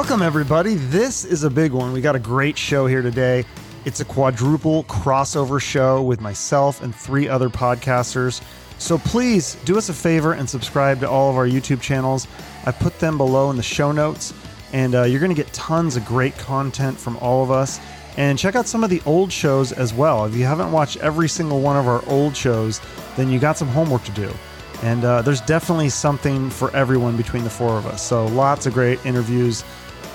[0.00, 0.76] Welcome, everybody.
[0.76, 1.92] This is a big one.
[1.92, 3.44] We got a great show here today.
[3.84, 8.42] It's a quadruple crossover show with myself and three other podcasters.
[8.78, 12.26] So please do us a favor and subscribe to all of our YouTube channels.
[12.64, 14.32] I put them below in the show notes,
[14.72, 17.78] and uh, you're going to get tons of great content from all of us.
[18.16, 20.24] And check out some of the old shows as well.
[20.24, 22.80] If you haven't watched every single one of our old shows,
[23.16, 24.32] then you got some homework to do.
[24.82, 28.02] And uh, there's definitely something for everyone between the four of us.
[28.02, 29.62] So lots of great interviews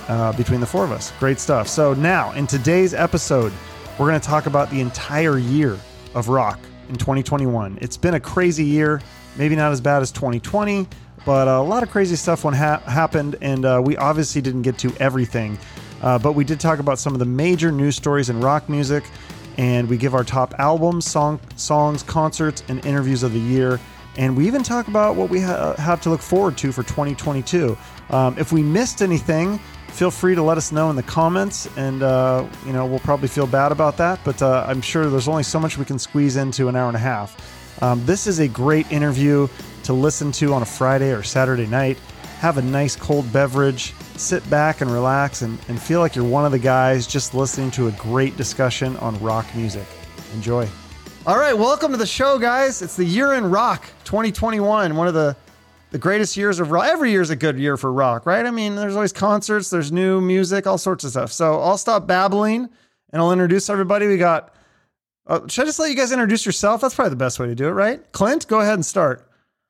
[0.08, 1.12] uh, between the four of us.
[1.20, 1.68] Great stuff.
[1.68, 3.52] So now, in today's episode,
[3.98, 5.78] we're going to talk about the entire year
[6.14, 6.60] of rock
[6.90, 7.78] in 2021.
[7.82, 9.02] It's been a crazy year,
[9.36, 10.88] maybe not as bad as 2020,
[11.26, 14.94] but a lot of crazy stuff ha- happened, and uh, we obviously didn't get to
[15.00, 15.58] everything.
[16.02, 19.04] Uh, but we did talk about some of the major news stories in rock music,
[19.58, 23.80] and we give our top albums, song, songs, concerts, and interviews of the year.
[24.18, 27.78] And we even talk about what we ha- have to look forward to for 2022.
[28.12, 29.60] Um, if we missed anything,
[29.96, 33.30] feel free to let us know in the comments, and uh, you know we'll probably
[33.30, 34.20] feel bad about that.
[34.26, 36.98] But uh, I'm sure there's only so much we can squeeze into an hour and
[36.98, 37.82] a half.
[37.82, 39.48] Um, this is a great interview
[39.84, 41.98] to listen to on a Friday or Saturday night.
[42.40, 46.46] Have a nice cold beverage, sit back and relax, and, and feel like you're one
[46.46, 49.88] of the guys just listening to a great discussion on rock music.
[50.34, 50.68] Enjoy.
[51.26, 52.82] All right, welcome to the show, guys.
[52.82, 55.36] It's the year in rock 2021, one of the
[55.92, 56.88] the greatest years of rock.
[56.88, 58.46] Every year is a good year for rock, right?
[58.46, 61.32] I mean, there's always concerts, there's new music, all sorts of stuff.
[61.32, 62.70] So I'll stop babbling
[63.12, 64.08] and I'll introduce everybody.
[64.08, 64.54] We got.
[65.28, 66.82] Uh, should I just let you guys introduce yourself?
[66.82, 68.12] That's probably the best way to do it, right?
[68.12, 69.28] Clint, go ahead and start.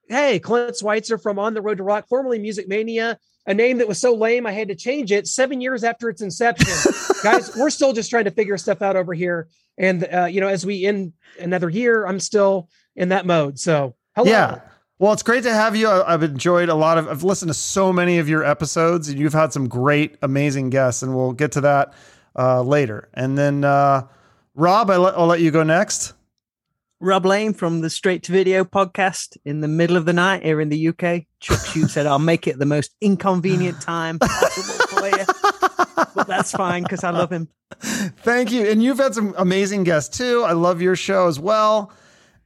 [0.09, 3.88] Hey, Clint Schweitzer from On the Road to Rock, formerly Music Mania, a name that
[3.88, 6.91] was so lame I had to change it seven years after its inception.
[7.23, 9.47] Guys, we're still just trying to figure stuff out over here.
[9.77, 13.59] And, uh, you know, as we end another year, I'm still in that mode.
[13.59, 14.29] So, hello.
[14.29, 14.62] Yeah.
[14.97, 15.89] Well, it's great to have you.
[15.89, 19.33] I've enjoyed a lot of, I've listened to so many of your episodes and you've
[19.33, 21.94] had some great, amazing guests, and we'll get to that
[22.38, 23.09] uh, later.
[23.13, 24.07] And then, uh,
[24.53, 26.13] Rob, I will let you go next.
[27.01, 30.61] Rob Lane from the Straight to Video podcast in the middle of the night here
[30.61, 31.25] in the UK.
[31.41, 35.25] Chuck Shute said, I'll make it the most inconvenient time possible for you.
[36.16, 37.50] But that's fine because I love him.
[37.81, 38.66] Thank you.
[38.66, 40.44] And you've had some amazing guests too.
[40.44, 41.91] I love your show as well.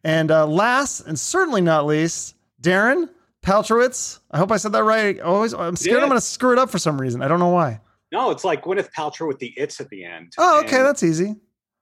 [0.03, 3.09] And uh, last and certainly not least, Darren
[3.41, 4.19] Paltrowitz.
[4.31, 5.19] I hope I said that right.
[5.19, 6.03] Always, I'm scared Yeah.
[6.03, 7.21] I'm going to screw it up for some reason.
[7.21, 7.79] I don't know why.
[8.11, 10.33] No, it's like Gwyneth Paltrow with the its at the end.
[10.37, 11.35] Oh, okay, And, that's easy.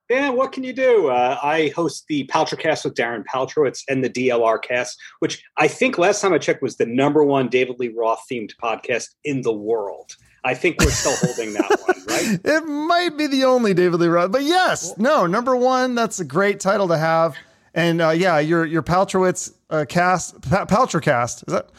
[0.09, 0.29] yeah.
[0.29, 1.07] What can you do?
[1.07, 5.97] Uh, I host the Paltrowcast with Darren Paltrowitz and the DLR Cast, which I think
[5.97, 9.53] last time I checked was the number one David Lee Roth themed podcast in the
[9.53, 10.15] world.
[10.43, 12.39] I think we're still holding that one, right?
[12.43, 15.95] It might be the only David Lee Roth, but yes, no, number one.
[15.95, 17.35] That's a great title to have.
[17.73, 21.69] And uh, yeah, your your Paltrowitz uh, cast, pa- Paltrowcast, is that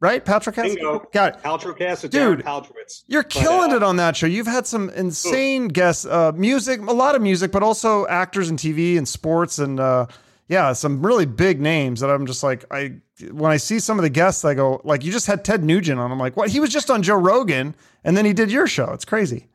[0.00, 0.24] right?
[0.24, 0.74] Paltrowcast.
[0.74, 1.08] Bingo.
[1.12, 1.42] Got it.
[1.42, 3.04] Paltrowcast with Dude, Darren Paltrowitz.
[3.06, 4.26] You're But, killing uh, it on that show.
[4.26, 8.58] You've had some insane guests, uh, music, a lot of music, but also actors and
[8.58, 10.06] TV and sports, and uh,
[10.48, 12.94] yeah, some really big names that I'm just like, I
[13.30, 16.00] when I see some of the guests, I go like, you just had Ted Nugent
[16.00, 16.10] on.
[16.10, 16.50] I'm like, what?
[16.50, 18.90] He was just on Joe Rogan, and then he did your show.
[18.92, 19.46] It's crazy.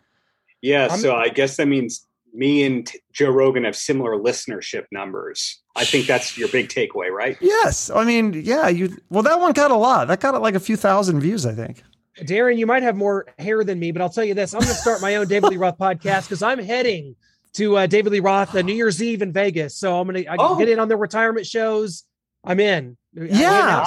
[0.61, 2.06] Yeah, I'm- so I guess that means
[2.37, 5.61] me and T- Joe Rogan have similar listenership numbers.
[5.75, 7.37] I think that's your big takeaway, right?
[7.41, 8.95] Yes, I mean, yeah, you.
[9.09, 10.07] Well, that one got a lot.
[10.07, 11.83] That got like a few thousand views, I think.
[12.21, 14.73] Darren, you might have more hair than me, but I'll tell you this I'm going
[14.73, 17.15] to start my own David Lee Roth podcast because I'm heading
[17.53, 19.75] to uh, David Lee Roth uh, New Year's Eve in Vegas.
[19.75, 20.57] So I'm going to Oh.
[20.57, 22.03] get in on the retirement shows.
[22.43, 22.97] I'm in.
[23.13, 23.85] Yeah.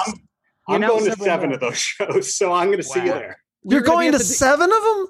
[0.67, 1.55] I'm, I'm going to seven more.
[1.55, 3.37] of those shows, so I'm going to see you there.
[3.63, 5.07] You're We're gonna be to the- seven of them.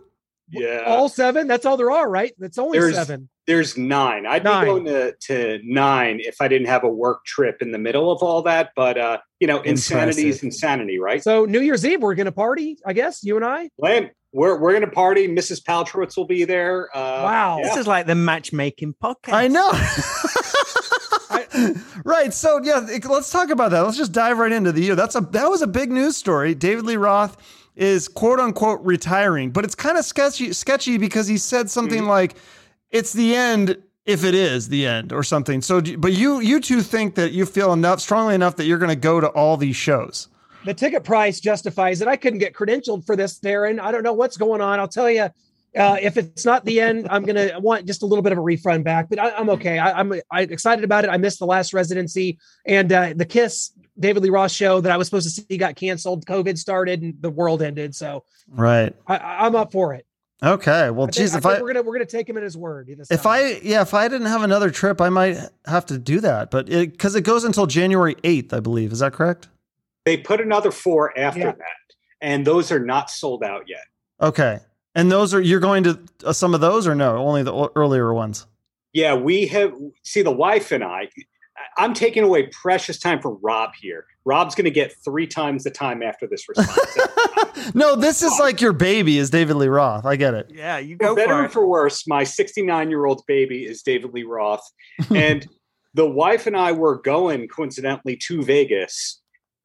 [0.51, 0.84] Yeah.
[0.85, 1.47] all seven.
[1.47, 2.34] That's all there are, right?
[2.38, 3.29] That's only There's- seven.
[3.47, 4.28] There's nine.
[4.28, 4.63] I'd Nine.
[4.63, 8.12] be going to, to nine if I didn't have a work trip in the middle
[8.12, 8.69] of all that.
[8.75, 11.22] But uh, you know, insanity is insanity, right?
[11.23, 12.78] So New Year's Eve, we're going to party.
[12.85, 13.69] I guess you and I.
[13.79, 15.28] Len, we're we're gonna party.
[15.28, 15.62] Mrs.
[15.63, 16.95] Paltrowitz will be there.
[16.95, 17.59] Uh, Wow.
[17.63, 19.33] This is like the matchmaking podcast.
[19.33, 19.71] I know.
[22.06, 22.33] right.
[22.33, 23.81] So yeah, let's talk about that.
[23.81, 24.95] Let's just dive right into the year.
[24.95, 26.54] That's a that was a big news story.
[26.56, 27.38] David Lee Roth
[27.75, 32.35] is quote unquote retiring, but it's kind of sketchy sketchy because he said something like
[32.89, 35.62] it's the end if it is the end or something.
[35.62, 38.77] So do- but you you two think that you feel enough strongly enough that you're
[38.77, 40.27] going to go to all these shows.
[40.65, 42.07] The ticket price justifies it.
[42.07, 43.79] I couldn't get credentialed for this, Darren.
[43.79, 44.79] I don't know what's going on.
[44.79, 45.29] I'll tell you.
[45.73, 48.41] Uh, if it's not the end, I'm gonna want just a little bit of a
[48.41, 49.79] refund back, but I, I'm okay.
[49.79, 51.09] I, I'm I excited about it.
[51.09, 54.98] I missed the last residency and uh, the Kiss David Lee Roth show that I
[54.98, 56.26] was supposed to see got canceled.
[56.26, 58.96] COVID started and the world ended, so Right.
[59.08, 60.06] I, I- I'm up for it.
[60.44, 60.90] Okay.
[60.90, 62.58] Well, I think, geez, if think I we're gonna we're gonna take him at his
[62.58, 62.90] word.
[63.12, 63.26] if.
[63.28, 66.50] I yeah, if I didn't have another trip, I might have to do that.
[66.50, 68.92] But it because it goes until January 8th, I believe.
[68.92, 69.50] Is that correct?
[70.04, 71.52] They put another four after Yeah.
[71.52, 73.84] that, and those are not sold out yet.
[74.20, 74.60] Okay.
[74.96, 77.18] And those are you're going to uh, some of those or no?
[77.18, 78.48] Only the o- earlier ones.
[78.94, 81.10] Yeah, we have see the wife and I.
[81.77, 84.06] I'm taking away precious time for Rob here.
[84.25, 86.97] Rob's going to get three times the time after this response.
[87.73, 90.06] no, this is like your baby is David Lee Roth.
[90.06, 90.51] I get it.
[90.53, 91.51] Yeah, you for go better for or it.
[91.51, 94.68] for worse, my 69 year old baby is David Lee Roth,
[95.09, 95.47] and
[95.94, 99.21] the wife and I were going coincidentally to Vegas,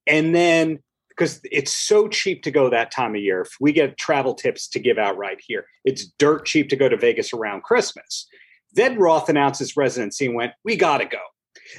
[0.07, 3.97] and then because it's so cheap to go that time of year, if we get
[3.97, 7.63] travel tips to give out right here, it's dirt cheap to go to Vegas around
[7.63, 8.27] Christmas.
[8.75, 11.19] Then Roth announced his residency and went, "We got to go."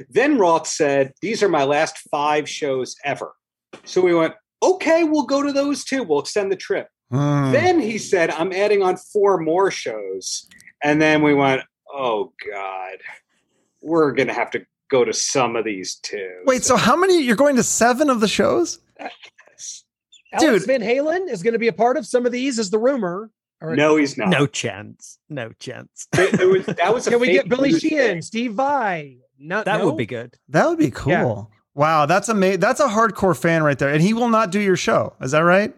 [0.09, 3.33] Then Roth said, These are my last five shows ever.
[3.85, 6.03] So we went, Okay, we'll go to those too.
[6.03, 6.87] We'll extend the trip.
[7.11, 7.51] Hmm.
[7.51, 10.47] Then he said, I'm adding on four more shows.
[10.83, 11.61] And then we went,
[11.91, 12.97] Oh God,
[13.81, 16.41] we're going to have to go to some of these too.
[16.45, 17.21] Wait, so how many?
[17.21, 18.79] You're going to seven of the shows?
[18.99, 19.83] Alex
[20.39, 20.65] Dude.
[20.65, 23.31] Van Halen is going to be a part of some of these, is the rumor.
[23.61, 24.27] Or no, he's not.
[24.29, 25.17] No chance.
[25.29, 26.07] No chance.
[26.13, 28.21] It- it was- that was a Can we get Billy Sheehan, thing.
[28.21, 29.17] Steve Vai?
[29.39, 29.85] No, That no?
[29.85, 30.35] would be good.
[30.49, 31.11] That would be cool.
[31.11, 31.43] Yeah.
[31.75, 32.59] Wow, that's amazing.
[32.59, 35.13] That's a hardcore fan right there, and he will not do your show.
[35.21, 35.73] Is that right?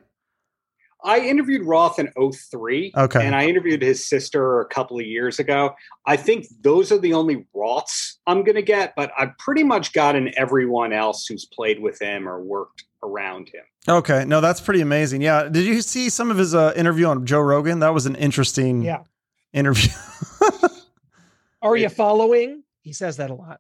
[1.04, 2.92] I interviewed Roth in 03.
[2.96, 3.26] Okay.
[3.26, 5.72] And I interviewed his sister a couple of years ago.
[6.06, 9.94] I think those are the only Roths I'm going to get, but I've pretty much
[9.94, 13.64] gotten everyone else who's played with him or worked around him.
[13.88, 15.22] Okay, no, that's pretty amazing.
[15.22, 17.80] Yeah, did you see some of his uh, interview on Joe Rogan?
[17.80, 19.04] That was an interesting Yeah.
[19.54, 19.92] interview.
[21.62, 22.64] Are you following?
[22.82, 23.60] He says that a lot.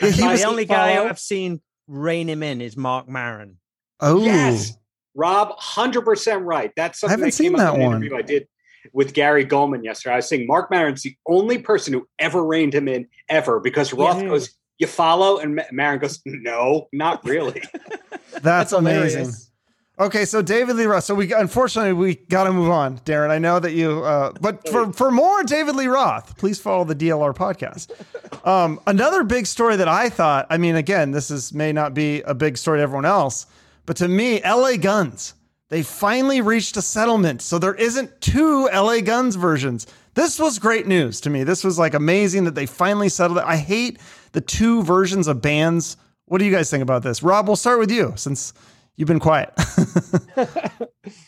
[0.00, 3.58] Yeah, he the only guy I've seen rein him in is Marc Maron.
[4.00, 4.76] oh, Yes.
[5.16, 6.72] Rob, 100% right.
[6.76, 8.14] That's something I haven't that came seen up that in one.
[8.14, 8.48] I did
[8.92, 10.14] with Gary Goldman yesterday.
[10.14, 13.92] I was saying Marc Maron's the only person who ever reined him in ever because
[13.92, 14.28] Roth Yeah.
[14.28, 15.38] goes, you follow?
[15.38, 17.62] And Maron goes, no, not really.
[18.42, 19.18] that's, amazing.
[19.20, 19.50] hilarious.
[19.96, 21.04] Okay, so David Lee Roth.
[21.04, 23.30] So we unfortunately we got to move on, Darren.
[23.30, 26.94] I know that you, uh, but for for more David Lee Roth, please follow the
[26.94, 27.90] DLR podcast.
[28.44, 30.46] Um, another big story that I thought.
[30.50, 33.46] I mean, again, this is may not be a big story to everyone else,
[33.86, 34.76] but to me, L.A.
[34.76, 35.32] Guns.
[35.70, 39.00] They finally reached a settlement, so there isn't two L.A.
[39.00, 39.86] Guns versions.
[40.12, 41.42] This was great news to me.
[41.42, 43.44] This was like amazing that they finally settled it.
[43.46, 43.98] I hate
[44.32, 45.96] the two versions of bands.
[46.26, 47.22] What do you guys think about this?
[47.22, 48.52] Rob, we'll start with you since
[48.96, 49.52] you've been quiet.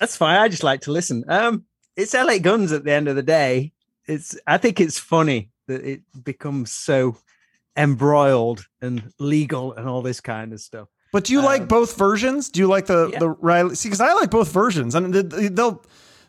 [0.01, 0.37] That's fine.
[0.39, 1.25] I just like to listen.
[1.29, 1.65] Um,
[1.97, 3.73] it's LA Guns at the end of the day.
[4.07, 7.17] It's I think it's funny that it becomes so
[7.77, 10.89] embroiled and legal and all this kind of stuff.
[11.13, 12.49] But do you like Um, both versions?
[12.51, 13.19] Do you like the yeah.
[13.19, 13.75] the Riley?
[13.75, 15.83] See, because I like both versions, and they- they'll.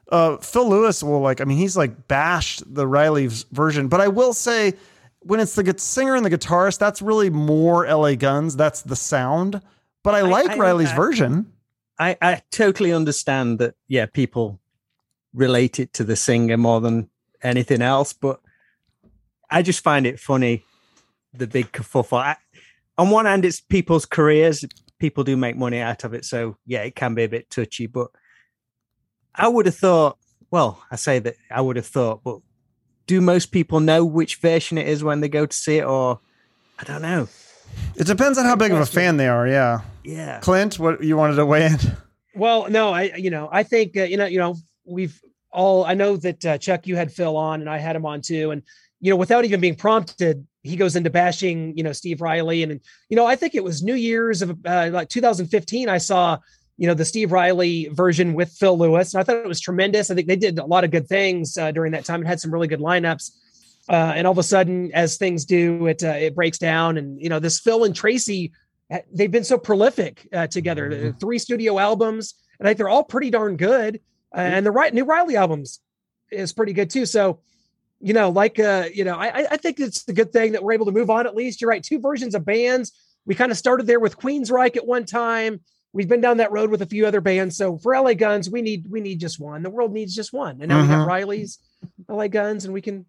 [0.09, 1.41] Uh, Phil Lewis will like.
[1.41, 4.73] I mean, he's like bashed the Riley's version, but I will say,
[5.19, 8.15] when it's the singer and the guitarist, that's really more L.A.
[8.15, 8.55] Guns.
[8.55, 9.61] That's the sound.
[10.07, 11.51] But I, like I- Riley's I- version.
[11.99, 13.75] I, I totally understand that.
[13.89, 14.61] Yeah, people
[15.33, 17.09] relate it to the singer more than
[17.43, 18.39] anything else, but
[19.49, 20.63] I just find it funny
[21.33, 22.19] the big kerfuffle.
[22.19, 22.37] I,
[22.97, 24.63] on one hand, it's people's careers;
[24.97, 27.87] people do make money out of it, so yeah, it can be a bit touchy.
[27.87, 28.07] But
[29.35, 30.17] I would have thought.
[30.49, 32.39] Well, I say that I would have thought, but
[33.07, 36.21] do most people know which version it is when they go to see it, or
[36.79, 37.27] I don't know.
[37.95, 39.47] It depends on how big of a fan they are.
[39.47, 41.77] Yeah, Yeah, Clint, what you wanted to weigh in?
[42.35, 44.55] Well, no, I you know I think uh, you know you know
[44.85, 45.19] we've
[45.51, 48.21] all I know that uh, Chuck you had Phil on and I had him on
[48.21, 48.61] too, and
[49.01, 52.73] you know without even being prompted, he goes into bashing you know Steve Riley and,
[52.73, 56.37] and you know I think it was New Year's of uh, like 2015 I saw
[56.77, 60.11] you know the Steve Riley version with Phil Lewis and I thought it was tremendous.
[60.11, 62.39] I think they did a lot of good things uh, during that time and had
[62.39, 63.31] some really good lineups.
[63.89, 66.97] Uh, and all of a sudden, as things do, it uh, it breaks down.
[66.97, 68.51] And you know, this Phil and Tracy,
[68.91, 70.91] uh, they've been so prolific uh, together.
[71.15, 74.01] Uh, Three studio albums, and I think they're all pretty darn good.
[74.35, 75.79] Uh, and the right new Riley albums
[76.31, 77.05] is pretty good too.
[77.05, 77.39] So,
[78.01, 80.73] you know, like uh, you know, I I think it's a good thing that we're
[80.73, 81.25] able to move on.
[81.25, 81.81] At least you're right.
[81.83, 82.91] Two versions of bands.
[83.25, 85.61] We kind of started there with Queensryche at one time.
[85.93, 87.55] We've been down that road with a few other bands.
[87.57, 89.63] So for LA Guns, we need we need just one.
[89.63, 90.57] The world needs just one.
[90.59, 90.91] And now we Mhm.
[90.91, 91.59] got Riley's
[92.09, 93.05] LA Guns, and we can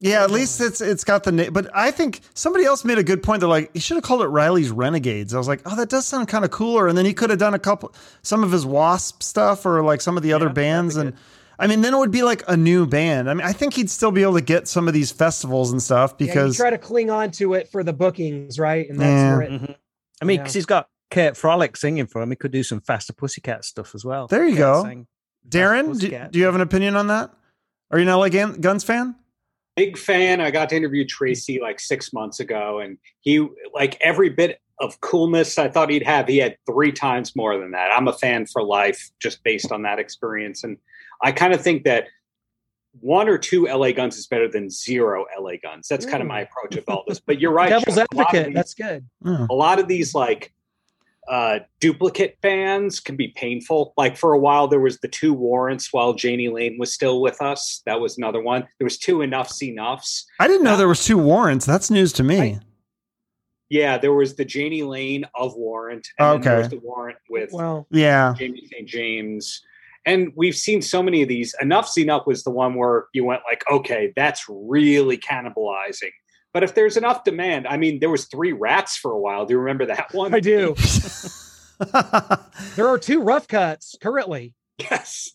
[0.00, 1.52] Yeah, at least it's it's got the name.
[1.52, 3.40] But I think somebody else made a good point.
[3.40, 5.34] They're like, he should have called it Riley's Renegades.
[5.34, 6.86] I was like, oh, that does sound kind of cooler.
[6.86, 10.00] And then he could have done a couple, some of his Wasp stuff or like
[10.00, 10.96] some of the other Yeah, that'd bands.
[10.96, 11.20] And good.
[11.58, 13.28] I mean, then it would be like a new band.
[13.28, 15.82] I mean, I think he'd still be able to get some of these festivals and
[15.82, 18.88] stuff yeah, because try to cling on to it for the bookings, right?
[18.88, 19.32] And that's Yeah.
[19.36, 19.74] where it, Mhm.
[20.22, 20.42] I mean, Yeah.
[20.42, 23.96] because he's got Kurt Frohlich singing for him, he could do some faster Pussycat stuff
[23.96, 24.28] as well.
[24.28, 25.04] There you Kurt go.
[25.48, 27.32] Darren, do, do you have an opinion on that?
[27.90, 29.16] Are you an LA Guns fan?
[29.78, 30.40] Big fan.
[30.40, 35.00] I got to interview Tracy like six months ago, and he like every bit of
[35.00, 37.90] coolness I thought he'd have, he had three times more than that.
[37.90, 40.78] I'm a fan for life just based on that experience, and
[41.22, 42.06] I kind of think that
[43.00, 45.86] one or two LA guns is better than zero LA guns.
[45.86, 46.48] That's kind of my mm.
[46.48, 47.20] approach of all this.
[47.20, 47.68] But you're right.
[47.68, 48.46] Devil's Chuck, a lot of advocate.
[48.46, 49.06] these- That's good.
[49.24, 49.46] Yeah.
[49.48, 50.52] a lot of these like
[51.28, 55.92] uh duplicate fans can be painful like for a while there was the two warrants
[55.92, 59.60] while janie lane was still with us that was another one there was two enoughs
[59.62, 61.66] enoughs I didn't know there was two warrants.
[61.66, 62.38] That's news to me.
[62.40, 62.58] Right.
[63.68, 66.58] yeah there was the janie lane of warrant and then there Okay.
[66.62, 68.34] was the warrant with Well, Yeah.
[68.38, 69.60] jamie st james
[70.06, 73.42] and we've seen so many of these Enuff Z'Nuff was the one where you went
[73.46, 76.12] like okay that's really cannibalizing
[76.58, 79.54] but if there's enough demand i mean there was three rats for a while do
[79.54, 80.74] you remember that one I do.
[82.74, 84.54] There are two Rough Cutts currently.
[84.78, 85.30] yes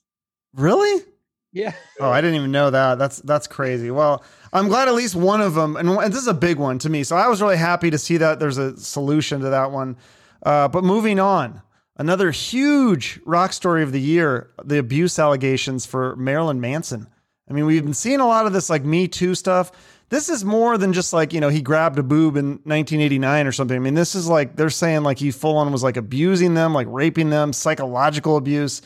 [0.54, 1.04] really?
[1.52, 1.74] Yeah.
[2.00, 2.98] Oh, I didn't even know that.
[2.98, 3.92] That's that's crazy.
[3.92, 6.80] Well, I'm glad at least one of them, and, and this is a big one
[6.80, 7.04] to me.
[7.04, 9.98] So I was really happy to see that there's a solution to that one.
[10.44, 11.62] Uh, but moving on,
[11.98, 17.08] another huge rock story of the year: the abuse allegations for Marilyn Manson.
[17.48, 19.72] I mean, we've been seeing a lot of this like Me Too stuff.
[20.10, 23.52] This is more than just like you know he grabbed a boob in 1989 or
[23.52, 23.76] something.
[23.76, 26.74] I mean, this is like they're saying like he full on was like abusing them,
[26.74, 28.82] like raping them, psychological abuse.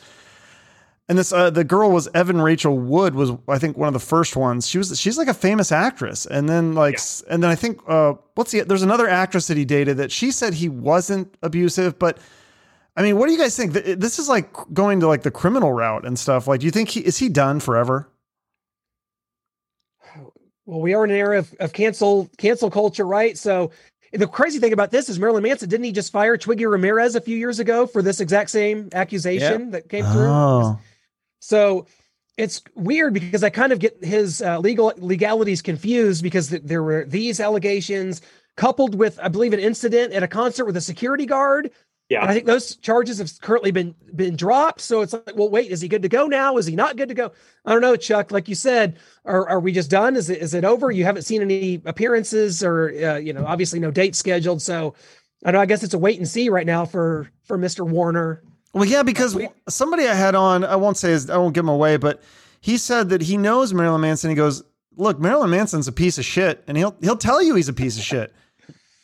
[1.10, 4.00] And this uh, the girl was Evan Rachel Wood was I think one of the
[4.00, 4.66] first ones.
[4.68, 6.26] She was she's like a famous actress.
[6.26, 9.56] And then like s- and then I think uh what's the there's another actress that
[9.56, 12.18] he dated that she said he wasn't abusive, but
[12.96, 13.72] I mean, what do you guys think?
[13.74, 16.46] This is like going to like the criminal route and stuff.
[16.48, 18.08] Like, do you think he is he done forever?
[20.68, 23.38] Well, we are in an era of, of cancel cancel culture, right?
[23.38, 23.70] So
[24.12, 27.22] the crazy thing about this is Marilyn Manson didn't he just fire Twiggy Ramirez a
[27.22, 30.28] few years ago for this exact same accusation that came through?
[30.28, 30.78] Oh,
[31.40, 31.86] So
[32.36, 36.82] it's weird because I kind of get his uh, legal legalities confused because th- there
[36.82, 38.20] were these allegations
[38.58, 41.70] coupled with, I believe, an incident at a concert with a security guard.
[42.08, 42.22] Yeah.
[42.22, 44.80] And I think those charges have currently been been dropped.
[44.80, 46.56] So it's like, well, wait, is he good to go now?
[46.56, 47.32] Is he not good to go?
[47.66, 48.32] I don't know, Chuck.
[48.32, 50.16] Like you said, are, are we just done?
[50.16, 50.90] Is it is it over?
[50.90, 54.62] You haven't seen any appearances, or uh, you know, obviously no date scheduled.
[54.62, 54.94] So
[55.44, 55.62] I don't know.
[55.62, 57.86] I guess it's a wait and see right now for for Mr.
[57.86, 58.42] Warner.
[58.72, 59.38] well, yeah, because
[59.68, 62.22] somebody I had on, I won't say his, I won't give him away, but
[62.60, 64.30] he said that he knows Marilyn Manson.
[64.30, 64.62] He goes,
[64.96, 67.98] "Look, Marilyn Manson's a piece of shit, and he'll he'll tell you he's a piece
[67.98, 68.32] of shit."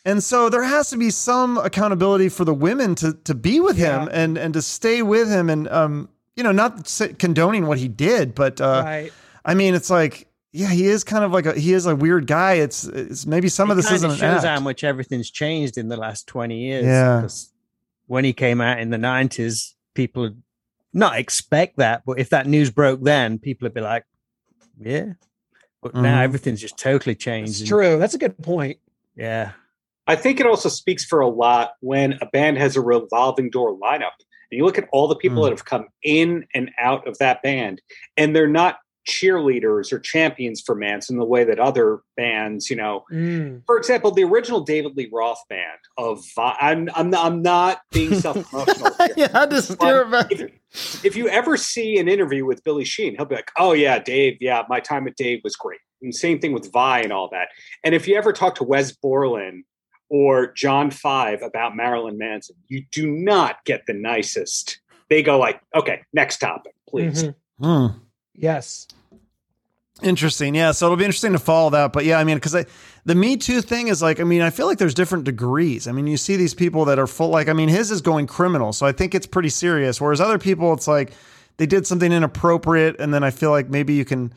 [0.05, 3.75] And so there has to be some accountability for the women to to be with
[3.77, 6.85] him and and to stay with him and um you know not
[7.17, 9.13] condoning what he did, but uh, right.
[9.43, 12.27] I mean it's like yeah he is kind of like a he is a weird
[12.27, 12.53] guy.
[12.55, 14.45] It's it's maybe some of this isn't an shows act.
[14.45, 16.85] how much everything's changed in the last 20 years.
[16.85, 17.21] Yeah.
[17.21, 17.49] 'cause
[18.07, 20.43] When he came out in the 90s, people would
[20.93, 24.05] not expect that, but if that news broke then, people would be like,
[24.79, 25.13] yeah.
[25.81, 26.23] But now Mhm.
[26.23, 27.49] everything's just totally changed.
[27.51, 27.97] It's and- true.
[27.97, 28.77] That's a good point.
[29.15, 29.51] Yeah.
[30.07, 33.77] I think it also speaks for a lot when a band has a revolving door
[33.77, 34.11] lineup.
[34.51, 35.45] And you look at all the people Mm.
[35.45, 37.81] that have come in and out of that band,
[38.15, 43.03] and they're not cheerleaders or champions for Manson the way that other bands, you know.
[43.11, 43.61] Mm.
[43.65, 48.15] For example, the original David Lee Roth band of Vi- I'm I'm I'm not being
[48.19, 50.51] self-promotional yeah, I just steer it.
[50.71, 53.99] If, if you ever see an interview with Billy Sheehan, he'll be like, "Oh yeah,
[53.99, 54.37] Dave.
[54.41, 57.49] Yeah, my time with Dave was great." And same thing with Vai and all that.
[57.83, 59.63] And if you ever talk to Wes Borland
[60.09, 64.79] or John Five about Marilyn Manson, you do not get the nicest.
[65.09, 67.35] They go like, "Okay, next topic, please." Mhm.
[67.59, 67.97] Hmm.
[68.33, 68.87] Yes.
[70.03, 70.55] Interesting.
[70.55, 70.71] Yeah.
[70.73, 71.93] So it'll be interesting to follow that.
[71.93, 72.65] But yeah, I mean, because
[73.05, 75.87] the Me Too thing is like, I mean, I feel like there's different degrees.
[75.87, 78.27] I mean, you see these people that are full, like, I mean, his is going
[78.27, 78.73] criminal.
[78.73, 80.01] So I think it's pretty serious.
[80.01, 81.13] Whereas other people, it's like
[81.57, 82.97] they did something inappropriate.
[82.99, 84.33] And then I feel like maybe you can,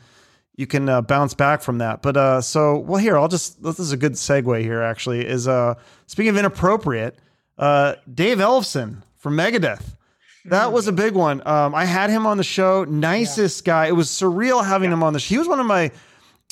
[0.59, 2.01] you can uh, bounce back from that.
[2.01, 5.47] But uh, so, well, here, I'll just, this is a good segue here actually is
[5.47, 5.75] uh,
[6.05, 7.17] speaking of inappropriate,
[7.57, 9.95] uh, Dave Ellefson from Megadeth.
[10.43, 11.41] That was a big one.
[11.47, 12.83] Um, I had him on the show.
[12.83, 13.87] Nicest guy.
[13.87, 15.35] It was surreal having him on the show.
[15.35, 15.91] He was one of my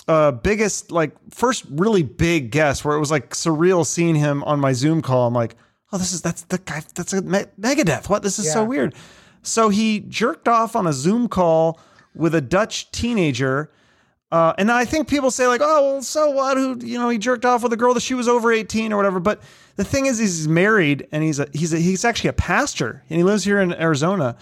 [0.07, 4.57] uh, biggest, like, first really big guests where it was like surreal seeing him on
[4.61, 5.27] my Zoom call.
[5.27, 5.57] I'm like,
[5.91, 8.07] oh, this is, that's the guy, that's a Me- Megadeth.
[8.07, 8.23] What?
[8.23, 8.95] This is so weird.
[9.41, 11.77] So he jerked off on a Zoom call
[12.15, 13.69] with a Dutch teenager.
[14.31, 16.57] Uh, and I think people say like, oh, well, so what?
[16.57, 18.97] Who, you know, he jerked off with a girl that she was over 18 or
[18.97, 19.19] whatever.
[19.19, 19.41] But
[19.77, 23.17] the thing is, he's married and he's a, he's a, he's actually a pastor and
[23.17, 24.35] he lives here in Arizona.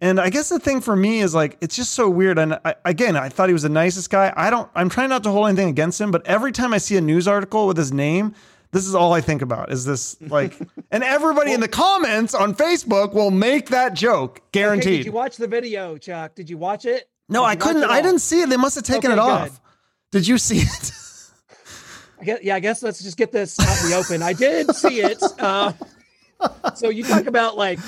[0.00, 2.38] And I guess the thing for me is like, it's just so weird.
[2.38, 4.32] And I, again, I thought he was the nicest guy.
[4.36, 6.96] I don't, I'm trying not to hold anything against him, but every time I see
[6.96, 8.34] a news article with his name,
[8.70, 10.58] this is all I think about is this like,
[10.90, 14.98] and everybody in the comments on Facebook will make that joke Okay, guaranteed.
[15.00, 16.34] did you watch the video, Chuck?
[16.34, 17.08] Did you watch it?
[17.28, 18.48] No, I couldn't, I didn't see it.
[18.48, 19.30] They must have taken Okay, it good.
[19.30, 19.60] off.
[20.12, 20.92] Did you see it?
[22.20, 24.22] I guess, yeah, I guess let's just get this out in the open.
[24.22, 25.22] I did see it.
[25.38, 25.72] Uh,
[26.74, 27.78] so you talk about like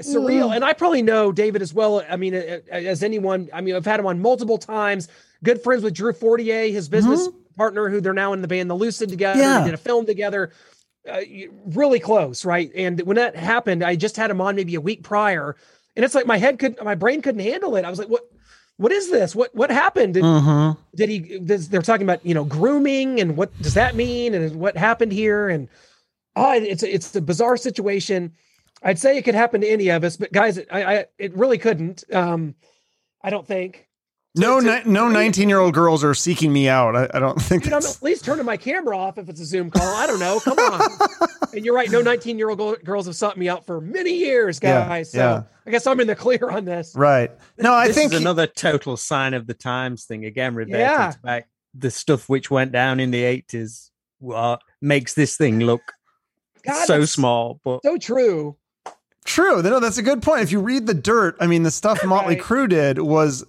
[0.00, 0.54] surreal.
[0.54, 2.04] And I probably know David as well.
[2.08, 3.48] I mean, as anyone.
[3.52, 5.08] I mean, I've had him on multiple times.
[5.42, 8.74] Good friends with Drew Fortier, his business partner, who they're now in the band The
[8.74, 9.40] Lucid together.
[9.40, 9.60] Yeah.
[9.60, 10.52] They did a film together.
[11.10, 11.20] Uh,
[11.66, 12.70] really close, right?
[12.74, 15.56] And when that happened, I just had him on maybe a week prior,
[15.96, 17.86] and it's like my head could, my brain couldn't handle it.
[17.86, 18.30] I was like, "What?
[18.80, 19.36] What is this?
[19.36, 19.54] What?
[19.54, 20.14] What happened?
[20.14, 20.74] Did, Mhm.
[20.94, 21.18] did he?
[21.38, 25.50] They're talking about you know grooming and what does that mean and what happened here?
[25.50, 25.68] And
[26.34, 28.32] oh, it's a, it's a bizarre situation.
[28.82, 31.58] I'd say it could happen to any of us, but guys, I, I it really
[31.58, 32.04] couldn't.
[32.10, 32.54] Um,
[33.22, 33.86] I don't think.
[34.36, 36.94] No, to- ni- no, nineteen-year-old girls are seeking me out.
[36.94, 37.64] I, I don't think.
[37.64, 39.82] Dude, I'm at least turning my camera off if it's a Zoom call.
[39.96, 40.38] I don't know.
[40.40, 40.80] Come on.
[41.54, 41.90] and you're right.
[41.90, 44.68] No 19 year old girls have sought me out for many years, guys.
[44.70, 45.10] Yeah, guys.
[45.12, 45.42] So yeah.
[45.66, 46.94] I guess I'm in the clear on this.
[46.94, 47.30] right.
[47.58, 50.54] No, I this think is another total sign of the times thing again.
[50.54, 51.10] Reverting Yeah.
[51.10, 53.90] to back the stuff which went down in the eighties
[54.32, 55.82] uh, makes this thing look
[56.62, 57.60] God, so small.
[57.64, 58.56] But So true.
[59.24, 59.60] True.
[59.62, 60.42] No, that's a good point.
[60.42, 62.42] If you read the dirt, I mean, the stuff Motley Right.
[62.44, 63.44] Crue did was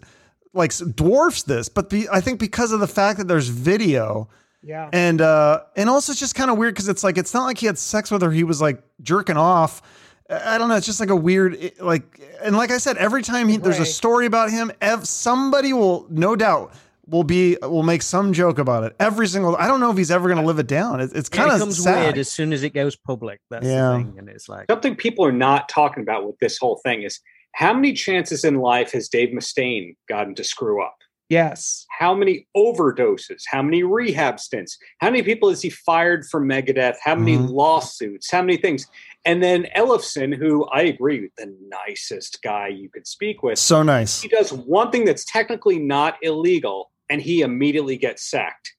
[0.53, 4.27] like dwarfs this, but be, I think because of the fact that there's video
[4.63, 4.89] Yeah.
[4.93, 7.57] and uh and also it's just kind of weird because it's like it's not like
[7.57, 8.31] he had sex with her.
[8.31, 9.81] He was like jerking off.
[10.29, 10.75] I I don't know.
[10.75, 13.85] It's just like a weird like and like I said, every time he, there's a
[13.85, 16.73] story about him, ev- somebody will no doubt
[17.07, 18.95] will be will make some joke about it.
[18.99, 19.55] Every single.
[19.57, 21.01] I don't know if he's ever going to live it down.
[21.01, 21.99] It, it's kind of becomes sad.
[22.03, 23.39] weird as soon as it goes public.
[23.49, 23.91] That's Yeah.
[23.91, 27.01] the thing, and it's like Something people are not talking about with this whole thing
[27.01, 27.19] is
[27.53, 30.95] how many chances in life has Dave Mustaine gotten to screw up?
[31.29, 31.85] Yes.
[31.97, 33.43] How many overdoses?
[33.47, 34.77] How many rehab stints?
[34.99, 36.97] How many people has he fired from Megadeth?
[37.01, 37.49] How many Mhm.
[37.49, 38.29] lawsuits?
[38.29, 38.85] How many things?
[39.23, 41.55] And then Ellefson, who I agree with, the
[41.87, 44.21] nicest guy you could speak with, So nice.
[44.21, 48.73] he does one thing that's technically not illegal, and he immediately gets sacked.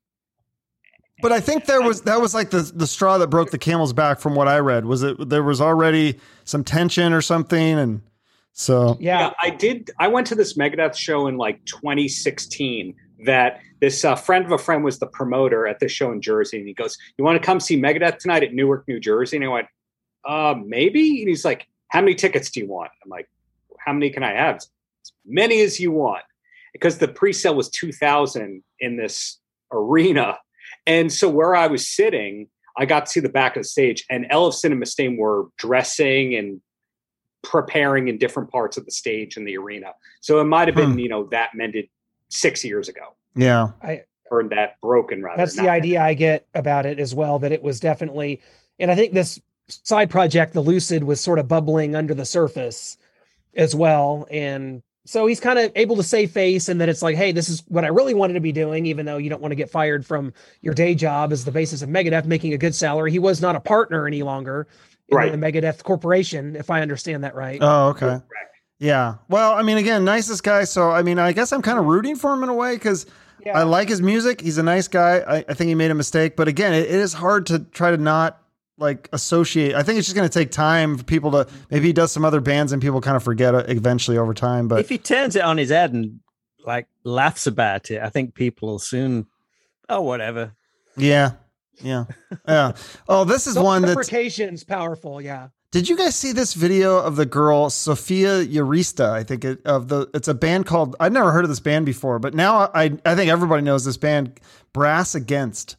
[1.23, 3.93] But I think there was that was like the the straw that broke the camel's
[3.95, 4.85] back from what I read.
[4.85, 8.03] Was it there was already some tension or something and
[8.53, 9.33] so Yeah.
[9.43, 9.91] I did.
[9.99, 12.95] I went to this Megadeth show in like 2016.
[13.25, 16.59] That this uh, friend of a friend was the promoter at this show in Jersey,
[16.59, 19.45] and he goes, "You want to come see Megadeth tonight at Newark, New Jersey?" And
[19.45, 19.69] I went,
[20.25, 23.29] "Uh, maybe." And he's like, "How many tickets do you want?" I'm like,
[23.79, 24.69] "How many can I have?" As
[25.25, 26.25] many as you want,
[26.73, 29.39] because the pre-sale was 2,000 in this
[29.71, 30.39] arena,
[30.89, 34.05] and so where I was sitting, I got to see the back of the stage,
[34.11, 36.61] and Ellefson and Mustaine were dressing and
[37.43, 39.93] preparing in different parts of the stage in the arena.
[40.21, 40.99] So it might have been, Hmm.
[40.99, 41.89] you know, that mended
[42.29, 43.71] six years ago, yeah.
[43.83, 45.37] I or that broken rather.
[45.37, 48.41] That's the not idea I get about it as well, that it was definitely,
[48.79, 52.97] and I think this side project, the Lucid, was sort of bubbling under the surface
[53.55, 54.27] as well.
[54.31, 57.49] And so he's kind of able to save face and that it's like, hey, this
[57.51, 59.69] is what I really wanted to be doing, even though you don't want to get
[59.69, 63.11] fired from your day job as the basis of Megadeth making a good salary.
[63.11, 65.33] He was not a partner any longer in Right.
[65.33, 67.59] the Megadeth Corporation, if I understand that right.
[67.61, 68.07] Oh, okay.
[68.07, 68.27] Correct.
[68.79, 69.17] Yeah.
[69.29, 72.17] Well, I mean again, nicest guy, so I mean I guess I'm kind of rooting
[72.17, 73.07] for him in a way cuz
[73.45, 73.59] yeah.
[73.59, 74.41] I like his music.
[74.41, 75.19] He's a nice guy.
[75.19, 77.91] I, I think he made a mistake, but again, it, it is hard to try
[77.91, 78.41] to not
[78.79, 79.75] like associate.
[79.75, 82.25] I think it's just going to take time for people to maybe he does some
[82.25, 85.37] other bands and people kind of forget it eventually over time, but if he turns
[85.37, 86.21] it on his head and
[86.65, 89.27] like laughs about it, I think people will soon.
[89.89, 90.53] Oh, whatever.
[90.97, 91.33] yeah.
[91.81, 92.05] Yeah.
[92.49, 92.73] Yeah.
[93.09, 95.21] Oh, this is one that Self-deprecation's powerful.
[95.21, 95.49] Yeah.
[95.71, 99.11] Did you guys see this video of the girl Sophia Urista?
[99.11, 101.87] I think it, of the it's a band called I'd never heard of this band
[101.87, 104.41] before, but now I I think everybody knows this band
[104.73, 105.77] Brass Against,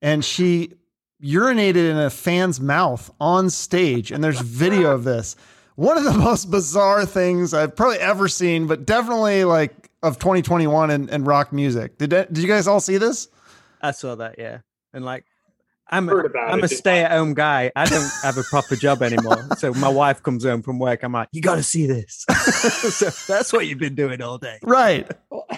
[0.00, 0.74] and she
[1.22, 5.36] urinated in a fan's mouth on stage, and there's video of this.
[5.76, 10.90] One of the most bizarre things I've probably ever seen, but definitely like of 2021
[10.90, 11.98] and, and rock music.
[11.98, 13.28] Did that, did you guys all see this?
[13.80, 14.58] I saw that, yeah.
[14.92, 15.24] And like,
[15.88, 17.70] I'm Heard about I'm it, a stay at home guy.
[17.76, 19.46] I don't have a proper job anymore.
[19.58, 21.02] So my wife comes home from work.
[21.02, 22.24] I'm like, you got to see this.
[22.90, 24.58] so that's what you've been doing all day.
[24.62, 25.10] Right.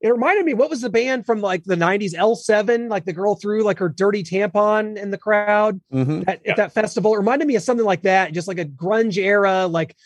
[0.00, 3.34] It reminded me what was the band from like the 90s l7 like the girl
[3.34, 6.22] threw like her dirty tampon in the crowd Mhm.
[6.28, 6.52] at, Yeah.
[6.52, 9.66] at that festival it reminded me of something like that just like a grunge era
[9.66, 9.96] like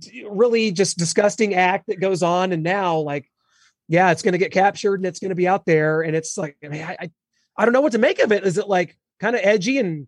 [0.00, 3.26] d- really just disgusting act that goes on and now like
[3.88, 6.36] yeah it's going to get captured and it's going to be out there and it's
[6.36, 7.10] like I, mean, I, I
[7.58, 10.06] i don't know what to make of it is it like kind of edgy and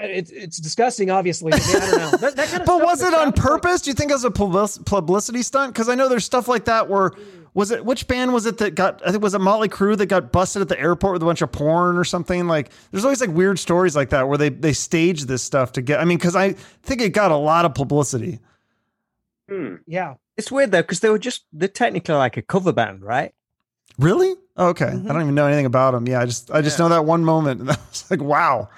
[0.00, 3.02] it's it's disgusting obviously but man, i don't know that, that kind of But was
[3.02, 3.82] it on crowd is like- purpose?
[3.82, 5.74] Do you think it was a publicity stunt?
[5.74, 7.10] Because I know there's stuff like that where
[7.54, 10.06] was it which band was it that got I think was it Motley Crue that
[10.06, 12.46] got busted at the airport with a bunch of porn or something?
[12.48, 15.82] Like there's always like weird stories like that where they they stage this stuff to
[15.82, 18.38] get I mean, because I think it got a lot of publicity.
[19.50, 19.76] Hmm.
[19.86, 23.34] yeah It's weird though, because they were just, they're technically like a cover band, right?
[24.02, 24.34] Really?
[24.58, 24.84] Okay.
[24.86, 25.08] Mhm.
[25.08, 26.06] I don't even know anything about him.
[26.06, 26.84] Yeah, I just I just Yeah.
[26.86, 28.68] know that one moment and I was like, wow.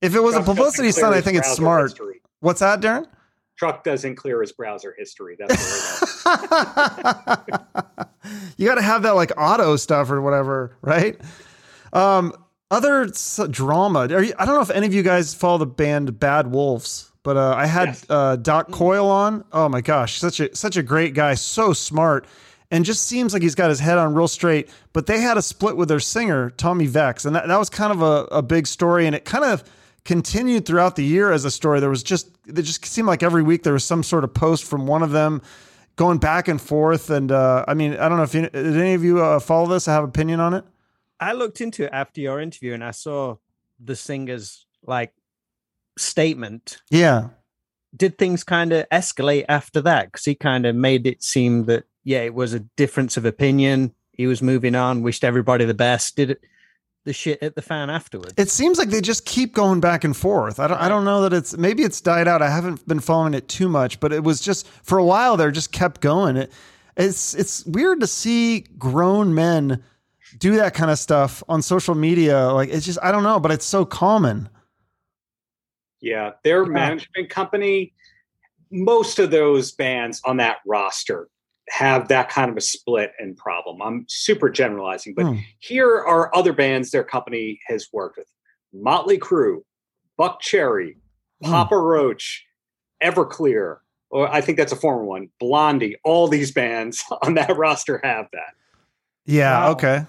[0.00, 1.90] If it was Truck a publicity stunt, I think it's smart.
[1.90, 2.20] history.
[2.40, 3.06] What's that, Darren?
[3.56, 5.36] Truck doesn't clear his browser history.
[5.38, 5.76] That's where
[7.36, 8.54] it is.
[8.56, 11.18] you got to have that like auto stuff or whatever, right?
[11.92, 12.34] Um,
[12.70, 14.08] other s- drama.
[14.10, 17.12] Are you, I don't know if any of you guys follow the band Bad Wolves,
[17.22, 18.04] but uh, I had Yes.
[18.10, 19.44] uh, Doc Coyle on.
[19.52, 22.26] Oh my gosh, such a such a great guy, so smart,
[22.70, 24.68] and just seems like he's got his head on real straight.
[24.92, 27.92] But they had a split with their singer Tommy Vext, and that, that was kind
[27.92, 29.64] of a, a big story, and it kind of
[30.04, 31.80] continued throughout the year as a story.
[31.80, 34.64] There was just it just seemed like every week there was some sort of post
[34.64, 35.42] from one of them
[35.96, 37.10] going back and forth.
[37.10, 39.68] And uh, I mean, I don't know if you, did any of you uh, follow
[39.68, 39.88] this.
[39.88, 40.64] I have opinion on it.
[41.20, 43.36] I looked into it after your interview and I saw
[43.82, 45.12] the singer's like
[45.96, 46.82] statement.
[46.90, 47.28] Yeah.
[47.96, 50.06] Did things kind of escalate after that?
[50.06, 53.94] Because he kind of made it seem that yeah, it was a difference of opinion.
[54.12, 56.16] He was moving on, wished everybody the best.
[56.16, 56.40] Did it
[57.04, 58.32] the shit at the fan afterwards?
[58.36, 60.60] It seems like they just keep going back and forth.
[60.60, 60.78] I don't.
[60.80, 62.40] I don't know that it's maybe it's died out.
[62.42, 65.50] I haven't been following it too much, but it was just for a while there.
[65.50, 66.36] Just kept going.
[66.36, 66.52] It,
[66.96, 69.82] it's it's weird to see grown men
[70.38, 72.52] do that kind of stuff on social media.
[72.52, 74.48] Like it's just I don't know, but it's so common.
[76.00, 76.68] Yeah, their Yeah.
[76.68, 77.94] management company,
[78.70, 81.28] most of those bands on that roster
[81.70, 83.80] have that kind of a split and problem.
[83.82, 85.36] I'm super generalizing, but Hmm.
[85.60, 88.26] here are other bands their company has worked with
[88.72, 89.62] Motley Crue,
[90.18, 90.96] Buckcherry,
[91.42, 91.50] Hmm.
[91.50, 92.44] Papa Roach,
[93.02, 93.78] Everclear,
[94.10, 95.96] or I think that's a former one, Blondie.
[96.04, 98.54] All these bands on that roster have that.
[99.26, 99.58] Yeah.
[99.66, 99.70] Wow.
[99.72, 100.06] Okay.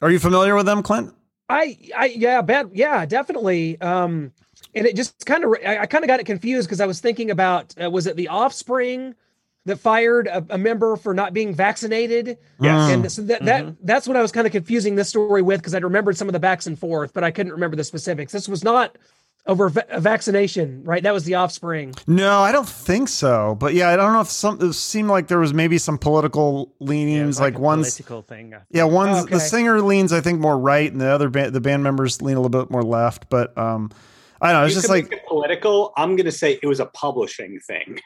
[0.00, 1.12] Are you familiar with them, Clint?
[1.48, 3.80] I, I, yeah, bad, yeah, definitely.
[3.80, 4.32] Um,
[4.74, 7.00] and it just kind of, I, I kind of got it confused because I was
[7.00, 9.14] thinking about, uh, was it the Offspring
[9.64, 12.38] that fired a, a member for not being vaccinated?
[12.60, 12.90] Yes.
[12.90, 15.74] And so that, that that's what I was kind of confusing this story with because
[15.74, 18.32] I remembered some of the backs and forth, but I couldn't remember the specifics.
[18.32, 18.96] This was not
[19.46, 21.02] over va- a vaccination, right?
[21.02, 21.94] That was the Offspring.
[22.06, 23.56] No, I don't think so.
[23.58, 26.72] But yeah, I don't know if some it seemed like there was maybe some political
[26.78, 27.26] leanings.
[27.26, 28.54] was like a one's political thing.
[28.70, 29.34] Yeah, one's Okay.
[29.34, 32.36] the singer leans, I think, more right, and the other band, the band members lean
[32.36, 33.28] a little bit more left.
[33.30, 33.90] But um,
[34.40, 34.66] I don't know.
[34.66, 35.92] It's You just like it political.
[35.96, 37.98] I'm going to say it was a publishing thing.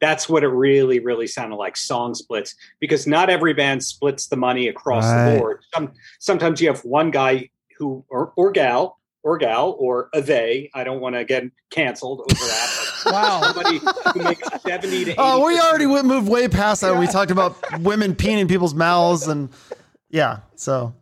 [0.00, 4.36] That's what it really, really sounded like song splits because not every band splits the
[4.36, 5.32] money across Right.
[5.34, 5.60] the board.
[5.74, 10.70] Some, sometimes you have one guy who, or, or gal, or gal, or a they.
[10.74, 12.82] I don't want to get canceled over that.
[13.06, 13.40] Wow.
[13.40, 13.78] Somebody
[14.14, 16.98] who makes 70 to oh, we already went, moved way past that.
[16.98, 19.48] We talked about women peeing in people's mouths, and
[20.10, 20.38] yeah.
[20.56, 20.92] So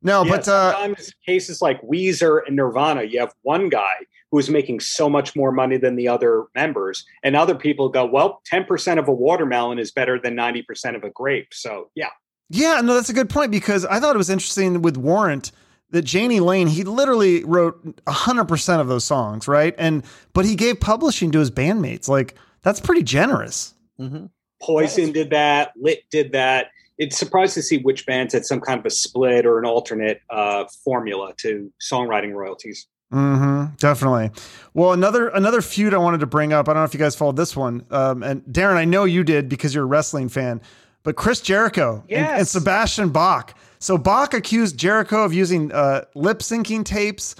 [0.00, 3.92] no, Yeah, but uh, sometimes cases like Weezer and Nirvana, you have one guy
[4.32, 8.04] who is making so much more money than the other members, and other people go,
[8.04, 11.90] "Well, ten percent of a watermelon is better than ninety percent of a grape." So,
[11.94, 12.08] yeah,
[12.48, 15.52] yeah, no, that's a good point because I thought it was interesting with Warrant
[15.90, 19.74] that Janie Lane he literally wrote hundred percent of those songs, right?
[19.78, 22.08] And but he gave publishing to his bandmates.
[22.08, 23.74] Like that's pretty generous.
[24.00, 24.30] Mhm.
[24.60, 26.68] Poison did that, Lit did that.
[26.96, 30.20] It's surprised to see which bands had some kind of a split or an alternate
[30.30, 32.86] uh, formula to songwriting royalties.
[33.12, 33.74] Mm-hmm.
[33.76, 34.30] Definitely.
[34.72, 36.68] Well, another another feud I wanted to bring up.
[36.68, 37.84] I don't know if you guys followed this one.
[37.90, 40.62] Um, and Darren, I know you did because you're a wrestling fan.
[41.02, 43.58] But Chris Jericho and, and Sebastian Bach.
[43.80, 47.34] So Bach accused Jericho of using uh, lip syncing tapes,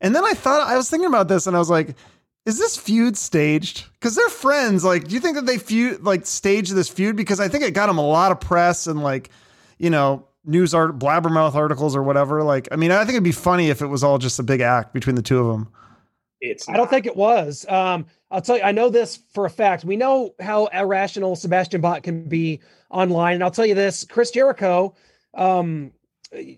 [0.00, 1.96] and then I thought I was thinking about this, and I was like,
[2.44, 3.86] "Is this feud staged?
[3.94, 4.84] Because they're friends.
[4.84, 7.16] Like, do you think that they feud like staged this feud?
[7.16, 9.30] Because I think it got them a lot of press and like,
[9.78, 12.42] you know, news art blabbermouth articles or whatever.
[12.42, 14.60] Like, I mean, I think it'd be funny if it was all just a big
[14.60, 15.68] act between the two of them.
[16.40, 17.66] It's I don't think it was.
[17.68, 19.84] Um, I'll tell you, I know this for a fact.
[19.84, 23.34] We know how irrational Sebastian Bach can be online.
[23.34, 24.94] And I'll tell you this Chris Jericho
[25.34, 25.92] um,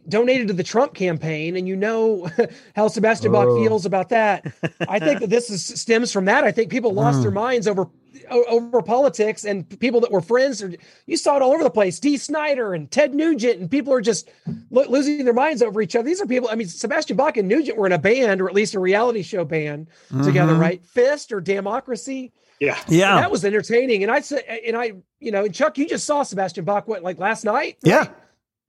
[0.09, 2.29] donated to the Trump campaign, and you know
[2.77, 3.63] how Sebastian Bach Oh.
[3.63, 4.47] feels about that.
[4.89, 6.43] I think that this is, stems from that.
[6.45, 7.91] I think people lost their minds over o-
[8.31, 10.63] over politics and people that were friends.
[10.63, 10.73] Or,
[11.07, 11.99] you saw it all over the place.
[12.01, 14.31] Dee Snider and Ted Nugent, and people are just
[14.71, 16.05] lo- losing their minds over each other.
[16.07, 16.49] These are people.
[16.51, 19.23] I mean, Sebastian Bach and Nugent were in a band, or at least a reality
[19.23, 19.89] show band
[20.25, 20.61] together, Mhm.
[20.61, 20.85] right?
[20.87, 22.33] Fist or Democracy.
[22.61, 22.79] yeah.
[22.89, 23.21] Yeah.
[23.21, 24.03] That was entertaining.
[24.03, 27.03] And I said, and I, you know, and Chuck, you just saw Sebastian Bach what
[27.03, 27.77] like last night.
[27.83, 28.09] Yeah.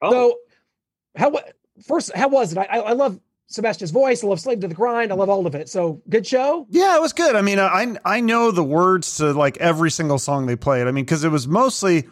[0.02, 0.36] Oh, So
[1.16, 1.42] how wa-
[1.88, 2.58] first how was it?
[2.60, 4.24] I I I love Sebastian's voice.
[4.24, 5.12] I love Slave to the Grind.
[5.12, 5.70] I love all of it.
[5.70, 6.68] So good show.
[6.70, 7.36] Yeah, it was good.
[7.36, 10.88] I mean, I I know the words to like every single song they played.
[10.88, 12.08] I mean, because it was mostly,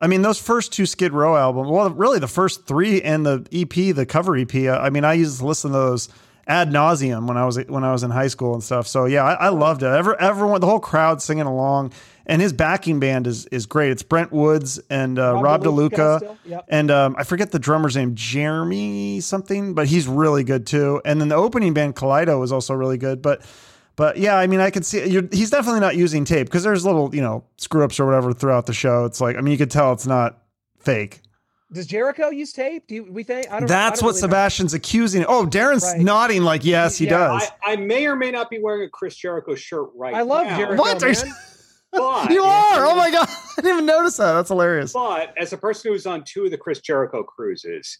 [0.00, 1.70] I mean, those first two Skid Row albums.
[1.70, 4.54] Well, really, the first three and the EP, the cover EP.
[4.54, 6.08] I mean, I used to listen to those
[6.50, 8.86] ad nauseum when I was when I was in high school and stuff.
[8.88, 9.86] So yeah, I, I loved it.
[9.86, 11.92] Ever everyone, the whole crowd singing along,
[12.26, 13.92] and his backing band is is great.
[13.92, 16.64] It's Brent Woods and uh, Rob, Rob DeLuca yep.
[16.68, 21.00] and um, I forget the drummer's name, Jeremy something, but he's really good too.
[21.04, 23.42] And then the opening band Kaleido was also really good, but.
[23.96, 26.86] But yeah, I mean, I could see you're, he's definitely not using tape because there's
[26.86, 29.04] little, you know, screw ups or whatever throughout the show.
[29.04, 30.40] It's like, I mean, you could tell it's not
[30.78, 31.20] fake.
[31.72, 32.86] Does Jericho use tape?
[32.88, 33.46] Do you, we think?
[33.50, 33.68] I don't.
[33.68, 34.26] That's I don't what really know.
[34.28, 35.24] Sebastian's accusing.
[35.26, 36.00] Oh, Darren's Right.
[36.00, 37.50] nodding like yes, he Yeah, does.
[37.64, 40.18] I, I may or may not be wearing a Chris Jericho shirt right now.
[40.18, 40.82] I love now, Jericho.
[40.82, 41.00] What?
[41.02, 41.34] You- man.
[41.92, 42.86] But, you are.
[42.86, 43.26] Oh my god,
[43.58, 44.32] I didn't even notice that.
[44.34, 44.92] That's hilarious.
[44.92, 47.98] But as a person who's on two of the Chris Jericho cruises,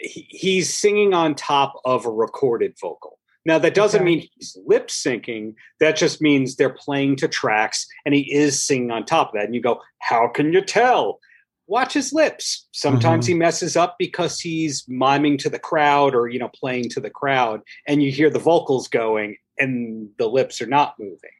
[0.00, 3.20] he, he's singing on top of a recorded vocal.
[3.46, 4.04] Now that doesn't Okay.
[4.04, 5.54] mean he's lip syncing.
[5.78, 9.44] That just means they're playing to tracks, and he is singing on top of that.
[9.44, 11.20] And you go, "How can you tell?"
[11.68, 12.66] Watch his lips.
[12.72, 13.32] Sometimes Mm-hmm.
[13.34, 17.10] he messes up because he's miming to the crowd or you know playing to the
[17.10, 21.30] crowd, and you hear the vocals going, and the lips are not moving.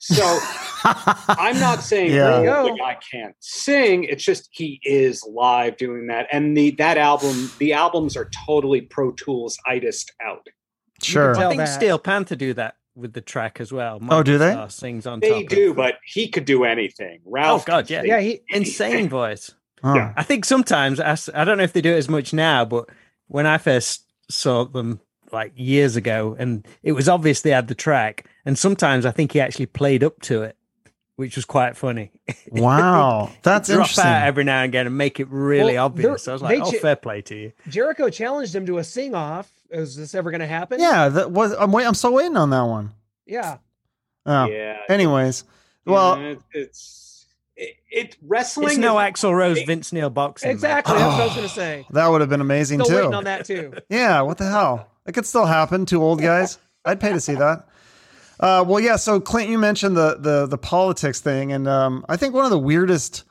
[0.00, 0.22] So
[0.84, 2.34] I'm not saying Yeah.
[2.36, 4.04] oh, There the guy can't sing.
[4.04, 8.80] It's just he is live doing that, and the that album, the albums are totally
[8.82, 10.46] Pro Tools itist out.
[11.02, 11.36] Sure.
[11.36, 11.66] I think that.
[11.66, 14.00] Steel Panther do that with the track as well.
[14.10, 14.66] Oh, do they?
[14.68, 15.48] Sings on They top.
[15.50, 17.20] do, Of, but he could do anything.
[17.24, 18.40] oh Ralph, God, yeah, Yeah, he.
[18.50, 19.52] insane voice.
[19.82, 19.94] Huh.
[19.96, 20.12] Yeah.
[20.16, 22.88] I think sometimes I, I don't know if they do it as much now, but
[23.28, 25.00] when I first saw them
[25.32, 29.32] like years ago, and it was obvious they had the track, and sometimes I think
[29.32, 30.56] he actually played up to it,
[31.16, 32.10] which was quite funny.
[32.50, 34.04] Wow, that's Drop interesting.
[34.06, 36.24] out every now and again and make it really Well, obvious.
[36.24, 37.52] they're- I was like, they oh, ch- fair play to you.
[37.68, 39.50] Jericho challenged him to a sing off.
[39.70, 40.80] Is this ever going to happen?
[40.80, 41.52] yeah, that was.
[41.52, 41.86] I'm wait.
[41.86, 42.92] I'm still waiting on that one.
[43.26, 43.58] Yeah.
[44.24, 44.46] Oh.
[44.46, 44.78] Yeah.
[44.88, 45.44] Anyways,
[45.84, 47.07] well, Yeah, it's
[47.58, 48.68] it, it wrestling.
[48.68, 50.48] It's no is- Axl Rose, Vince Neil boxing.
[50.48, 50.54] man.
[50.54, 50.94] Exactly.
[50.94, 51.86] That's what I was going to say.
[51.90, 52.94] that would have been amazing Still too.
[53.02, 53.72] waiting on that too.
[53.90, 54.88] Yeah, what the hell?
[55.06, 55.84] It could still happen.
[55.86, 56.58] Two old guys.
[56.84, 57.66] I'd pay to see that.
[58.40, 58.96] Uh, well, yeah.
[58.96, 62.50] So Clint, you mentioned the the the politics thing, and um, I think one of
[62.50, 63.24] the weirdest,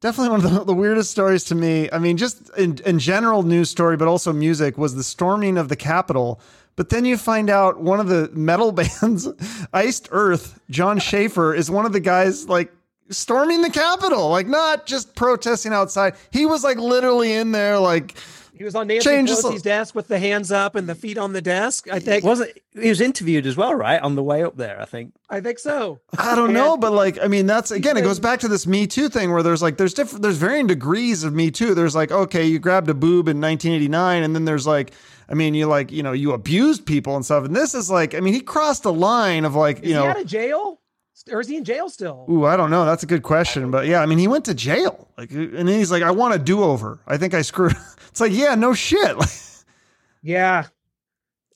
[0.00, 1.88] definitely one of the, the weirdest stories to me.
[1.92, 5.68] I mean, just in, in general news story, but also music was the storming of
[5.68, 6.40] the Capitol.
[6.76, 9.28] But then you find out one of the metal bands,
[9.72, 12.72] Iced Earth, Jon Schaffer, is one of the guys like
[13.12, 16.14] storming the Capitol, like not just protesting outside.
[16.30, 18.14] He was like literally in there, like
[18.56, 21.32] He was on Nancy Changes- Pelosi's desk with the hands up and the feet on
[21.32, 21.88] the desk.
[21.90, 22.24] I think.
[22.24, 24.00] Wasn't he was interviewed as well, right?
[24.00, 25.12] On the way up there, I think.
[25.28, 26.00] I think so.
[26.18, 28.86] I don't know, but like, I mean, that's again, it goes back to this Me
[28.86, 31.74] Too thing where there's like, there's different, there's varying degrees of Me Too.
[31.74, 34.92] There's like, okay, you grabbed a boob in 1989, and then there's like,
[35.28, 37.44] I mean, you like, you know, you abused people and stuff.
[37.44, 40.00] And this is like, I mean, he crossed a line of like, Is you he
[40.02, 40.78] know, out of jail?
[41.30, 42.26] Or is he in jail still?
[42.28, 42.84] ooh, I don't know.
[42.84, 45.68] That's a good question, but yeah, I mean, he went to jail, like, and then
[45.68, 46.98] he's like, I want a do over.
[47.06, 47.76] I think I screwed.
[48.10, 49.16] It's like, yeah, no shit.
[50.22, 50.66] Yeah.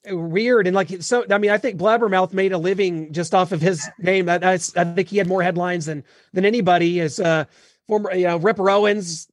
[0.09, 1.25] Weird and like so.
[1.29, 4.25] I mean, I think Blabbermouth made a living just off of his name.
[4.27, 6.03] That that's, I think he had more headlines than
[6.33, 7.01] than anybody.
[7.01, 7.43] As uh,
[7.87, 9.27] former, you know, Ripper Owens,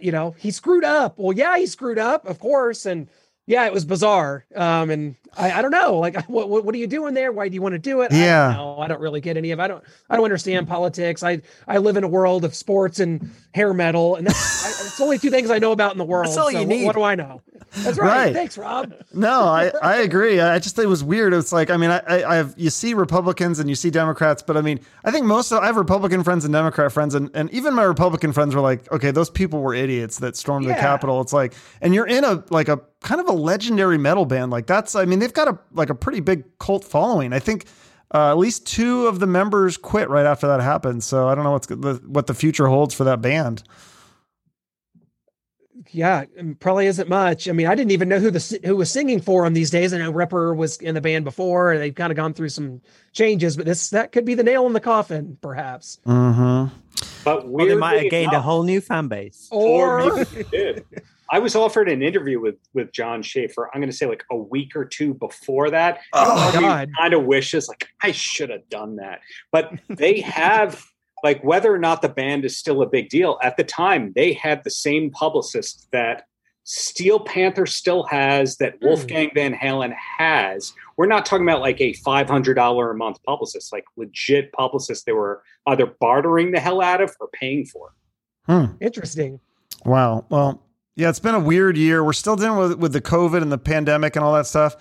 [0.00, 1.18] you know, he screwed up.
[1.18, 3.08] Well, yeah, he screwed up, of course, and
[3.46, 4.46] yeah, it was bizarre.
[4.54, 7.32] Um, and I, I don't know, like, what, what what are you doing there?
[7.32, 8.12] Why do you want to do it?
[8.12, 8.48] I Yeah.
[8.48, 8.78] don't know.
[8.80, 9.60] I don't really get any of.
[9.60, 11.22] I don't I don't understand politics.
[11.22, 15.00] I I live in a world of sports and hair metal, and that's I, it's
[15.00, 16.26] only two things I know about in the world.
[16.26, 16.84] That's all so you what- need.
[16.86, 17.42] What, do I know?
[17.78, 18.26] That's right.
[18.26, 18.32] Right.
[18.34, 18.94] Thanks, Rob.
[19.12, 20.40] No, I, I agree.
[20.40, 21.34] I just think it was weird.
[21.34, 24.42] It's like I mean, I, I I have you see Republicans and you see Democrats,
[24.42, 27.30] but I mean, I think most of I have Republican friends and Democrat friends, and,
[27.34, 30.70] and even my Republican friends were like, okay, those people were idiots that stormed the
[30.70, 30.80] Yeah.
[30.80, 31.20] Capitol.
[31.20, 34.50] It's like, and you're in a like a kind of a legendary metal band.
[34.50, 37.32] Like that's, I mean, they've got a like a pretty big cult following.
[37.32, 37.66] I think.
[38.14, 41.02] Uh, at least two of the members quit right after that happened.
[41.02, 43.64] So I don't know what's the, what the future holds for that band.
[45.90, 46.24] Yeah,
[46.60, 47.48] probably isn't much.
[47.48, 49.92] I mean, I didn't even know who the who was singing for them these days.
[49.92, 52.80] I know Ripper was in the band before, and they've kind of gone through some
[53.12, 53.56] changes.
[53.56, 55.98] But this that could be the nail in the coffin, perhaps.
[56.06, 56.74] Mm-hmm.
[57.24, 59.48] But Or weirdly they might have gained a whole new fan base.
[59.50, 60.84] or Or, maybe they did.
[61.30, 63.70] I was offered an interview with with Jon Schaffer.
[63.74, 66.00] I'm going to say like a week or two before that.
[66.12, 66.88] Oh, God.
[66.98, 69.20] Kind of wishes like I should have done that,
[69.52, 70.84] but they have
[71.24, 74.12] like whether or not the band is still a big deal at the time.
[74.14, 76.24] They had the same publicist that
[76.64, 78.86] Steel Panther still has, that Hmm.
[78.88, 80.72] Wolfgang Van Halen has.
[80.96, 85.06] We're not talking about like a five hundred dollar a month publicist, like legit publicist.
[85.06, 87.94] They were either bartering the hell out of or paying for.
[88.46, 88.66] Hmm.
[88.80, 89.40] interesting.
[89.84, 90.24] Wow.
[90.28, 90.62] Well,
[90.96, 92.02] yeah, it's been a weird year.
[92.02, 94.76] We're still dealing with with the COVID and the pandemic and all that stuff.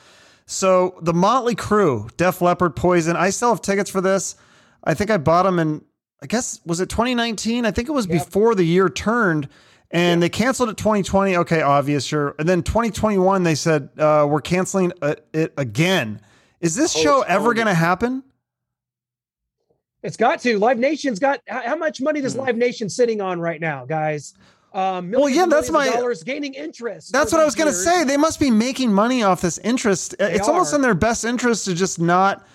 [0.47, 3.15] So the Motley Crue, Def Leppard, Poison.
[3.15, 4.35] I still have tickets for this.
[4.83, 5.83] I think I bought them in.
[6.23, 7.65] I guess was it 2019?
[7.65, 8.25] I think it was Yep.
[8.25, 9.49] before the year turned.
[9.91, 11.37] And they canceled it 2020.
[11.37, 12.35] Okay, obvious, sure.
[12.39, 16.19] And then 2021, they said uh, we're canceling uh, it again.
[16.59, 18.23] Is this show ever going to happen?
[20.03, 20.59] It's got to.
[20.59, 22.41] Live Nation's got how how much money does Hmm.
[22.41, 24.33] Live Nation sitting on right now, guys?
[24.75, 27.13] Um, Well, yeah, that's my- dollars gaining interest.
[27.13, 28.03] That's what I was going to say.
[28.03, 30.15] They must be making money off this interest.
[30.19, 32.45] it's almost in their best interest to just not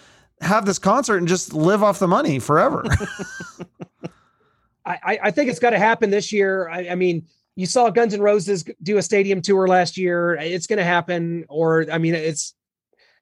[0.42, 2.84] have this concert and just live off the money forever.
[4.84, 6.68] I, I- I think it's got to happen this year.
[6.68, 10.34] I, I mean, you saw Guns N' Roses do a stadium tour last year.
[10.34, 11.44] It's going to happen.
[11.48, 12.54] Or I mean, it's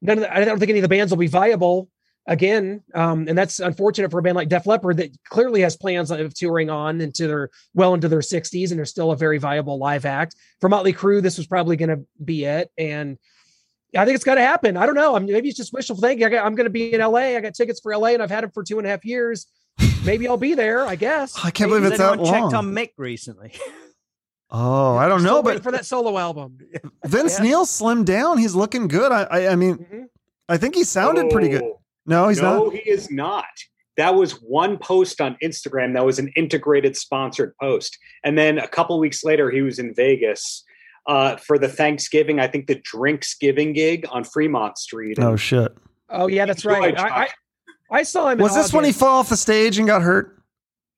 [0.01, 1.89] none of the, I don't think any of the bands will be viable
[2.27, 2.83] again.
[2.93, 6.33] Um, and that's unfortunate for a band like Def Leppard that clearly has plans of
[6.33, 10.05] touring on into their well into their 60s and they're still a very viable live
[10.05, 10.35] act.
[10.61, 12.71] For Motley Crue, this was probably going to be it.
[12.77, 13.17] And
[13.97, 14.77] I think it's got to happen.
[14.77, 15.15] I don't know.
[15.15, 16.25] I mean, maybe it's just wishful thinking.
[16.25, 17.35] I got, I'm going to be in LA.
[17.35, 19.47] I got tickets for LA and I've had them for two and a half years.
[20.05, 20.85] Maybe I'll be there.
[20.85, 21.35] I guess.
[21.43, 23.53] I can't believe it's that anyone checked on Mick recently?
[24.51, 26.57] oh, I don't know, but for that solo album.
[27.05, 27.43] Vince Yeah.
[27.45, 28.37] Neil slimmed down.
[28.37, 29.11] He's looking good.
[29.11, 30.03] I, I, I mean, Mhm.
[30.47, 31.63] I think he sounded pretty good.
[32.09, 32.57] No, he's not.
[32.57, 32.73] no, not.
[32.73, 33.45] he is not.
[33.97, 35.93] That was one post on Instagram.
[35.93, 37.97] That was an integrated sponsored post.
[38.23, 40.63] And then a couple weeks later, he was in Vegas
[41.07, 45.17] uh, for the Thanksgiving, I think the Drinksgiving gig on Fremont Street.
[45.19, 45.75] Oh shit!
[46.09, 46.97] Oh yeah, that's right.
[46.97, 47.27] I, I,
[47.91, 48.39] I saw him.
[48.39, 50.39] in Was this when he fell off the stage and got hurt?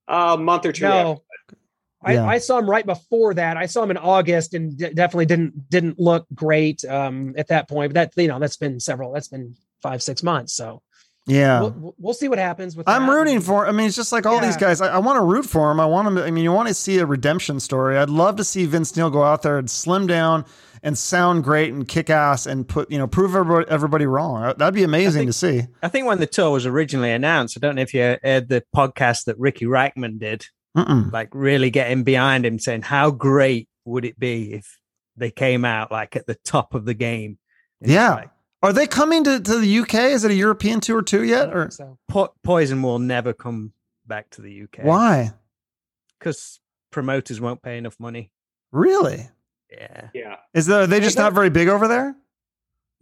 [0.08, 0.86] a month or two.
[0.86, 1.04] after.
[1.04, 1.24] No,
[2.04, 3.58] I, I saw him right before that.
[3.58, 7.70] I saw him in August and d- definitely didn't didn't look great um, at that
[7.70, 7.94] point.
[7.94, 9.14] But that you know that's been several.
[9.14, 10.54] That's been five six months.
[10.54, 10.82] So
[11.28, 11.62] Yeah.
[11.62, 12.90] we'll, we'll see what happens with.
[12.90, 13.12] I'm that.
[13.14, 13.68] rooting for.
[13.68, 14.82] I mean, it's just like all these guys.
[14.82, 15.80] I, I want to root for him.
[15.80, 16.18] I want him.
[16.18, 17.98] I mean, you want to see a redemption story.
[17.98, 20.46] I'd love to see Vince Neil go out there and slim down
[20.84, 24.44] and sound great and kick ass and put you know prove everybody, everybody wrong.
[24.44, 25.62] Uh, That'd be amazing think- to see.
[25.84, 28.64] I think when the tour was originally announced, I don't know if you heard the
[28.76, 31.12] podcast that Ricky Reichman did, Mm-mm.
[31.12, 34.80] like really getting behind him, saying how great would it be if
[35.18, 37.38] they came out like at the top of the game.
[37.80, 38.16] And Yeah.
[38.16, 38.30] like,
[38.64, 39.94] Are they coming to, to the UK?
[40.12, 41.54] Is it a European tour too yet?
[41.56, 43.74] Or So Po- Poison will never come
[44.06, 44.84] back to the UK.
[44.86, 45.34] why?
[46.20, 46.60] Because
[46.92, 48.32] promoters won't pay enough money.
[48.72, 49.28] Really?
[49.72, 50.36] Yeah, Yeah.
[50.54, 52.16] Is there, are they Well, just not very big over there?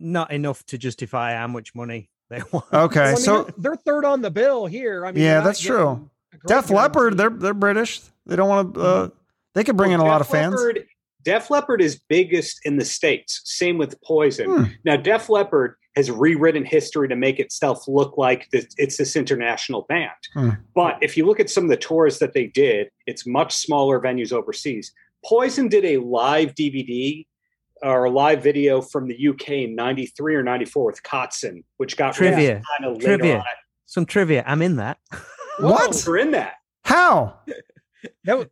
[0.02, 2.65] not enough to justify how much money they want.
[2.72, 5.06] Okay, Well, I mean, so they're, they're third on the bill here.
[5.06, 5.78] I mean, Yeah, that's true.
[5.78, 8.00] getting a great Def Leppard, they're they're British.
[8.26, 8.80] They don't want to.
[8.82, 9.10] Uh,
[9.56, 10.54] they could bring Well, in a lot of fans.
[10.56, 10.86] Leppard,
[11.23, 13.41] Def Leppard is biggest in the states.
[13.45, 14.45] Same with Poison.
[14.49, 14.63] Hmm.
[14.86, 19.86] Now, Def Leppard has rewritten history to make itself look like this, it's this international
[19.89, 20.12] band.
[20.34, 20.49] Hmm.
[20.75, 23.99] But if you look at some of the tours that they did, it's much smaller
[23.99, 24.93] venues overseas.
[25.25, 27.25] Poison did a live DVD
[27.82, 32.13] or a live video from the UK in '93 or '94 with Kotzen, which got
[32.13, 32.62] Trivia.
[32.77, 33.38] kind of later Trivia.
[33.39, 33.43] on.
[33.86, 34.43] Some trivia.
[34.47, 34.97] I'm in that.
[35.60, 36.03] What?
[36.08, 36.53] We're in that.
[36.86, 37.39] How?
[38.23, 38.47] That was-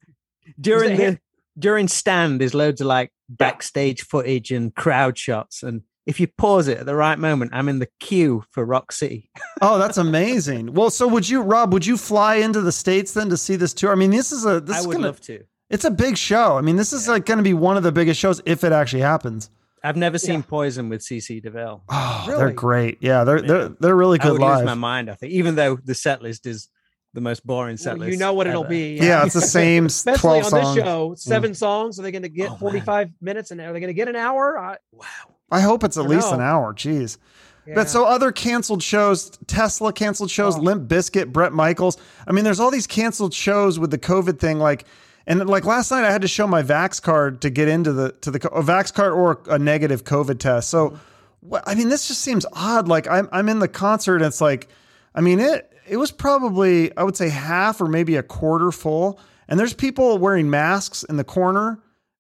[0.59, 1.19] during the
[1.57, 6.67] during stand there's loads of like backstage footage and crowd shots and if you pause
[6.67, 9.29] it at the right moment i'm in the queue for rock city
[9.61, 10.73] Oh, that's amazing.
[10.73, 11.73] well, so would you, Rob?
[11.73, 13.91] Would you fly into the states then to see this tour?
[13.91, 15.07] I mean, this is a this i is would gonna.
[15.07, 16.57] love to It's a big show.
[16.57, 18.71] I mean, this is like going to be one of the biggest shows if it
[18.71, 19.49] actually happens.
[19.83, 20.45] i've never seen Yeah.
[20.47, 22.99] poison with cc deville Oh, they're great.
[23.01, 24.57] Yeah, they're they're they're really i good live.
[24.59, 26.69] lose my mind i think even though the set list is
[27.13, 28.95] the most boring set well, list you know what it'll be.
[28.95, 30.75] Yeah, it's the same Especially twelve on songs.
[30.75, 31.17] this show, mm.
[31.17, 31.99] seven songs.
[31.99, 32.59] Are they going to get Oh, man.
[32.59, 33.51] 45 minutes?
[33.51, 34.59] And are they going to get an hour?
[34.59, 35.05] I, wow
[35.51, 36.73] I hope it's at I least an hour.
[36.73, 37.17] Jeez.
[37.65, 37.75] yeah.
[37.75, 40.61] But so other canceled shows, Tesla canceled shows, Oh.
[40.61, 41.97] Limp Bizkit, Bret Michaels.
[42.27, 44.59] I mean, there's all these canceled shows with the COVID thing.
[44.59, 44.85] Like,
[45.25, 48.11] and like last night, I had to show my Vax card to get into the
[48.21, 50.69] to the a Vax card or a negative COVID test.
[50.69, 50.99] So, mm.
[51.41, 52.87] what, I mean, this just seems odd.
[52.87, 54.67] Like, I'm I'm in the concert, and it's like,
[55.15, 59.19] I mean, it it was probably I would say half or maybe a quarter full,
[59.47, 61.79] and there's people wearing masks in the corner.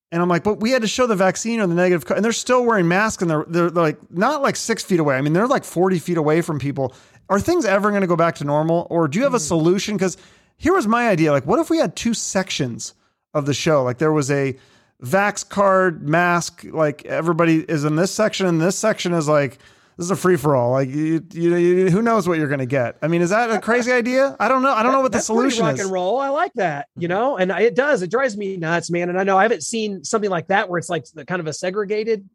[0.09, 2.23] And I'm like, but we had to show the vaccine or the negative, co-, and
[2.23, 5.17] they're still wearing masks, and they're, they're they're like not like six feet away.
[5.17, 6.93] I mean, they're like 40 feet away from people.
[7.29, 9.43] Are things ever going to go back to normal, or do you have a hmm.
[9.43, 9.97] solution?
[9.97, 10.15] Because
[10.55, 12.93] here was my idea: like, what if we had two sections
[13.33, 13.83] of the show?
[13.83, 14.55] Like, there was a
[15.03, 19.59] vax card mask, like everybody is in this section, and this section is like
[19.97, 20.71] this is a free for all.
[20.71, 22.97] Like, you, you, you, who knows what you're going to get?
[23.01, 24.35] I mean, is that a crazy idea?
[24.39, 24.71] I don't know.
[24.71, 25.81] I don't know what the That's solution rock is.
[25.81, 26.19] and roll.
[26.19, 28.01] I like that, you know, and I- it does.
[28.03, 29.09] It drives me nuts, man.
[29.09, 31.47] And I know I haven't seen something like that where it's like the kind of
[31.47, 32.29] a segregated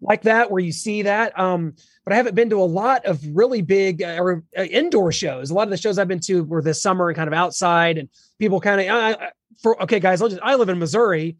[0.00, 1.36] like that where you see that.
[1.36, 1.74] Um,
[2.04, 5.50] but I haven't been to a lot of really big uh, or uh, indoor shows.
[5.50, 7.98] A lot of the shows I've been to were this summer and kind of outside,
[7.98, 9.30] and people kind of I, I-
[9.60, 10.22] for okay, guys.
[10.22, 11.36] I'll just I live in Missouri.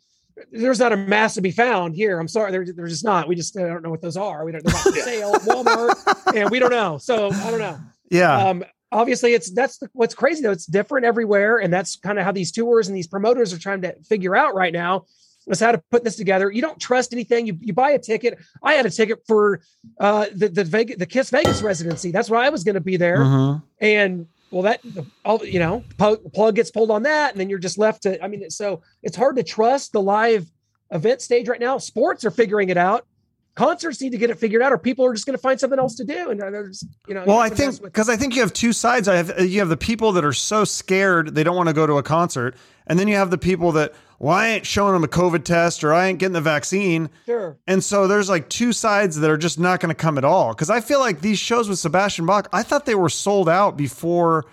[0.53, 2.19] There's not a mass to be found here.
[2.19, 3.29] I'm sorry, there's there's just not.
[3.29, 4.45] We just uh, don't know what those are.
[4.45, 4.65] We don't.
[4.65, 6.99] They're not for sale Walmart, and we don't know.
[6.99, 7.79] So I don't know.
[8.11, 8.37] Yeah.
[8.49, 10.51] Um, obviously it's that's the, what's crazy though.
[10.51, 13.83] It's different everywhere, and that's kind of how these tours and these promoters are trying
[13.83, 15.05] to figure out right now
[15.47, 16.51] is how to put this together.
[16.51, 17.47] You don't trust anything.
[17.47, 18.39] You, you buy a ticket.
[18.63, 19.61] I had a ticket for
[19.99, 22.11] uh, the the Vegas, the Kiss Vegas residency.
[22.11, 23.63] That's why I was going to be there, Mhm.
[23.81, 24.81] and well, that
[25.25, 28.23] all you know, plug, plug gets pulled on that, and then you're just left to.
[28.23, 30.51] I mean, so it's hard to trust the live
[30.91, 31.79] event stage right now.
[31.79, 33.07] Sports are figuring it out.
[33.55, 35.79] Concerts need to get it figured out, or people are just going to find something
[35.81, 36.31] else to do.
[36.31, 38.53] And there's, you know, Well, I have to mess think because I think you have
[38.53, 39.09] two sides.
[39.09, 41.87] I have you have the people that are so scared they don't want to go
[41.87, 45.05] to a concert, and then you have the people that well, I ain't showing them
[45.05, 47.09] a COVID test or I ain't getting the vaccine.
[47.27, 47.57] sure.
[47.67, 50.53] And so there's like two sides that are just not going to come at all.
[50.55, 53.77] Because I feel like these shows with Sebastian Bach, I thought they were sold out
[53.77, 54.45] before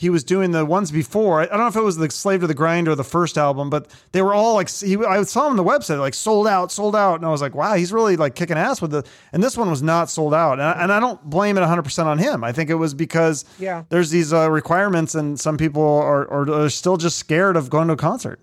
[0.00, 1.40] he was doing the ones before.
[1.40, 3.36] I I don't know if it was the Slave to the Grind or the first
[3.36, 6.46] album, but they were all like, he, I saw him on the website, like sold
[6.46, 7.16] out, sold out.
[7.16, 9.02] And I was like, wow, he's really like kicking ass with the,
[9.32, 10.52] and this one was not sold out.
[10.52, 12.44] And I, and I don't blame it 100% on him.
[12.44, 13.82] I think it was because Yeah.
[13.88, 17.88] there's these uh, requirements and some people are, are, are still just scared of going
[17.88, 18.38] to a concert.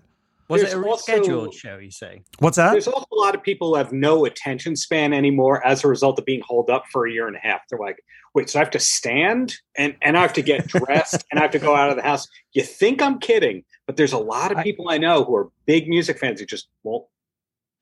[0.48, 1.78] Was There's it a also- rescheduled show?
[1.78, 2.22] You say?
[2.38, 2.70] What's that?
[2.72, 6.18] There's also a lot of people who have no attention span anymore as a result
[6.18, 7.62] of being holed up for a year and a half.
[7.68, 7.98] They're like,
[8.34, 11.42] wait, so I have to stand and, and I have to get dressed and I
[11.42, 12.28] have to go out of the house.
[12.52, 15.88] You think I'm kidding, but there's a lot of people I know who are big
[15.88, 17.06] music fans who just won't,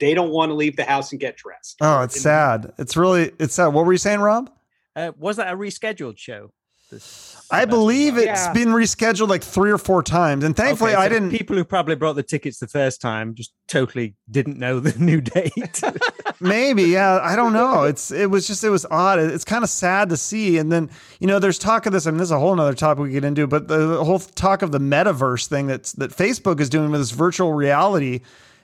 [0.01, 1.77] they don't want to leave the house and get dressed.
[1.81, 2.73] Oh, it's sad.
[2.79, 3.69] It's really, it's sad.
[3.69, 4.51] What were you saying, Rob?
[4.97, 6.53] Uh, was that a rescheduled show?
[6.91, 8.23] This I believe Bach?
[8.25, 8.53] it's Yeah.
[8.53, 11.31] been rescheduled like three or four times, and thankfully Okay, I didn't.
[11.31, 15.21] People who probably brought the tickets the first time just totally didn't know the new
[15.21, 15.81] date.
[16.41, 17.85] Maybe, yeah, I don't know.
[17.85, 19.19] It's it was just it was odd.
[19.19, 20.91] It's kind of sad to see, and then
[21.21, 22.07] you know, there's talk of this.
[22.07, 24.19] I mean, this is a whole nother topic we get into, but the, the whole
[24.19, 28.21] talk of the metaverse thing that's that Facebook is doing with this virtual reality,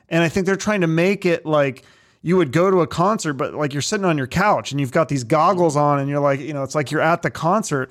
[0.08, 1.84] and I think they're trying to make it like
[2.22, 4.92] you would go to a concert, but like you're sitting on your couch and you've
[4.92, 7.90] got these goggles on, and you're like, you know, it's like you're at the concert.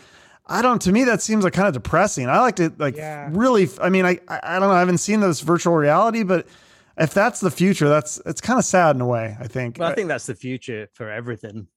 [0.50, 0.82] I don't.
[0.82, 2.28] To me, that seems like kind of depressing.
[2.28, 3.30] I like to like Yeah.
[3.32, 3.70] really.
[3.82, 4.76] I mean, I I I don't know.
[4.76, 6.48] I haven't seen this virtual reality, but
[6.98, 9.38] if that's the future, that's it's kind of sad in a way.
[9.40, 9.78] I think.
[9.80, 11.68] well, I think that's the future for everything.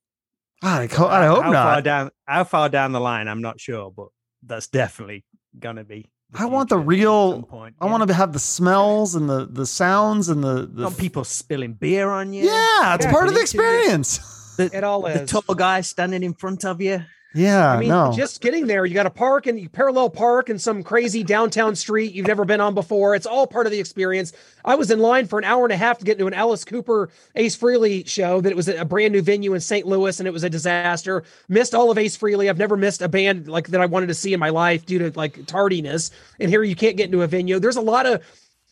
[0.64, 1.84] I, ho- I hope how Far not.
[1.84, 4.08] down, how far down the line, I'm not sure, but
[4.44, 5.24] that's definitely
[5.58, 6.08] gonna be.
[6.34, 10.28] I want the real- Point, I want to have the smells and the the sounds
[10.30, 10.84] and the the.
[10.84, 12.44] want people spilling beer on you.
[12.46, 13.42] yeah, it's Yeah, part of the into it.
[13.42, 14.20] experience.
[14.58, 15.30] The, It all the is.
[15.30, 17.02] tall guy standing in front of you.
[17.34, 18.12] Yeah, I mean, no.
[18.14, 21.74] just getting there, you got to park and you parallel park in some crazy downtown
[21.74, 23.14] street you've never been on before.
[23.14, 24.32] It's all part of the experience.
[24.64, 26.64] I was in line for an hour and a half to get into an Alice
[26.64, 29.86] Cooper Ace Frehley show that it was a brand new venue in St.
[29.86, 31.24] Louis and it was a disaster.
[31.48, 32.50] Missed all of Ace Frehley.
[32.50, 34.98] I've never missed a band like that I wanted to see in my life due
[34.98, 36.10] to like tardiness.
[36.38, 37.58] And here you can't get into a venue.
[37.58, 38.22] There's a lot of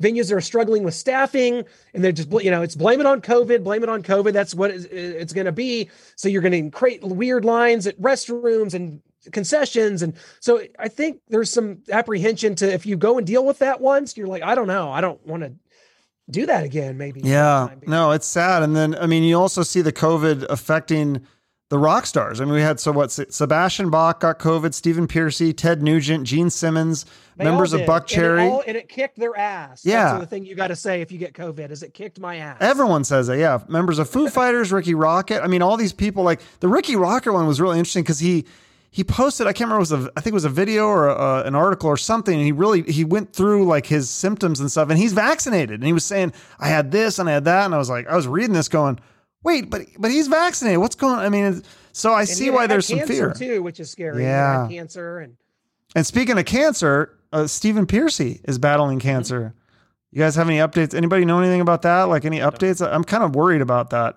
[0.01, 3.21] venues that are struggling with staffing and they're just you know it's blame it on
[3.21, 4.33] covid blame it on covid.
[4.33, 5.91] That's what it's, it's going to be.
[6.17, 9.01] So you're going to create weird lines at restrooms and
[9.33, 10.03] concessions.
[10.03, 13.81] And so i think there's some apprehension to if you go and deal with that
[13.81, 14.91] once you're like i don't know.
[14.91, 15.53] I don't want to
[16.31, 18.63] do that again maybe yeah, no, it's sad.
[18.63, 21.27] And then I mean, you also see the COVID affecting
[21.71, 22.41] the rock stars.
[22.41, 23.11] I mean, we had so what?
[23.11, 27.07] Sebastian Bach got COVID, Stephen Pearcy, Ted Nugent, Gene Simmons,
[27.37, 27.87] They members of.
[27.87, 28.43] Buck And it Cherry.
[28.49, 30.11] all- and it, kicked their ass Yeah.
[30.13, 32.37] that's the thing you got to say if you get covid is it kicked my
[32.37, 33.61] ass Everyone says that, yeah.
[33.69, 35.43] Members of Foo Fighters, Rikki Rockett.
[35.43, 36.23] I mean, all these people.
[36.25, 38.45] Like the Rikki Rockett one was really interesting because he
[38.93, 39.47] he posted.
[39.47, 39.77] I can't remember.
[39.77, 42.35] It was a, I think it was a video or a, an article or something.
[42.35, 44.91] And he really he went through like his symptoms and stuff.
[44.91, 45.75] And he's vaccinated.
[45.79, 47.67] And he was saying, I had this and I had that.
[47.67, 48.99] And I was like, I was reading this, going,
[49.43, 50.79] wait, but but he's vaccinated.
[50.81, 51.15] What's going?
[51.15, 51.25] on?
[51.25, 51.63] I mean,
[51.93, 53.33] so I And see why there's some fear.
[53.33, 54.67] too which is scary Yeah.
[54.71, 55.37] cancer and
[55.95, 59.55] And speaking of cancer, uh, Stephen Pearcy is battling cancer.
[60.13, 60.95] You guys have any updates?
[60.95, 62.05] Anybody know anything about that?
[62.05, 62.85] Like any updates?
[62.85, 64.17] I'm kind of worried about that.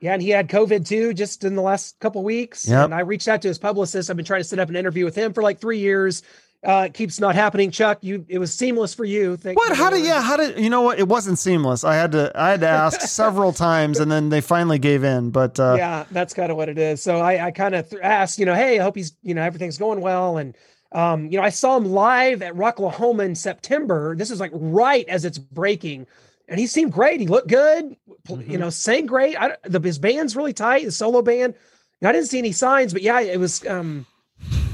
[0.00, 2.66] Yeah, and he had COVID too, just in the last couple weeks.
[2.68, 2.86] Yep.
[2.86, 4.10] And I reached out to his publicist.
[4.10, 6.22] I've been trying to set up an interview with him for like three years.
[6.64, 7.72] Uh, it keeps not happening.
[7.72, 9.36] Chuck, you it was seamless for you.
[9.36, 9.70] Thank What?
[9.70, 10.04] you, How did?
[10.04, 10.22] Yeah.
[10.22, 10.60] How did?
[10.60, 10.98] You know what?
[11.00, 11.82] It wasn't seamless.
[11.82, 12.30] I had to.
[12.36, 15.30] I had to ask several times, and then they finally gave in.
[15.30, 17.02] But uh, yeah, that's kind of what it is.
[17.02, 19.42] So I, I kind of th- asked, you know, hey, I hope he's, you know,
[19.42, 20.36] everything's going well.
[20.38, 20.56] And,
[20.92, 24.14] um, you know, I saw him live at Rocklahoma in September.
[24.14, 26.06] This is like right as it's breaking.
[26.46, 27.18] And he seemed great.
[27.20, 29.36] He looked good, pl- you know, sang great.
[29.36, 31.54] I, the, his band's really tight, the solo band.
[32.00, 34.06] And I didn't see any signs, but yeah, it was, um,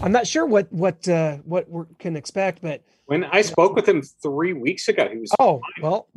[0.03, 3.89] I'm not sure what, what, uh, what we can expect, but When I spoke with
[3.89, 6.09] him three weeks ago, he was oh, well,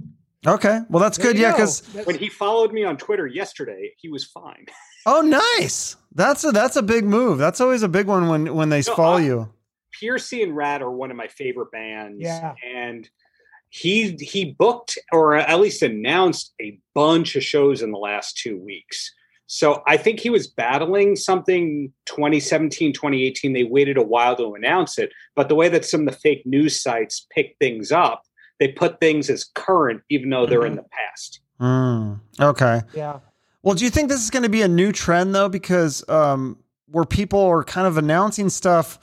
[0.45, 0.82] okay.
[0.89, 1.39] Well, that's there good.
[1.39, 1.51] Yeah.
[1.51, 4.65] Because when he followed me on Twitter yesterday, he was fine.
[5.05, 5.95] oh, nice.
[6.13, 7.38] That's a that's a big move.
[7.38, 9.53] That's always a big one when when they No, follow I- you.
[10.01, 12.21] Pearcy and Ratt are one of my favorite bands.
[12.21, 12.53] Yeah.
[12.65, 13.09] And
[13.69, 18.57] he he booked or at least announced a bunch of shows in the last two
[18.57, 19.13] weeks.
[19.54, 23.52] So I think he was battling something 2017, 2018.
[23.52, 25.12] They waited a while to announce it.
[25.36, 28.24] But the way that some of the fake news sites pick things up,
[28.62, 31.41] they put things as current, even though they're in the past.
[31.60, 32.84] Mm, okay.
[32.93, 33.20] Yeah.
[33.62, 35.49] Well, do you think this is going to be a new trend though?
[35.49, 38.99] Because um, where people are kind of announcing stuff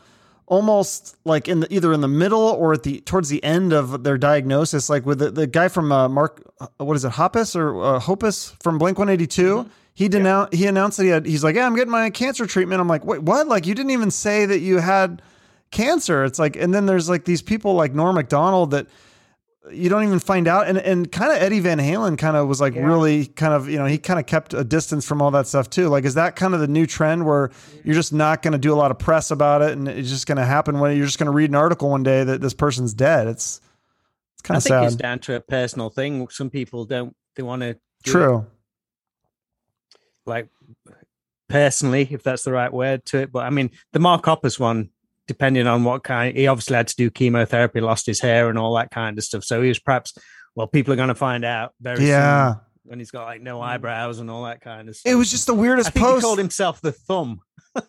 [0.46, 4.02] almost like in the either in the middle or at the towards the end of
[4.02, 7.54] their diagnosis, like with the, the guy from uh, Mark, uh, what is it, Hoppus
[7.54, 9.68] or uh, Hopus from Blink One Eighty Two.
[9.98, 10.54] He denounced.
[10.54, 11.26] He announced that he had.
[11.26, 12.80] He's like, yeah, I'm getting my cancer treatment.
[12.80, 13.48] I'm like, wait, what?
[13.48, 15.22] Like, you didn't even say that you had
[15.72, 16.22] cancer.
[16.24, 18.86] It's like, and then there's like these people like Norm Macdonald that
[19.72, 20.68] you don't even find out.
[20.68, 22.82] And and kind of Eddie Van Halen kind of was like Yeah.
[22.86, 25.68] really kind of you know he kind of kept a distance from all that stuff
[25.68, 25.88] too.
[25.88, 27.50] Like, is that kind of the new trend where
[27.82, 30.28] you're just not going to do a lot of press about it, and it's just
[30.28, 32.54] going to happen when you're just going to read an article one day that this
[32.54, 33.26] person's dead?
[33.26, 33.60] It's
[34.34, 34.84] it's kind of I think sad.
[34.84, 36.28] it's down to a personal thing.
[36.28, 37.16] Some people don't.
[37.34, 37.76] They want to.
[38.04, 38.46] True.
[40.28, 40.48] Like
[41.48, 43.32] personally, if that's the right word to it.
[43.32, 44.90] But I mean, the Mark Hoppus one,
[45.26, 48.74] depending on what kind, he obviously had to do chemotherapy, lost his hair, and all
[48.76, 49.44] that kind of stuff.
[49.44, 50.14] So he was perhaps,
[50.54, 52.52] well, people are going to find out very Yeah.
[52.54, 53.64] soon when he's got like no mm.
[53.64, 55.12] eyebrows and all that kind of stuff.
[55.12, 56.16] It was just the weirdest I think post.
[56.16, 57.40] he called himself the thumb.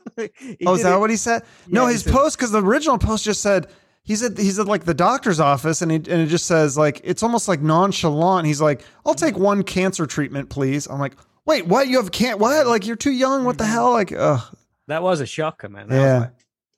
[0.65, 1.43] Oh, is that it- what he said?
[1.67, 3.67] no, Yeah, he his post because the original post just said
[4.03, 6.99] he's at he's at like the doctor's office and he, and it just says like
[7.03, 8.45] it's almost like nonchalant.
[8.45, 11.13] He's like, "I'll take one cancer treatment, please." I'm like,
[11.49, 11.87] "Wait, what?
[11.87, 12.67] You have can't what?
[12.67, 13.43] Like you're too young?
[13.43, 13.73] What the mm-hmm.
[13.73, 14.55] hell?" Like, ugh,
[14.87, 15.91] That was a shocker, man.
[15.91, 16.13] I Yeah.
[16.13, 16.33] was like,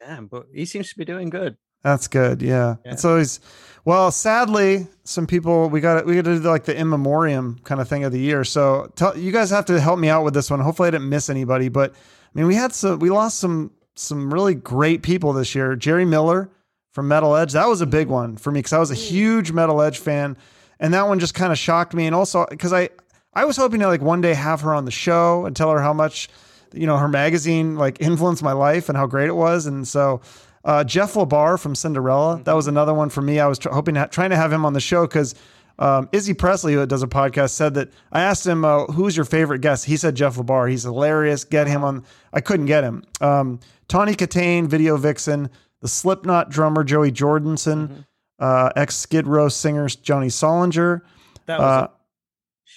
[0.08, 1.58] Damn, but he seems to be doing good.
[1.84, 2.42] that's good.
[2.42, 2.94] Yeah, Yeah.
[2.94, 3.40] it's always.
[3.84, 7.82] Well, sadly, some people we got we got to do like the in memoriam kind
[7.82, 8.44] of thing of the year.
[8.44, 10.60] So tell, you guys have to help me out with this one.
[10.60, 11.96] Hopefully, I didn't miss anybody, but I
[12.34, 15.76] mean, we had some we lost some some really great people this year.
[15.76, 16.50] Gerri Miller
[16.92, 18.14] from Metal Edge, that was a big mm-hmm.
[18.14, 19.10] one for me because I was a mm.
[19.10, 20.38] huge Metal Edge fan,
[20.80, 22.06] and that one just kind of shocked me.
[22.06, 22.90] And also because I
[23.34, 25.82] I was hoping to like one day have her on the show and tell her
[25.82, 26.30] how much
[26.74, 29.66] you know her magazine like influenced my life and how great it was.
[29.66, 30.22] And so
[30.66, 33.40] uh, Jeff LaBar from Cinderella, that was another one for me.
[33.40, 35.36] I was tr- hoping to, trying to have him on the show because.
[35.80, 39.26] Um, Izzy Presley, who does a podcast, said that I asked him, uh, "Who's your
[39.26, 40.70] favorite guest?" He said Jeff LaBar.
[40.70, 41.44] He's hilarious.
[41.44, 42.04] Get him on.
[42.34, 43.04] I couldn't get him.
[43.20, 48.06] Um, Tawny Kitaen, Video Vixen, the Slipknot drummer Joey Jordison,
[48.38, 51.02] uh, ex Skid Row singer Johnny Solinger.
[51.48, 51.90] That was Uh, a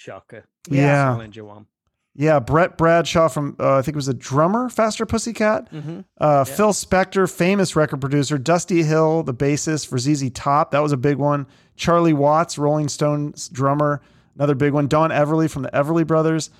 [0.05, 0.45] shocker.
[0.69, 1.05] yeah.
[1.05, 1.65] Challenger one.
[2.17, 5.69] Yeah, Brett Bradshaw from uh, I think it was a drummer, Faster Pussycat.
[5.71, 5.99] Mm-hmm.
[6.17, 8.37] Uh, Phil Spector, famous record producer.
[8.37, 10.71] Dusty Hill, the bassist for ZZ Top.
[10.71, 11.45] That was a big one.
[11.75, 14.01] Charlie Watts, Rolling Stones drummer.
[14.35, 14.87] Another big one.
[14.87, 16.51] Don Everly from the Everly Brothers.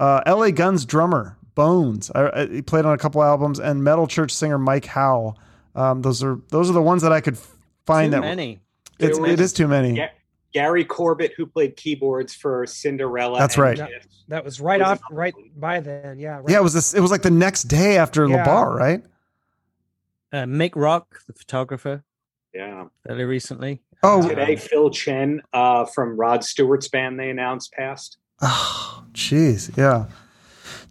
[0.00, 2.10] Uh, LA Guns drummer, Bones.
[2.12, 3.60] I, I, he played on a couple albums.
[3.60, 5.36] And Metal Church singer Mike Howe.
[5.76, 7.38] Um, those are those are the ones that I could
[7.86, 8.58] find Too that many.
[8.98, 9.96] it's, There it was- is too many.
[9.96, 10.08] Yeah.
[10.54, 13.38] Gary Corbett, who played keyboards for Cinderella.
[13.38, 13.76] That's right.
[13.76, 14.06] Kiss.
[14.28, 16.18] That was right Was off, it- right by then.
[16.18, 16.36] Yeah.
[16.36, 16.44] Right.
[16.50, 16.94] Yeah, it was this.
[16.94, 18.44] It was like the next day after Yeah.
[18.46, 19.02] LaBar, right?
[20.32, 22.02] Uh, Mick Rock, the photographer,
[22.54, 22.84] Yeah.
[23.06, 23.82] fairly recently.
[24.02, 24.26] Oh.
[24.28, 28.18] Today, Phil Chen uh, from Rod Stewart's band, they announced passed.
[28.40, 30.06] Oh, jeez, yeah.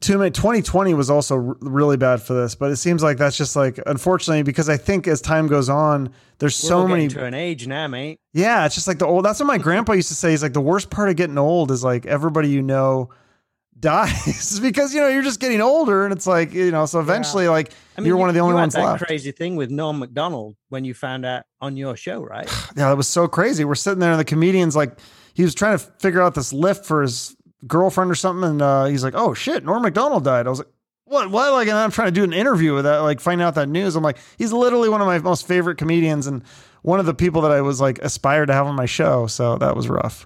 [0.03, 0.31] Too many.
[0.31, 3.79] 2020 was also r- really bad for this, but it seems like that's just like
[3.85, 7.07] unfortunately because I think as time goes on, there's We're so many.
[7.07, 8.19] to an age now, mate.
[8.33, 9.23] Yeah, it's just like the old.
[9.23, 10.31] That's what my grandpa used to say.
[10.31, 13.09] He's like the worst part of getting old is like everybody you know
[13.79, 16.85] dies because you know you're just getting older, and it's like you know.
[16.85, 19.05] So eventually, like I mean, you're you- one of the only ones that left.
[19.05, 22.47] Crazy thing with Norm mcdonald when you found out on your show, right?
[22.75, 23.63] Yeah, that was so crazy.
[23.65, 24.97] We're sitting there, and the comedian's like,
[25.33, 27.35] he was trying to figure out this lift for his
[27.67, 30.67] girlfriend or something, and uh, he's like, "Oh shit, Norm Macdonald died." I was like,
[31.05, 31.29] "What?
[31.31, 33.69] What?" Like, and I'm trying to do an interview with that, like, find out that
[33.69, 33.95] news.
[33.95, 36.43] I'm like, he's literally one of my most favorite comedians, and
[36.81, 39.27] one of the people that I was like aspired to have on my show.
[39.27, 40.25] So that was rough.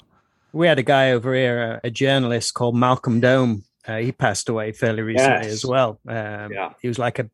[0.54, 3.64] we had a guy over here, a, a journalist called Malcolm Dome.
[3.88, 5.54] Uh, he passed away fairly recently Yes.
[5.54, 6.00] as well.
[6.08, 6.74] Um, Yeah.
[6.82, 7.30] He was like a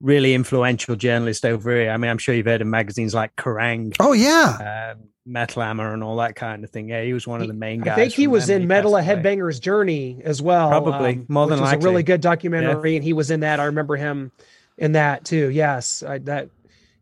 [0.00, 1.90] really influential journalist over here.
[1.90, 5.92] I mean, I'm sure you've heard of magazines like Kerrang, Oh yeah, um, Metal Hammer,
[5.92, 6.88] and all that kind of thing.
[6.88, 7.92] Yeah, he was one of the main guys.
[7.92, 8.62] I think he was them.
[8.62, 9.02] in Metal A.
[9.02, 10.68] Headbanger's Journey as well.
[10.68, 13.60] Probably, more which than was a really good documentary, and he was in that.
[13.60, 14.32] I remember him
[14.76, 15.48] in that too.
[15.50, 16.48] Yes, I, that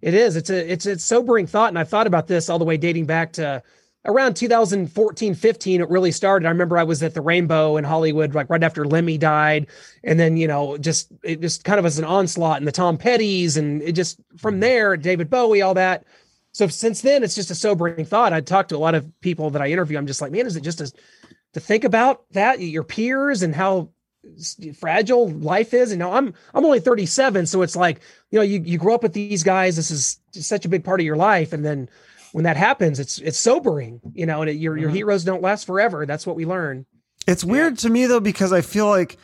[0.01, 0.37] it is.
[0.37, 3.07] It's a it's a sobering thought, and I've thought about this all the way dating
[3.07, 3.63] back to
[4.07, 6.47] around 2014 15 it really started.
[6.47, 9.67] I remember i was at the rainbow in hollywood like right after lemmy died.
[10.05, 12.97] And then you know just it just kind of was an onslaught and the tom
[12.97, 14.61] pettys and it just from mm-hmm.
[14.61, 16.05] there david bowie all that.
[16.53, 18.33] So since then it's just a sobering thought.
[18.33, 19.99] I talked to a lot of people that i interview.
[19.99, 20.93] I'm just like man is it just a,
[21.53, 23.91] to think about that your peers and how
[24.79, 25.91] fragile life is?
[25.91, 28.01] And now i'm i'm only 37 so it's like
[28.31, 29.77] you know you, you grow up with these guys.
[29.77, 31.53] This is such a big part of your life.
[31.53, 31.89] And then
[32.33, 34.95] when that happens it's it's sobering you know and it, your your Mhm.
[34.95, 36.87] heroes don't last forever that's what we learn
[37.27, 39.17] it's weird to me though because I feel like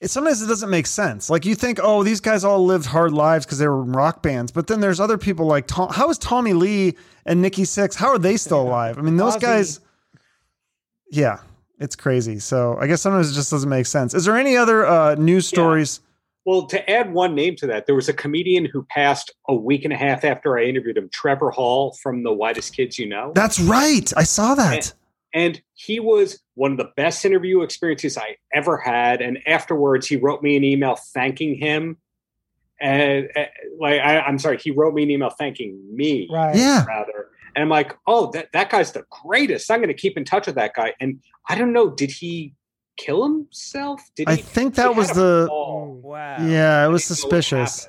[0.00, 1.28] it, sometimes it doesn't make sense.
[1.28, 4.22] Like you think, oh, these guys all lived hard lives because they were in rock
[4.22, 5.90] bands, but then there's other people like Tom.
[5.92, 6.94] How is Tommy Lee
[7.26, 7.96] and Nikki Sixx?
[7.96, 8.98] How are they still alive?
[8.98, 9.40] I mean, those Ozzy.
[9.40, 9.80] guys.
[11.10, 11.40] Yeah,
[11.78, 12.38] it's crazy.
[12.38, 14.14] So I guess sometimes it just doesn't make sense.
[14.14, 16.00] Is there any other uh, news stories?
[16.44, 19.84] Well, to add one name to that, there was a comedian who passed a week
[19.84, 23.32] and a half after I interviewed him, Trevor Hall from The Whitest Kids You Know.
[23.34, 24.12] That's right.
[24.16, 24.92] I saw that.
[25.32, 29.22] and he was one of the best interview experiences I ever had.
[29.22, 31.96] And afterwards, he wrote me an email thanking him.
[32.80, 33.44] And uh,
[33.80, 36.54] like, I, I'm sorry, he wrote me an email thanking me, Right.
[36.56, 36.84] Yeah.
[36.84, 37.28] rather.
[37.56, 39.70] And I'm like, oh, that, that guy's the greatest.
[39.70, 40.92] I'm going to keep in touch with that guy.
[41.00, 42.52] And I don't know, did he
[42.96, 44.00] kill himself?
[44.16, 44.42] Did I he?
[44.42, 45.46] think that had was the.
[45.48, 46.00] fall.
[46.04, 46.36] Oh, wow.
[46.46, 47.88] Yeah, it was didn't know what suspicious.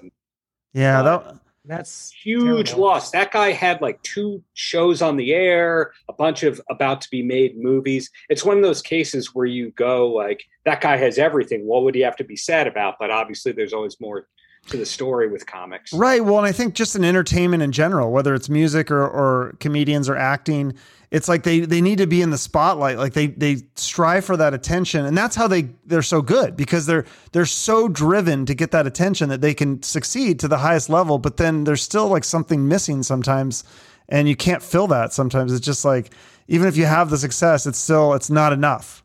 [0.73, 1.39] Yeah, But- that.
[1.67, 2.83] That's huge terrible.
[2.83, 3.09] loss.
[3.09, 7.23] That guy had like two shows on the air, a bunch of about to be
[7.23, 8.11] made movies.
[8.29, 11.65] It's one of those cases where you go like, that guy has everything.
[11.65, 12.97] What would he have to be sad about?
[12.99, 14.27] But obviously, there's always more
[14.67, 15.91] to the story with comics.
[15.91, 16.23] Right.
[16.23, 20.07] Well, and I think just in entertainment in general, whether it's music or, or comedians
[20.07, 20.73] or acting,
[21.15, 22.97] it's like they they need to be in the spotlight.
[22.97, 26.87] Like they they strive for that attention, and that's how they they're so good because
[26.87, 30.89] they're they're so driven to get that attention that they can succeed to the highest
[30.89, 31.17] level.
[31.17, 33.63] But then there's still like something missing sometimes,
[34.09, 35.13] and you can't fill that.
[35.13, 36.11] Sometimes it's just like
[36.49, 39.01] even if you have the success, it's still it's not enough.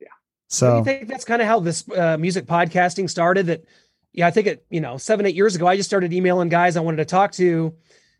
[0.00, 0.08] Yeah.
[0.48, 3.48] So you think that's kind of how this uh, music podcasting started?
[3.48, 3.66] That,
[4.14, 6.78] yeah, I think it, you know, seven, eight years ago, I just started emailing guys
[6.78, 7.74] I wanted to talk to.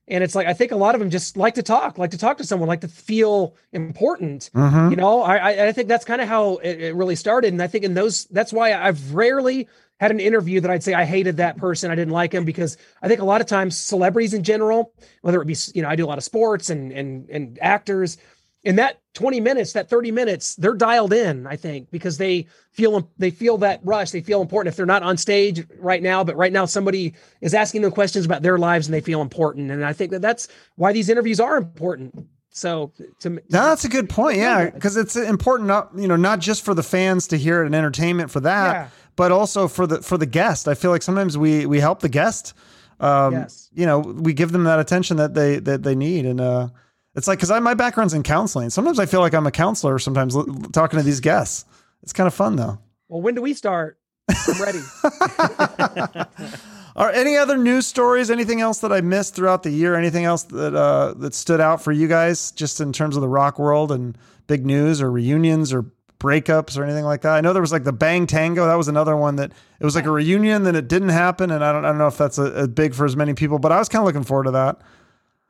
[0.06, 2.18] And it's like, I think a lot of them just like to talk, like to
[2.18, 4.50] talk to someone, like to feel important.
[4.54, 4.90] mhm.
[4.90, 7.52] You know, I, I- I think that's kind of how it, it really started.
[7.52, 9.66] And I think in those, that's why I've rarely
[10.00, 12.76] had an interview that I'd say I hated that person, I didn't like him, because
[13.00, 14.92] I think a lot of times celebrities in general,
[15.22, 18.18] whether it be, you know, I do a lot of sports and and and actors,
[18.64, 23.10] in that 20 minutes, that 30 minutes, they're dialed in, I think, because they feel
[23.18, 26.36] they feel that rush, they feel important if they're not on stage right now, but
[26.36, 29.70] right now somebody is asking them questions about their lives and they feel important.
[29.70, 32.26] And I think that that's why these interviews are important.
[32.50, 34.38] So to No, that's a good point.
[34.38, 34.70] Yeah, Yeah.
[34.70, 37.74] because it's important, not you know, not just for the fans to hear it and
[37.74, 38.88] entertainment for that, Yeah.
[39.16, 40.68] but also for the for the guest.
[40.68, 42.54] I feel like sometimes we we help the guest.
[43.00, 43.68] Um, Yes.
[43.74, 46.68] You know, we give them that attention that they that they need, and uh,
[47.14, 48.70] it's like because I my background's in counseling.
[48.70, 49.98] Sometimes I feel like I'm a counselor.
[49.98, 51.64] Sometimes l- talking to these guests,
[52.02, 52.78] it's kind of fun though.
[53.08, 53.98] well, when do we start?
[54.28, 54.80] I'm ready.
[56.96, 58.30] Are any other news stories?
[58.30, 59.96] Anything else that I missed throughout the year?
[59.96, 63.28] Anything else that uh, that stood out for you guys, just in terms of the
[63.28, 65.86] rock world and big news or reunions or
[66.20, 67.32] breakups or anything like that?
[67.32, 68.66] I know there was like the Bang Tango.
[68.66, 69.50] That was another one that
[69.80, 72.06] it was like a reunion, then it didn't happen, and I don't I don't know
[72.06, 74.24] if that's a, a big for as many people, but I was kind of looking
[74.24, 74.80] forward to that.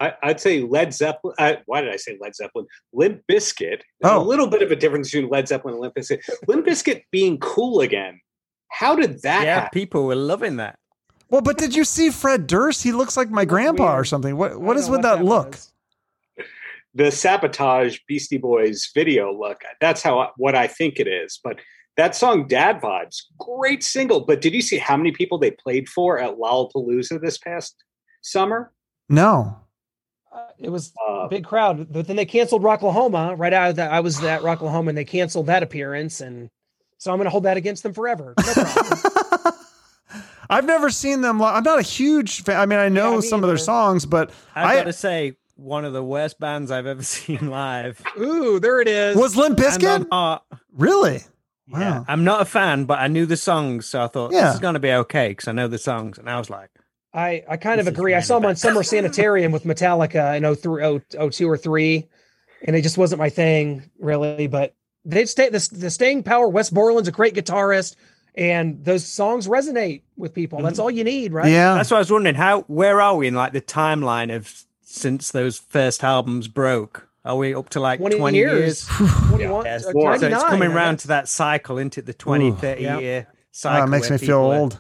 [0.01, 1.34] I, I'd say Led Zeppelin.
[1.38, 2.66] Uh, why did I say Led Zeppelin?
[2.92, 3.80] Limp Bizkit.
[4.01, 4.20] There's Oh.
[4.20, 6.20] a little bit of a difference between Led Zeppelin and Limp Bizkit.
[6.49, 8.20] Limp Bizkit being cool again.
[8.70, 9.70] How did that Yeah, happen?
[9.72, 10.78] people were loving that.
[11.30, 12.82] Well, but did you see Fred Durst?
[12.82, 14.36] He looks like my grandpa or something.
[14.36, 15.53] What I what don't is know with that look?
[15.53, 15.72] was.
[16.95, 19.62] the sabotage Beastie Boys video look.
[19.80, 21.40] That's how I, what I think it is.
[21.42, 21.61] But
[21.97, 24.20] that song "Dad Vibes," great single.
[24.20, 27.76] But did you see how many people they played for at Lollapalooza this past
[28.22, 28.72] summer?
[29.09, 29.57] No.
[30.35, 33.76] Uh, it was Uh, a big crowd, but then they canceled Rocklahoma right out of
[33.76, 33.93] that.
[33.93, 36.20] I was at Rocklahoma and they canceled that appearance.
[36.20, 36.51] And
[36.99, 38.35] so I'm going to hold that against them forever.
[38.45, 38.55] No.
[40.51, 41.41] I've never seen them.
[41.41, 42.61] li- I'm not a huge fan.
[42.61, 45.37] I mean, I know me some of their songs, but I've I got to say,
[45.57, 48.03] one of the worst bands I've ever seen live.
[48.20, 49.16] Ooh, there it is.
[49.16, 50.01] was Limp And Bizkit.
[50.03, 51.22] I'm not, Really?
[51.68, 52.05] yeah, Wow.
[52.09, 54.47] I'm not a fan, but I knew the songs, so I thought Yeah.
[54.47, 56.70] this is going to be okay because I know the songs, and I was like,
[57.14, 58.14] I, I kind of This is agree.
[58.14, 58.56] I saw them on.
[58.56, 62.08] Summer Sanitarium with Metallica in 03, 0- 02 or 3,
[62.66, 64.46] and it just wasn't my thing, really.
[64.48, 66.48] But they stay the, the staying power.
[66.48, 67.94] Wes Borland's a great guitarist,
[68.34, 70.60] and those songs resonate with people.
[70.62, 71.50] That's all you need, right?
[71.50, 71.74] Yeah.
[71.74, 72.34] that's what I was wondering.
[72.34, 77.08] How where are we in like the timeline of since those first albums broke?
[77.24, 78.86] Are we up to like 20 20, years.
[79.00, 79.10] years?
[79.28, 79.86] 21, Yes.
[79.86, 82.54] uh, So it's coming I round to that cycle into the 20, Ooh.
[82.56, 82.98] 30 Yeah.
[82.98, 83.84] year Oh, cycle.
[83.84, 84.72] it makes me feel people are- old.
[84.74, 84.78] Yeah.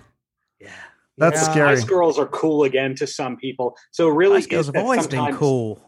[1.16, 1.50] That's Yeah.
[1.52, 1.76] scary.
[1.76, 3.76] Spice Girls are cool again to some people.
[3.92, 5.80] So really, Spice Girls is have always been cool.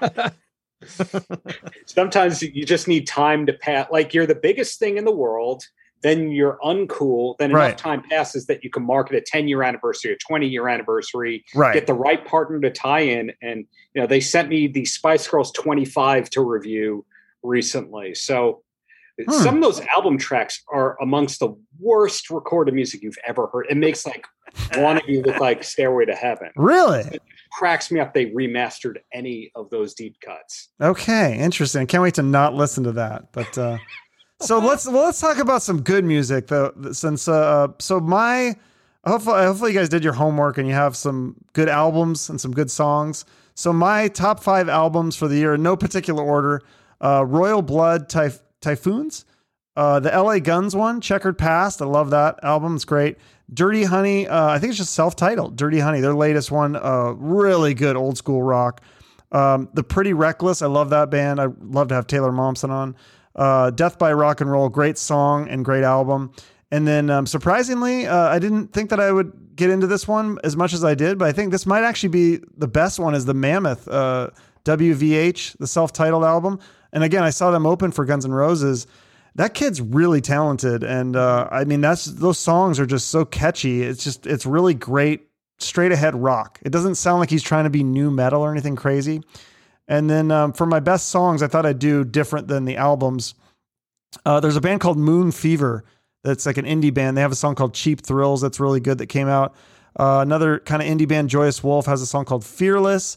[1.86, 3.88] Sometimes you just need time to pass.
[3.90, 5.62] Like you're the biggest thing in the world,
[6.02, 7.36] then you're uncool.
[7.38, 7.66] Then Right.
[7.68, 11.44] enough time passes that you can market a 10 year anniversary, a 20 year anniversary,
[11.54, 11.74] Right.
[11.74, 13.32] get the right partner to tie in.
[13.42, 17.04] And you know, they sent me the Spice Girls 25 to review
[17.42, 18.14] recently.
[18.14, 18.62] So
[19.28, 19.42] Hmm.
[19.42, 23.66] some of those album tracks are amongst the worst recorded music you've ever heard.
[23.68, 24.26] It makes like
[24.76, 26.50] one of you look like Stairway to Heaven.
[26.56, 27.18] Really?
[27.52, 30.68] Cracks me up they remastered any of those deep cuts.
[30.80, 31.38] Okay.
[31.38, 31.86] Interesting.
[31.86, 33.32] Can't wait to not listen to that.
[33.32, 33.78] But uh,
[34.40, 36.72] so let's well, let's talk about some good music though.
[36.92, 38.56] Since uh, so my
[39.04, 42.52] hopefully hopefully you guys did your homework and you have some good albums and some
[42.52, 43.24] good songs.
[43.54, 46.62] So my top five albums for the year in no particular order:
[47.00, 49.24] uh, Royal Blood Typh- Typhoons,
[49.76, 50.40] uh, the L.A.
[50.40, 51.80] Guns one, Checkered Past.
[51.80, 53.16] I love that album; it's great.
[53.52, 55.56] Dirty Honey, uh, I think it's just self-titled.
[55.56, 58.80] Dirty Honey, their latest one, uh, really good old school rock.
[59.32, 61.40] Um, the Pretty Reckless, I love that band.
[61.40, 62.96] I love to have Taylor Momsen on.
[63.34, 66.32] Uh, Death by Rock and Roll, great song and great album.
[66.70, 70.38] And then um, surprisingly, uh, I didn't think that I would get into this one
[70.44, 73.14] as much as I did, but I think this might actually be the best one
[73.14, 74.30] is the Mammoth uh,
[74.64, 76.58] WVH, the self-titled album.
[76.92, 78.86] And again, I saw them open for Guns N' Roses.
[79.36, 83.82] That kid's really talented, and uh, I mean that's those songs are just so catchy.
[83.82, 85.28] It's just it's really great,
[85.58, 86.58] straight ahead rock.
[86.62, 89.22] It doesn't sound like he's trying to be new metal or anything crazy.
[89.86, 93.34] And then um, for my best songs, I thought I'd do different than the albums.
[94.24, 95.84] Uh, there's a band called Moon Fever
[96.22, 97.16] that's like an indie band.
[97.16, 99.54] They have a song called Cheap Thrills that's really good that came out.
[99.98, 103.16] Uh, another kind of indie band, Joyous Wolf, has a song called Fearless.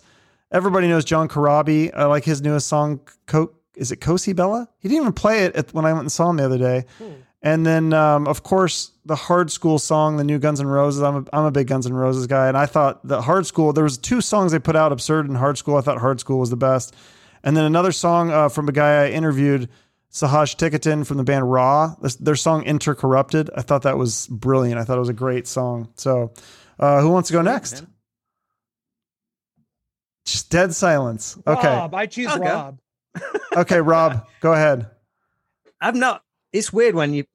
[0.51, 1.91] Everybody knows John Corabi.
[1.95, 4.69] I like his newest song, Co- is it Cosi Bella?
[4.79, 6.85] He didn't even play it at, when I went and saw him the other day.
[6.97, 7.11] Hmm.
[7.41, 11.01] And then, um, of course, the Hard Skool song, the new Guns N' Roses.
[11.01, 13.75] I'm a, I'm a big Guns N' Roses guy, and I thought the Hard Skool.
[13.75, 15.77] There was two songs they put out, Absurd and Hard Skool.
[15.77, 16.95] I thought Hard Skool was the best.
[17.43, 19.67] And then another song uh, from a guy I interviewed,
[20.09, 21.95] Sahaj Ticotin from the band Ra.
[22.19, 23.49] Their song Intercorrupted.
[23.57, 24.79] I thought that was brilliant.
[24.79, 25.89] I thought it was a great song.
[25.95, 26.31] So,
[26.79, 27.83] uh, who wants to go next?
[30.25, 31.37] Just dead silence.
[31.45, 31.67] Okay.
[31.67, 32.39] Rob, I choose I'll.
[32.39, 32.79] Rob.
[33.55, 34.89] Okay, Rob, go ahead.
[35.81, 36.23] I'm not.
[36.51, 37.25] It's weird when you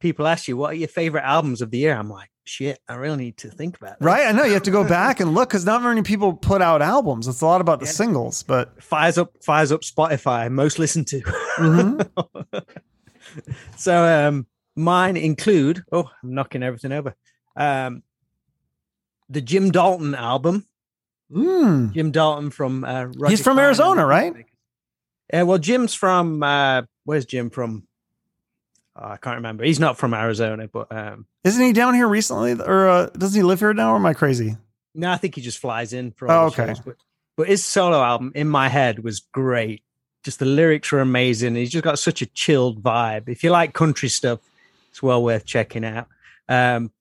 [0.00, 1.94] people ask you what are your favorite albums of the year.
[1.94, 4.04] I'm like, shit, I really need to think about that.
[4.04, 4.26] Right?
[4.26, 6.82] I know you have to go back and look because not many people put out
[6.82, 7.28] albums.
[7.28, 7.92] It's a lot about the Yeah.
[7.92, 10.50] singles, but Fires up, fires up Spotify.
[10.50, 11.20] Most listened to.
[11.58, 12.64] Mhm.
[13.76, 15.82] so um, mine include.
[15.92, 17.14] Oh, I'm knocking everything over.
[17.56, 18.02] Um,
[19.28, 20.66] the Jim Dalton album.
[21.30, 21.92] Mm.
[21.94, 24.34] Jim Dalton from uh, He's from Arizona, right?
[25.32, 26.42] Yeah, well, Jim's from.
[26.42, 27.86] Uh, where's Jim from?
[28.94, 29.64] Oh, I can't remember.
[29.64, 33.42] He's not from Arizona, but um, Isn't he down here recently, or uh, doesn't he
[33.42, 33.92] live here now?
[33.92, 34.56] Or am I crazy?
[34.94, 36.66] No, I think he just flies in for Oh, okay.
[36.66, 36.80] shows.
[36.80, 36.96] But,
[37.36, 39.82] but his solo album, In My Head, was great.
[40.22, 41.54] Just the lyrics were amazing.
[41.54, 43.28] He's just got such a chilled vibe.
[43.30, 44.40] If you like country stuff,
[44.90, 46.08] it's well worth checking out.
[46.48, 46.92] Um,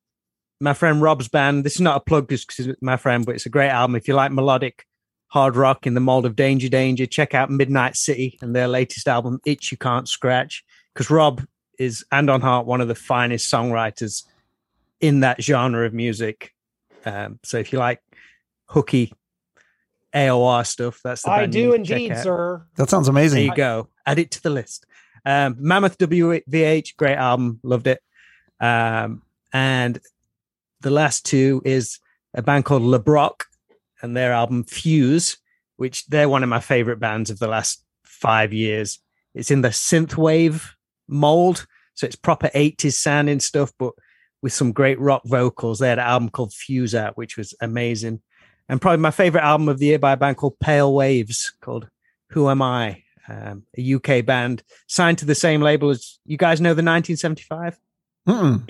[0.61, 3.35] my friend Rob's band, this is not a plug just because it's my friend, but
[3.35, 3.97] it's a great album.
[3.97, 4.87] If you like melodic
[5.31, 9.07] hard rock in the mold of Danger Danger, check out Midnight City and their latest
[9.07, 10.63] album, Itch You Can't Scratch.
[10.93, 11.41] Because Rob
[11.79, 14.25] is, and on heart, one of the finest songwriters
[14.99, 16.53] in that genre of music.
[17.05, 18.01] Um, so if you like
[18.65, 19.13] hooky
[20.13, 22.65] AOR stuff, that's the I band you do need to check indeed, sir.
[22.75, 23.37] That sounds amazing.
[23.37, 23.87] There you go.
[24.05, 24.85] Add it to the list.
[25.25, 28.01] Um, Mammoth WVH, great album, loved it.
[28.59, 29.21] Um,
[29.53, 29.97] and
[30.81, 31.99] the last two is
[32.33, 33.43] a band called LeBrock
[34.01, 35.37] and their album Fuse,
[35.77, 38.99] which they're one of my favorite bands of the last five years.
[39.33, 40.69] It's in the synthwave
[41.07, 43.93] mold, so it's proper 80s sounding stuff, but
[44.41, 45.79] with some great rock vocals.
[45.79, 48.21] They had an album called Fuse out, which was amazing.
[48.67, 51.89] And probably my favorite album of the year by a band called Pale Waves, called
[52.29, 53.03] Who Am I?
[53.27, 57.79] Um, a UK band signed to the same label as you guys know the 1975.
[58.27, 58.63] Mm-mm.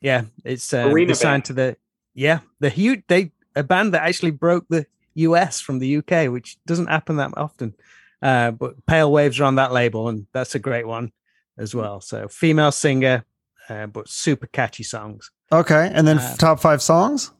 [0.00, 1.44] Yeah, it's uh, signed band.
[1.46, 1.76] to the
[2.14, 6.56] yeah the huge they a band that actually broke the US from the UK, which
[6.66, 7.74] doesn't happen that often.
[8.22, 11.12] Uh, but Pale Waves are on that label, and that's a great one
[11.56, 12.00] as well.
[12.00, 13.24] So female singer,
[13.68, 15.30] uh, but super catchy songs.
[15.52, 17.32] Okay, and then Uh, top five songs.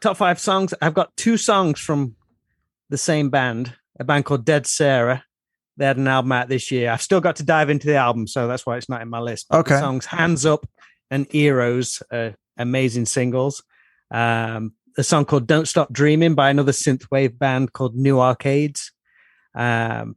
[0.00, 0.74] Top five songs.
[0.82, 2.16] I've got two songs from
[2.90, 5.24] the same band, a band called Dead Sara.
[5.76, 6.90] They had an album out this year.
[6.90, 9.18] I've still got to dive into the album, so that's why it's not in my
[9.20, 9.46] list.
[9.48, 9.78] But Okay.
[9.78, 10.66] songs Hands Up
[11.10, 12.02] and Eros
[12.56, 13.62] amazing singles.
[14.10, 18.92] Um, a song called Don't Stop Dreaming by another synthwave band called New Arcades.
[19.54, 20.16] Um,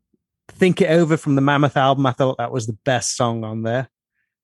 [0.49, 2.05] Think It Over from the Mammoth album.
[2.05, 3.89] I thought that was the best song on there.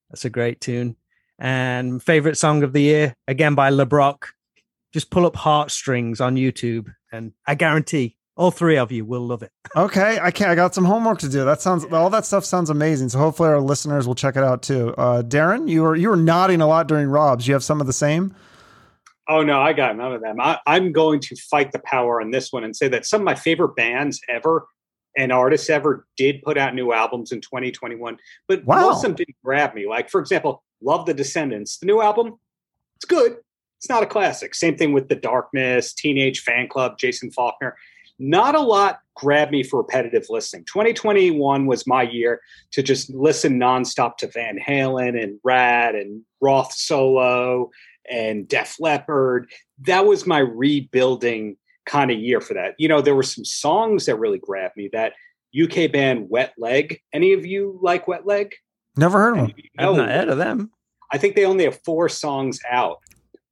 [0.09, 0.95] That's a great tune.
[1.39, 4.25] And favorite song of the year, again by LeBrock.
[4.93, 9.41] Just pull up Heartstrings on YouTube, and I guarantee all three of you will love
[9.43, 9.51] it.
[9.75, 10.51] Okay, I can't.
[10.51, 11.45] I got some homework to do.
[11.45, 13.09] That sounds all that stuff sounds amazing.
[13.09, 14.93] So hopefully our listeners will check it out too.
[14.99, 17.47] Uh, Darren, you were you were nodding a lot during Rob's.
[17.47, 18.35] You have some of the same.
[19.27, 20.39] Oh no, I got none of them.
[20.41, 23.25] I, I'm going to fight the power on this one and say that some of
[23.25, 24.67] my favorite bands ever
[25.17, 28.17] and artists ever did put out new albums in 2021,
[28.47, 28.81] but Wow.
[28.81, 29.87] most of them didn't grab me.
[29.87, 31.77] Like for example, Love the Descendents.
[31.77, 32.39] The new album,
[32.97, 33.37] it's good.
[33.77, 34.55] It's not a classic.
[34.55, 37.75] Same thing with The Darkness, Teenage Fanclub, Jason Falkner.
[38.17, 40.63] Not a lot grab me for repetitive listening.
[40.65, 46.71] 2021 was my year to just listen nonstop to Van Halen and Rad and Roth
[46.73, 47.69] solo
[48.09, 49.49] and Def Leppard.
[49.85, 52.75] That was my rebuilding kind of year for that.
[52.77, 54.89] You know, there were some songs that really grabbed me.
[54.93, 55.13] That
[55.59, 56.99] UK band Wet Leg.
[57.13, 58.53] Any of you like Wet Leg?
[58.97, 59.55] Never heard of them.
[59.79, 60.71] I've not heard of them.
[61.11, 62.97] I think they only have four songs out,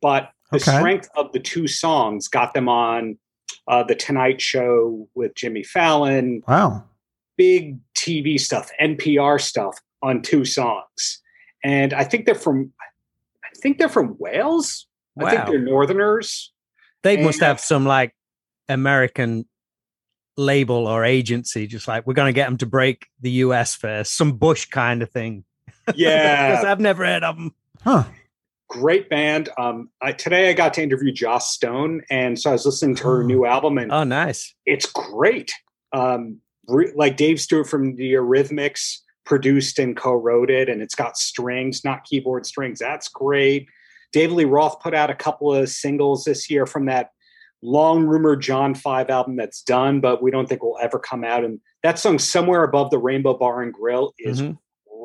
[0.02, 0.78] but the Okay.
[0.78, 3.18] strength of the two songs got them on
[3.68, 6.84] uh, the Tonight Show with Jimmy Fallon, Wow.
[7.38, 11.22] big TV stuff, NPR stuff on two songs.
[11.64, 12.86] And I think they're from, I
[13.62, 14.88] think they're from Wales.
[15.20, 16.52] I think they're Northerners.
[17.04, 18.16] They must have some like
[18.70, 19.46] American
[20.38, 24.16] label or agency, just like we're going to get them to break the US first,
[24.16, 25.44] some Bush kind of thing.
[25.86, 27.54] Because Yeah, I've never heard of them.
[27.84, 28.04] Huh.
[28.70, 29.50] great band.
[29.58, 33.04] Um, I, today I got to interview Joss Stone, and so I was listening to
[33.04, 34.54] her new album, and Oh, nice.
[34.66, 35.52] it's great.
[35.92, 36.38] Um,
[36.68, 41.84] re- like Dave Stewart from the Eurythmics produced and co-wrote it, and it's got strings,
[41.84, 42.80] not keyboard strings.
[42.80, 43.68] That's great.
[44.12, 47.12] David Lee Roth put out a couple of singles this year from that
[47.62, 51.44] long rumored John Five album that's done, but we don't think will ever come out.
[51.46, 54.58] And that song, "Somewhere Above the Rainbow Bar and Grill," is Mhm.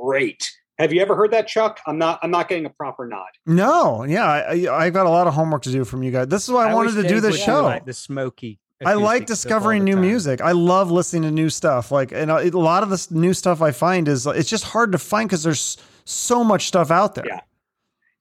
[0.03, 0.51] great.
[0.79, 1.81] Have you ever heard that, Chuck?
[1.87, 2.19] I'm not.
[2.23, 3.29] I'm not getting a proper nod.
[3.47, 6.29] No, yeah, I, I, I've got a lot of homework to do from you guys.
[6.29, 7.63] This is why I, wanted to do Dave this show.
[7.63, 8.59] Like the smoky.
[8.85, 10.03] I like discovering new time.
[10.03, 10.41] music.
[10.41, 11.91] I love listening to new stuff.
[11.91, 14.65] Like, and uh, a a lot of this new stuff I find is it's just
[14.65, 17.27] hard to find because there's so much stuff out there.
[17.27, 17.41] Yeah.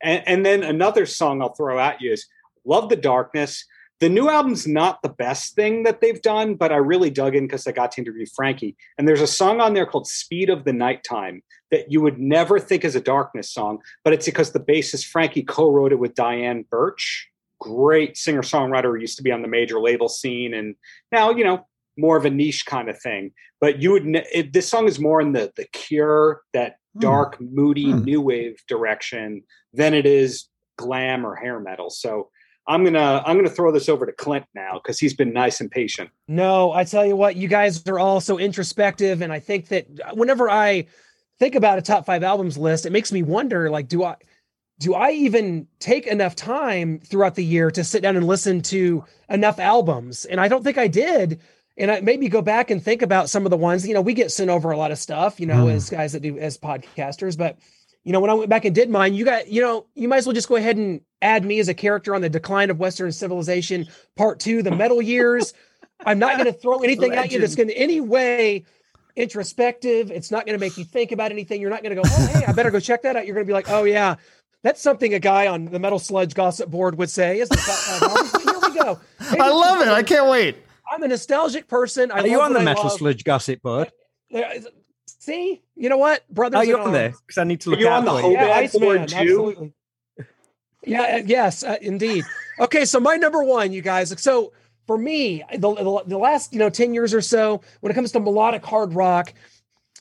[0.01, 2.28] And, and then another song I'll throw at you is
[2.64, 3.66] Love the Darkness.
[3.99, 7.45] The new album's not the best thing that they've done, but I really dug in
[7.45, 8.76] because I got to interview Frankie.
[8.97, 12.60] And there's a song on there called Speed of the Nighttime that you would never
[12.60, 16.14] think is a darkness song, but it's because the bassist Frankie co wrote it with
[16.14, 17.30] Diane Birch.
[17.60, 20.76] Great singer songwriter who used to be on the major label scene and
[21.12, 21.66] now, you know,
[21.97, 23.32] more of a niche kind of thing.
[23.62, 24.03] But you would,
[24.34, 27.01] it, this song is more in the, the cure, that Hmm.
[27.01, 28.03] dark, moody, Hmm.
[28.03, 29.43] new wave direction
[29.74, 30.47] than it is
[30.78, 31.89] glam or hair metal.
[31.89, 32.30] So
[32.68, 35.70] I'm gonna I'm gonna throw this over to Clint now because he's been nice and
[35.70, 36.10] patient.
[36.30, 39.88] No, I tell you what, you guys are all so introspective, and I think that
[40.14, 40.86] whenever I
[41.38, 44.16] think about a top five albums list, it makes me wonder, like, do I
[44.80, 49.06] do I even take enough time throughout the year to sit down and listen to
[49.30, 50.26] enough albums?
[50.26, 51.40] And I don't think I did.
[51.78, 54.14] And I maybe go back and think about some of the ones, you know, we
[54.14, 55.74] get sent over a lot of stuff, you know, Mm.
[55.74, 57.58] as guys that do as podcasters, but
[58.04, 60.18] you know, when I went back and did mine, you got, you know, you might
[60.18, 62.78] as well just go ahead and add me as a character on the decline of
[62.78, 65.54] Western civilization, part two, the metal years.
[66.06, 68.64] I'm not going to throw anything at you that's going to any way
[69.16, 70.12] introspective.
[70.12, 71.62] It's not going to make you think about anything.
[71.62, 73.26] You're not going to go, oh, hey, I better go check that out.
[73.26, 74.16] You're going to be like, oh, yeah,
[74.66, 77.39] that's something a guy on the Metal Sludge Gossip Board would say.
[77.39, 78.32] Is the top five albums.
[78.32, 78.99] But Here we go.
[79.30, 79.88] Hey, I love it.
[79.88, 80.57] I can't wait.
[80.91, 82.11] I'm a nostalgic person.
[82.11, 82.93] I Are you on the I Metal love.
[82.93, 83.91] Sludge Gossip board?
[85.07, 86.57] See, you know what, brothers?
[86.57, 87.13] Are you in on there?
[87.26, 88.38] Because I need to Are look you out on the for whole- you.
[88.38, 89.16] Yeah, bad Iceman, board too?
[89.18, 89.74] absolutely.
[90.84, 92.26] Yeah, uh, yes, uh, indeed.
[92.59, 94.13] Okay, so my number one, you guys.
[94.22, 94.53] So
[94.86, 98.11] for me, the, the the last you know ten years or so, when it comes
[98.11, 99.34] to melodic hard rock,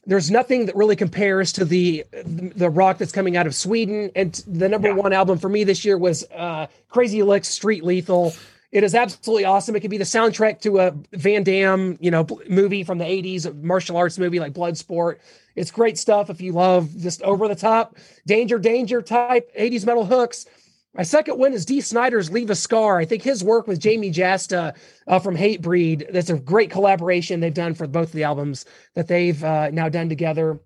[0.07, 4.11] there's nothing that really compares to the the rock that's coming out of Sweden.
[4.15, 4.95] And the number Yeah.
[4.95, 8.35] one album for me this year was uh, Crazy Lixx Street Lethal.
[8.73, 9.77] It is absolutely awesome.
[9.77, 13.47] It could be the soundtrack to a Van Damme, you know, movie from the '80s,
[13.47, 15.19] a martial arts movie like Bloodsport.
[15.55, 17.97] It's great stuff if you love just over the top,
[18.27, 20.47] danger, danger type '80s metal hooks.
[20.95, 24.13] My second one is Dee Snider's "Leave a Scar." I think his work with Jamey
[24.13, 24.75] Jasta
[25.09, 26.13] uh, from Hatebreed.
[26.13, 28.65] That's a great collaboration they've done for both of the albums
[28.95, 30.61] that they've uh, now done together.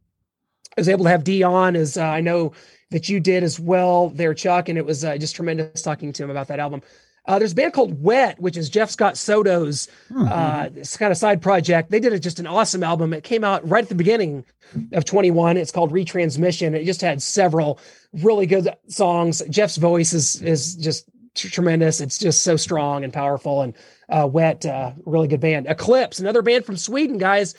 [0.76, 2.52] I was able to have Dee on, as uh, I know
[2.90, 6.24] that you did as well there, Chuck, and it was uh, just tremendous talking to
[6.24, 6.82] him about that album.
[7.28, 11.18] Uh, there's a band called Wet, which is Jeff Scott Soto's uh, it's kind of
[11.18, 11.90] side project.
[11.90, 13.12] They did a, just an awesome album.
[13.12, 14.46] It came out right at the beginning
[14.94, 15.58] of 21.
[15.58, 16.74] It's called Retransmission.
[16.74, 17.80] It just had several
[18.14, 19.42] really good songs.
[19.50, 21.04] Jeff's voice is is just
[21.34, 22.00] tr- tremendous.
[22.00, 23.60] It's just so strong and powerful.
[23.60, 23.74] And
[24.08, 25.66] uh, Wet, uh, really good band.
[25.66, 27.54] Eclipse, another band from Sweden, guys.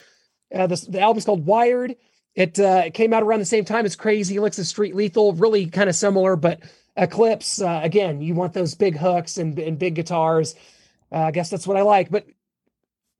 [0.54, 1.96] Uh, this, the album's called Wired.
[2.34, 5.68] It, uh, it came out around the same time as Crazy of Street Lethal, really
[5.68, 6.62] kind of similar, but
[6.98, 10.56] Eclipse, uh, again, you want those big hooks and, and big guitars.
[11.12, 12.10] Uh, I guess that's what I like.
[12.10, 12.26] But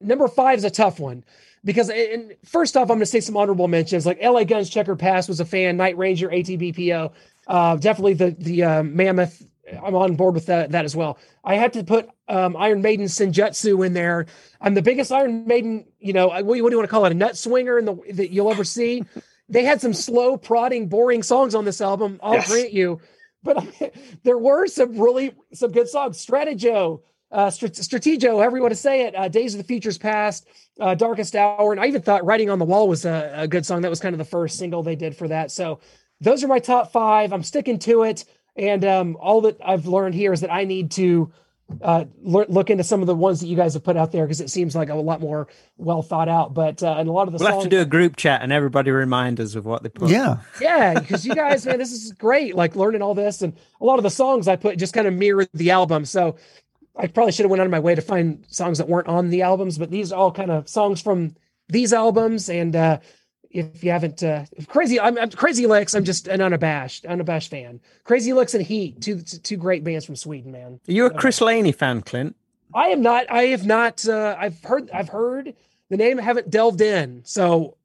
[0.02, 1.24] number five is a tough one
[1.64, 5.00] because, and first off, I'm going to say some honorable mentions like LA Guns Checkered
[5.00, 7.12] Past was a fan, Night Ranger, ATBPO,
[7.48, 9.46] uh, definitely the the uh, Mammoth.
[9.84, 11.20] I'm on board with that, that as well.
[11.44, 14.26] I had to put um, Iron Maiden Senjutsu in there.
[14.60, 16.92] I'm the biggest Iron Maiden, you know, what do you, what do you want to
[16.92, 17.12] call it?
[17.12, 19.04] A nut swinger in the that you'll ever see.
[19.48, 22.20] They had some slow, prodding, boring songs on this album.
[22.24, 22.48] I'll Yes.
[22.50, 23.00] grant you,
[23.44, 23.66] but
[24.24, 26.24] there were some really some good songs.
[26.24, 29.98] Stratajo, uh, Strat- Strategio, however you want to say it, uh, Days of the Futures
[29.98, 30.48] Past,
[30.80, 33.66] uh, Darkest Hour, and I even thought Writing on the Wall was a, a good
[33.66, 33.82] song.
[33.82, 35.52] That was kind of the first single they did for that.
[35.52, 35.80] So
[36.22, 37.32] those are my top five.
[37.32, 38.26] I'm sticking to it,
[38.56, 41.32] and um, all that I've learned here is that I need to
[41.82, 44.42] uh, look into some of the ones that you guys have put out there because
[44.42, 45.48] it seems like a lot more
[45.78, 46.54] well thought out.
[46.54, 48.42] But uh, and a lot of the We'll songs, have to do a group chat
[48.42, 50.10] and everybody remind us of what they put.
[50.10, 50.38] Yeah.
[50.60, 52.56] yeah, because you guys, man, this is great.
[52.56, 55.14] Like learning all this, and a lot of the songs I put just kind of
[55.14, 56.06] mirror the album.
[56.06, 56.38] So
[56.96, 59.30] I probably should have went out of my way to find songs that weren't on
[59.30, 61.36] the albums, but these are all kind of songs from
[61.70, 62.50] these albums.
[62.50, 63.00] And uh,
[63.50, 65.96] if you haven't, uh, crazy, I'm, I'm Crazy Lixx.
[65.96, 67.80] I'm just an unabashed, unabashed fan.
[68.04, 70.80] Crazy Lixx and Heat, two two great bands from Sweden, man.
[70.88, 72.36] Are you a Chris Laney fan, Clint?
[72.74, 73.30] I am not.
[73.32, 74.08] I have not.
[74.08, 74.92] Uh, I've heard.
[74.92, 75.56] I've heard
[75.90, 76.20] the name.
[76.20, 77.24] Haven't delved in.
[77.26, 77.76] So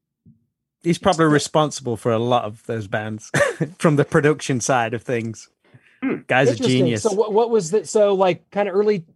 [0.84, 3.32] He's probably responsible for a lot of those bands
[3.78, 5.48] from the production side of things.
[6.26, 7.02] Guy's a genius.
[7.02, 7.88] So what, what was that?
[7.88, 9.06] So like kind of early,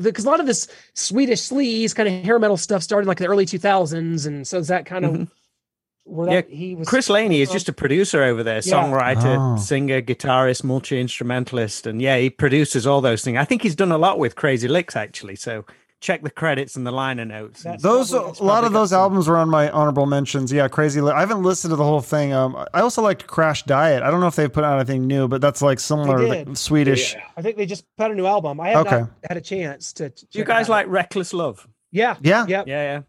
[0.00, 3.26] because a lot of this Swedish sleaze kind of hair metal stuff started like the
[3.26, 4.28] early 2000s.
[4.28, 5.28] And so is that kind of
[6.08, 6.88] Where that he was?
[6.88, 8.74] Chris Laney is just a producer over there, Yeah.
[8.74, 9.56] songwriter, Oh.
[9.58, 13.36] singer, guitarist, multi instrumentalist, and yeah, he produces all those things.
[13.38, 15.36] I think he's done a lot with Crazy Lixx actually.
[15.36, 15.64] So
[16.00, 17.64] check the credits and the liner notes.
[17.64, 20.52] That's Those probably- a lot of those some- albums were on my honorable mentions.
[20.52, 21.00] Yeah, crazy.
[21.00, 22.32] Li- I haven't listened to the whole thing.
[22.32, 24.02] Um, I also liked Crash Diet.
[24.04, 26.56] I don't know if they've put out anything new, but that's like similar They like.
[26.56, 27.14] Swedish.
[27.14, 27.22] Yeah.
[27.36, 28.60] I think they just put out a new album.
[28.60, 29.00] I have Okay.
[29.00, 30.10] not had a chance to.
[30.10, 30.70] to you check it guys out.
[30.70, 31.66] like Reckless Love?
[31.90, 32.14] Yeah.
[32.20, 32.62] Yeah, Yeah.
[32.66, 33.00] Yeah, yeah.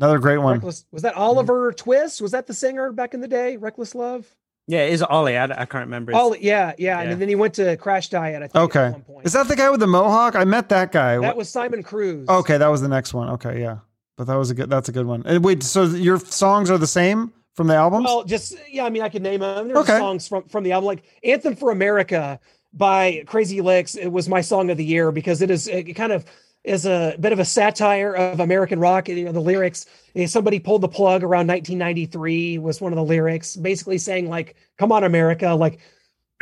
[0.00, 0.54] Another great one.
[0.54, 0.86] Reckless.
[0.92, 2.22] Was that Oliver Twist?
[2.22, 3.56] Was that the singer back in the day?
[3.58, 4.26] Reckless Love.
[4.66, 5.36] Yeah, it is Ollie.
[5.36, 6.12] I, I can't remember.
[6.12, 7.10] his- Oh yeah, yeah, Yeah.
[7.10, 8.42] And then he went to Crash Diet.
[8.42, 8.56] I think.
[8.64, 9.26] Okay, At one point.
[9.26, 10.36] is that the guy with the mohawk?
[10.36, 11.18] I met that guy.
[11.18, 12.28] that was Simon Cruz?
[12.28, 13.28] okay, that was the next one.
[13.30, 13.78] Okay, yeah,
[14.16, 14.70] but that was a good.
[14.70, 15.22] That's a good one.
[15.26, 18.04] And wait, so your songs are the same from the album?
[18.04, 19.66] Well, just yeah, I mean, I could name them.
[19.68, 19.98] There's Okay.
[19.98, 22.38] songs from from the album, like "Anthem for America"
[22.72, 23.98] by Crazy Lixx.
[23.98, 26.24] It was my song of the year because it is it kind of
[26.64, 29.08] is a bit of a satire of American rock.
[29.08, 29.86] You know, the lyrics.
[30.14, 34.56] eh, Somebody pulled the plug around 1993 was one of the lyrics, basically saying like,
[34.78, 35.80] "Come on, America, like."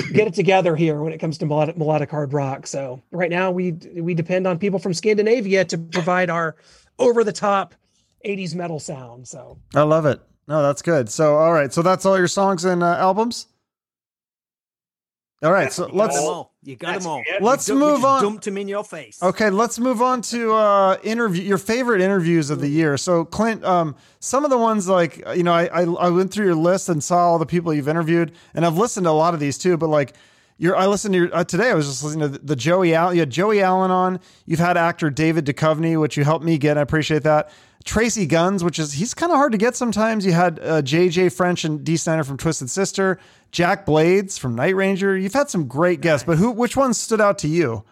[0.12, 2.68] Get it together here when it comes to melodic, melodic hard rock.
[2.68, 6.54] So right now we we depend on people from Scandinavia to provide our
[7.00, 7.74] over the top
[8.24, 9.26] 80s metal sound.
[9.26, 10.20] So I love it.
[10.46, 11.08] No, that's good.
[11.10, 13.48] So, all right, so that's all your songs and uh, albums.
[15.41, 16.53] All right, so You got let's them all.
[16.64, 17.22] You got them all.
[17.24, 17.41] it.
[17.43, 18.22] Let's dump- move on.
[18.22, 19.22] Dumped them in your face.
[19.22, 22.97] Okay, let's move on to uh interview your favorite interviews of the year.
[22.97, 26.47] So Clint, um some of the ones like you know, I I, I went through
[26.47, 29.32] your list and saw all the people you've interviewed, and I've listened to a lot
[29.32, 30.14] of these too, but like
[30.59, 31.70] you're, I listened to your uh, today.
[31.70, 33.14] I was just listening to the, the Joey Allen.
[33.14, 34.20] You had Joey Allen on.
[34.44, 36.76] You've had actor David Duchovny, which you helped me get.
[36.76, 37.50] I appreciate that.
[37.84, 40.26] Tracii Guns, which is he's kind of hard to get sometimes.
[40.26, 43.18] You had uh, JJ French and Dee Snider from Twisted Sister.
[43.52, 45.16] Jack Blades from Night Ranger.
[45.16, 46.50] You've had some great guests, but who?
[46.50, 47.84] Which ones stood out to you?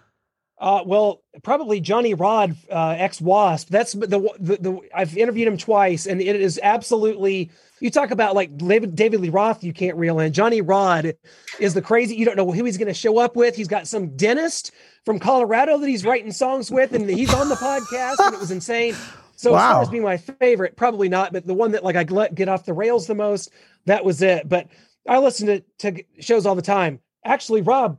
[0.58, 3.68] Uh, well, probably Johnny Rod, uh, ex Wasp.
[3.68, 7.50] That's the, the the I've interviewed him twice, and it is absolutely.
[7.80, 10.32] You talk about like David, Lee Roth, you can't reel in.
[10.32, 11.14] Johnny Rod
[11.58, 12.14] is the crazy.
[12.16, 13.54] You don't know who he's going to show up with.
[13.54, 14.70] He's got some dentist
[15.04, 18.50] from Colorado that he's writing songs with, and he's on the podcast, and it was
[18.50, 18.94] insane.
[19.36, 19.72] So as Wow.
[19.74, 22.48] far as being my favorite, probably not, but the one that like I let get
[22.48, 23.50] off the rails the most,
[23.84, 24.48] that was it.
[24.48, 24.68] But
[25.06, 25.60] I listen to,
[25.92, 27.00] to shows all the time.
[27.24, 27.98] Actually, Rob,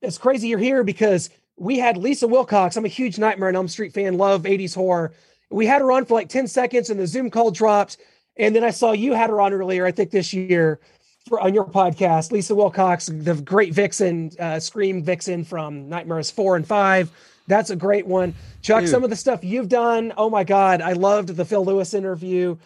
[0.00, 1.28] it's crazy you're here because
[1.58, 2.76] we had Lisa Wilcox.
[2.76, 5.12] I'm a huge Nightmare on Elm Street fan, love 80s horror.
[5.50, 7.98] We had her on for like 10 seconds and the Zoom call dropped.
[8.36, 10.80] And then I saw you had her on earlier, I think this year
[11.28, 12.32] for on your podcast.
[12.32, 17.10] Lisa Wilcox, the great vixen, uh, Scream vixen from Nightmares 4 and 5.
[17.46, 18.34] That's a great one.
[18.62, 18.90] Chuck, Dude.
[18.90, 20.12] some of the stuff you've done.
[20.16, 20.80] Oh my God.
[20.80, 22.56] I loved the Phil Lewis interview.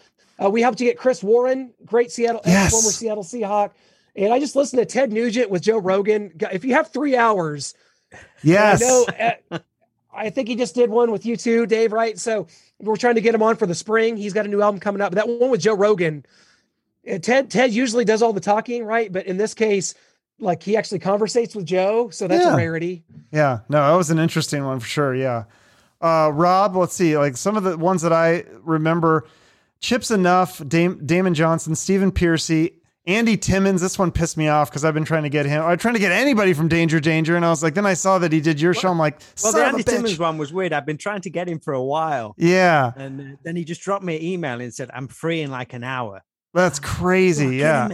[0.43, 2.71] Uh, we helped you get Chris Warren, great Seattle, Yes.
[2.71, 3.71] former Seattle Seahawk.
[4.15, 6.31] And I just listened to Ted Nugent with Joe Rogan.
[6.51, 7.75] If you have three hours,
[8.41, 8.81] Yes.
[8.81, 9.59] I know.
[10.13, 11.91] I think he just did one with you too, Dave.
[11.93, 12.17] Right?
[12.17, 12.47] So
[12.79, 14.17] we're trying to get him on for the spring.
[14.17, 15.11] He's got a new album coming up.
[15.11, 16.25] But that one with Joe Rogan,
[17.09, 19.11] uh, Ted Ted usually does all the talking, right?
[19.11, 19.93] But in this case,
[20.39, 22.53] like he actually conversates with Joe, so that's Yeah.
[22.53, 23.03] a rarity.
[23.31, 25.13] Yeah, no, that was an interesting one for sure.
[25.13, 25.43] Yeah.
[26.01, 29.25] Uh, Rob, let's see, like some of the ones that I remember
[29.81, 32.73] Chip Z'Nuff, Dam- Damon Johnson, Stephen Pearcy,
[33.05, 33.81] Andy Timmons.
[33.81, 35.63] This one pissed me off because I've been trying to get him.
[35.63, 37.35] I'm trying to get anybody from Danger Danger.
[37.35, 38.89] And I was like, then I saw that he did your show.
[38.89, 39.83] I'm like, Well, the Andy.
[39.83, 40.73] Timmons one was weird.
[40.73, 42.35] I've been trying to get him for a while.
[42.37, 45.49] Yeah, And uh, then he just dropped me an email and said, I'm free in
[45.49, 46.21] like an hour.
[46.53, 47.45] that's crazy.
[47.45, 47.87] You're Yeah.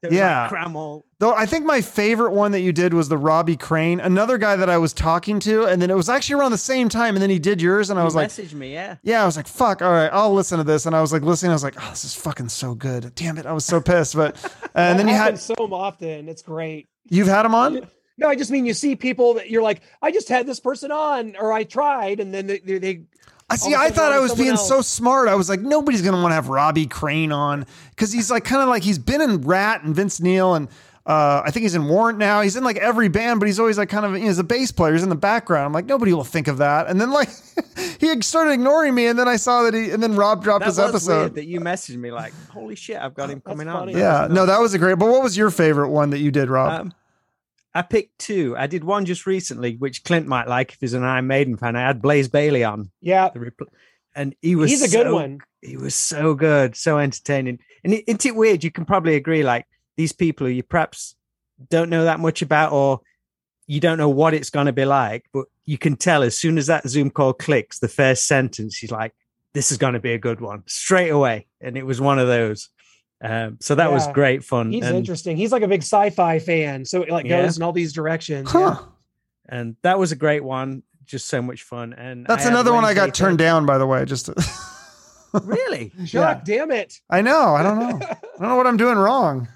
[0.00, 0.18] Kidding me.
[0.18, 1.02] There was, like, Yeah.
[1.18, 4.56] Though I think my favorite one that you did was the Robbie Crane, another guy
[4.56, 5.64] that I was talking to.
[5.64, 7.14] And then it was actually around the same time.
[7.14, 7.90] And then he did yours.
[7.90, 8.96] And I He was like, messaged me, yeah.
[9.02, 10.86] Yeah, I was like, fuck, all right, I'll listen to this.
[10.86, 13.14] And I was like listening, I was like, oh, this is fucking so good.
[13.14, 13.46] Damn it.
[13.46, 14.14] I was so pissed.
[14.16, 14.36] But
[14.74, 16.28] and then you had so often.
[16.28, 16.88] It's great.
[17.08, 17.86] you've had him on?
[18.16, 20.90] No, I just mean you see people that you're like, I just had this person
[20.92, 23.02] on, or I tried, and then they, they, they
[23.50, 23.74] I see.
[23.74, 25.28] All of a I sudden thought I was someone being so smart.
[25.28, 28.62] I was like, nobody's gonna want to have Robbie Crane on because he's like kind
[28.62, 30.68] of like he's been in Ratt and Vince Neil and
[31.06, 32.42] uh, I think he's in Warrant now.
[32.42, 34.44] He's in like every band, but he's always like kind of you know, he's a
[34.44, 34.92] bass player.
[34.92, 35.66] He's in the background.
[35.66, 36.88] I'm like, nobody will think of that.
[36.88, 37.30] And then like
[38.00, 40.66] he started ignoring me, and then I saw that he and then Rob dropped That
[40.66, 41.18] his was episode.
[41.18, 44.46] weird that you messaged me like, "Holy shit, I've got him coming on." Yeah, no,
[44.46, 44.98] that was a great.
[44.98, 46.80] But what was your favorite one that you did, Rob?
[46.82, 46.94] Um,
[47.74, 48.56] I picked two.
[48.56, 51.76] I did one just recently, which Clint might like if he's an Iron Maiden fan.
[51.76, 53.68] I had Blaze Bayley on yeah, repl-
[54.14, 55.40] and he was he's a good so- one.
[55.62, 57.58] He was so good, so entertaining.
[57.84, 58.64] And it, isn't it weird?
[58.64, 59.42] You can probably agree.
[59.42, 59.66] Like
[59.96, 61.14] these people who you perhaps
[61.68, 63.00] don't know that much about, or
[63.66, 66.58] you don't know what it's going to be like, but you can tell as soon
[66.58, 69.14] as that Zoom call clicks, the first sentence, he's like,
[69.52, 71.46] "This is going to be a good one," straight away.
[71.60, 72.70] And it was one of those.
[73.22, 74.72] Um, so that was great fun.
[74.72, 75.36] He's and, interesting.
[75.36, 77.42] He's like a big sci-fi fan, so it like Yeah.
[77.42, 78.50] goes in all these directions.
[78.50, 78.80] huh?
[79.48, 80.82] and that was a great one.
[81.04, 81.92] Just so much fun.
[81.92, 84.04] And That's I another one I got Wednesday turned down, by the way.
[84.04, 85.92] Just to- Thur- Really?
[85.98, 86.06] Yeah.
[86.06, 86.94] Chuck, damn it.
[87.10, 87.54] I know.
[87.56, 88.06] I don't know.
[88.06, 89.48] I don't know what I'm doing wrong.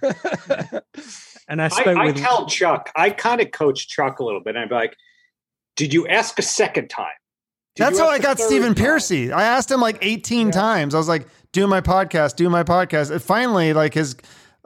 [1.49, 4.41] And I I, spoke I with tell Chuck, I kind of coach Chuck a little
[4.41, 4.57] bit.
[4.57, 4.97] And I'm like,
[5.77, 7.07] "Did you ask a second time?"
[7.77, 9.31] Did That's how I got Stephen time?" Pearcy.
[9.33, 10.53] I asked him like 18 Yeah.
[10.53, 10.95] times.
[10.95, 13.11] I was like, do my podcast, do my podcast.
[13.11, 14.17] And finally, like his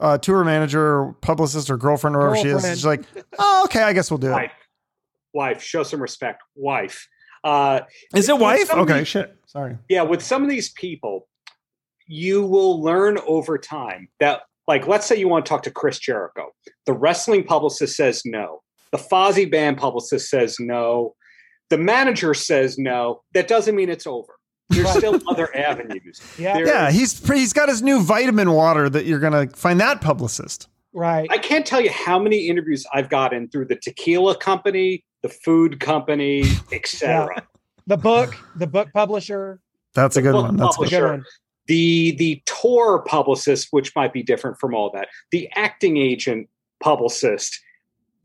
[0.01, 2.76] uh, tour manager, or publicist, or girlfriend, or whoever she is, Girlfriend.
[2.76, 3.05] she's like,
[3.39, 4.32] oh, okay, I guess we'll do it.
[4.32, 4.53] Wife,
[5.32, 6.43] wife, show some respect.
[6.57, 7.07] Wife.
[7.45, 7.80] Uh,
[8.14, 8.72] Is it wife?
[8.72, 9.36] Okay, these- shit.
[9.47, 9.78] Sorry.
[9.89, 11.28] yeah, with some of these people,
[12.07, 15.99] you will learn over time that, like, let's say you want to talk to Chris
[15.99, 16.49] Jericho.
[16.86, 18.62] The wrestling publicist says no.
[18.93, 21.14] The Fozzy band publicist says no.
[21.70, 23.22] The manager says no.
[23.34, 24.38] That doesn't mean it's over.
[24.70, 26.20] There's still other avenues.
[26.38, 30.00] Yeah, There- Yeah, he's he's got his new vitamin water that you're gonna find that
[30.00, 30.68] publicist.
[30.92, 31.28] right.
[31.30, 35.80] I can't tell you how many interviews I've gotten through the tequila company, the food
[35.80, 37.46] company, etc.
[37.86, 39.60] the book, the book publisher.
[39.94, 40.56] That's a good one.
[40.56, 40.90] That's The good.
[40.90, 41.24] good one.
[41.66, 46.48] the the tour publicist, which might be different from all that, the acting agent
[46.80, 47.58] publicist.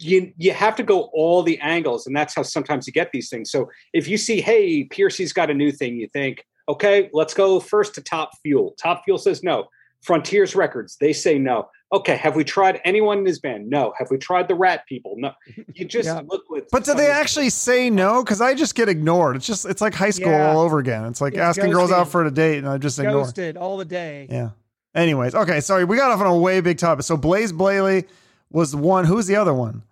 [0.03, 3.29] You you have to go all the angles, and that's how sometimes you get these
[3.29, 3.51] things.
[3.51, 7.59] So if you see, hey, Pearcy's got a new thing, you think, okay, let's go
[7.59, 8.75] first to Top Fuel.
[8.77, 9.67] Top Fuel says no.
[10.01, 11.69] Frontiers Records, they say no.
[11.93, 13.69] Okay, have we tried anyone in his band?
[13.69, 13.93] No.
[13.97, 15.13] Have we tried the Ratt People?
[15.17, 15.31] No.
[15.75, 16.21] You just Yeah.
[16.27, 16.65] look with.
[16.71, 18.23] But do they of actually say no?
[18.23, 19.35] Because I just get ignored.
[19.37, 20.51] It's just it's like high school Yeah.
[20.51, 21.05] all over again.
[21.05, 23.23] It's like It's asking girls out for a date, and I just ignore.
[23.23, 24.27] Ghosted all the day.
[24.29, 24.49] Yeah.
[24.95, 27.05] Anyways, okay, sorry, we got off on a way big topic.
[27.05, 28.05] So Blaze Bayley
[28.51, 29.05] was the one.
[29.05, 29.83] Who's the other one?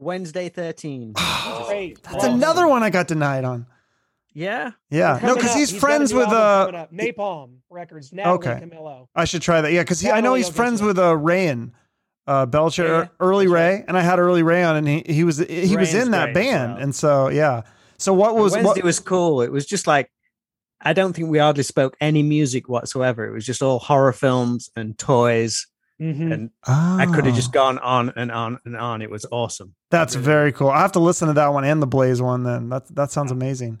[0.00, 1.14] Wednesday 13.
[1.66, 2.02] Great.
[2.02, 2.34] That's Awesome.
[2.34, 3.66] another one I got denied on.
[4.32, 4.70] yeah.
[4.90, 5.56] Yeah, no, because up.
[5.58, 6.86] he's, friends with album uh.
[6.92, 8.12] Napalm Records.
[8.12, 8.58] Natalie Okay.
[8.60, 9.08] Camillo.
[9.14, 9.72] I should try that.
[9.72, 11.72] Yeah, because I know he's friends with uh Rayan,
[12.26, 13.08] uh Belcher, Yeah, yeah.
[13.20, 15.94] Early That's Ray, and I had Early Ray on, and he he was he was
[15.94, 16.82] in that great band, well.
[16.82, 17.62] and so yeah.
[17.98, 19.42] So what was Wednesday what, was cool.
[19.42, 20.10] It was just like,
[20.80, 23.26] I don't think we hardly spoke any music whatsoever.
[23.26, 25.66] It was just all horror films and toys.
[26.00, 26.32] Mhm.
[26.32, 27.36] And I could have Oh.
[27.36, 29.02] just gone on and on and on.
[29.02, 29.74] It was awesome.
[29.90, 30.24] That's Really.
[30.24, 30.68] very cool.
[30.68, 32.42] I have to listen to that one and the Blaze one.
[32.44, 33.80] Then that that sounds amazing.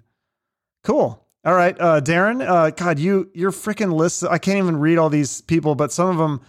[0.84, 1.24] Cool.
[1.44, 2.46] All right, uh, Darren.
[2.46, 4.24] Uh, God, you your freaking list.
[4.28, 6.40] I can't even read all these people, but some of them.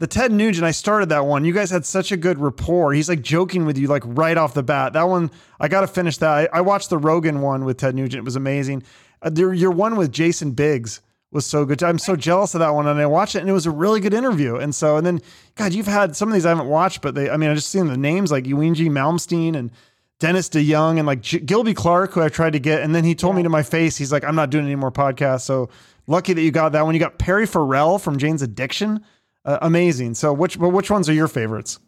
[0.00, 0.64] The Ted Nugent.
[0.64, 1.44] I started that one.
[1.44, 2.92] You guys had such a good rapport.
[2.92, 4.92] He's like joking with you like right off the bat.
[4.92, 5.28] That one.
[5.58, 6.48] I got to finish that.
[6.52, 8.20] I, I watched the Rogan one with Ted Nugent.
[8.20, 8.84] It was amazing.
[9.20, 11.00] Uh, your, your one with Jason Biggs
[11.30, 11.82] was so good.
[11.82, 14.00] I'm so jealous of that one, and I watched it, and it was a really
[14.00, 14.56] good interview.
[14.56, 15.20] And so, and then,
[15.56, 17.28] God, you've had some of these I haven't watched, but they.
[17.30, 19.70] I mean, I just seen the names like Yngwie Malmsteen and
[20.18, 23.14] Dennis DeYoung and like G- Gilby Clarke, who I tried to get, and then he
[23.14, 25.42] told me to my face, he's like, I'm not doing any more podcasts.
[25.42, 25.68] So
[26.06, 26.94] lucky that you got that one.
[26.94, 29.04] You got Perry Farrell from Jane's Addiction,
[29.44, 30.14] uh, amazing.
[30.14, 31.78] So which, but which ones are your favorites?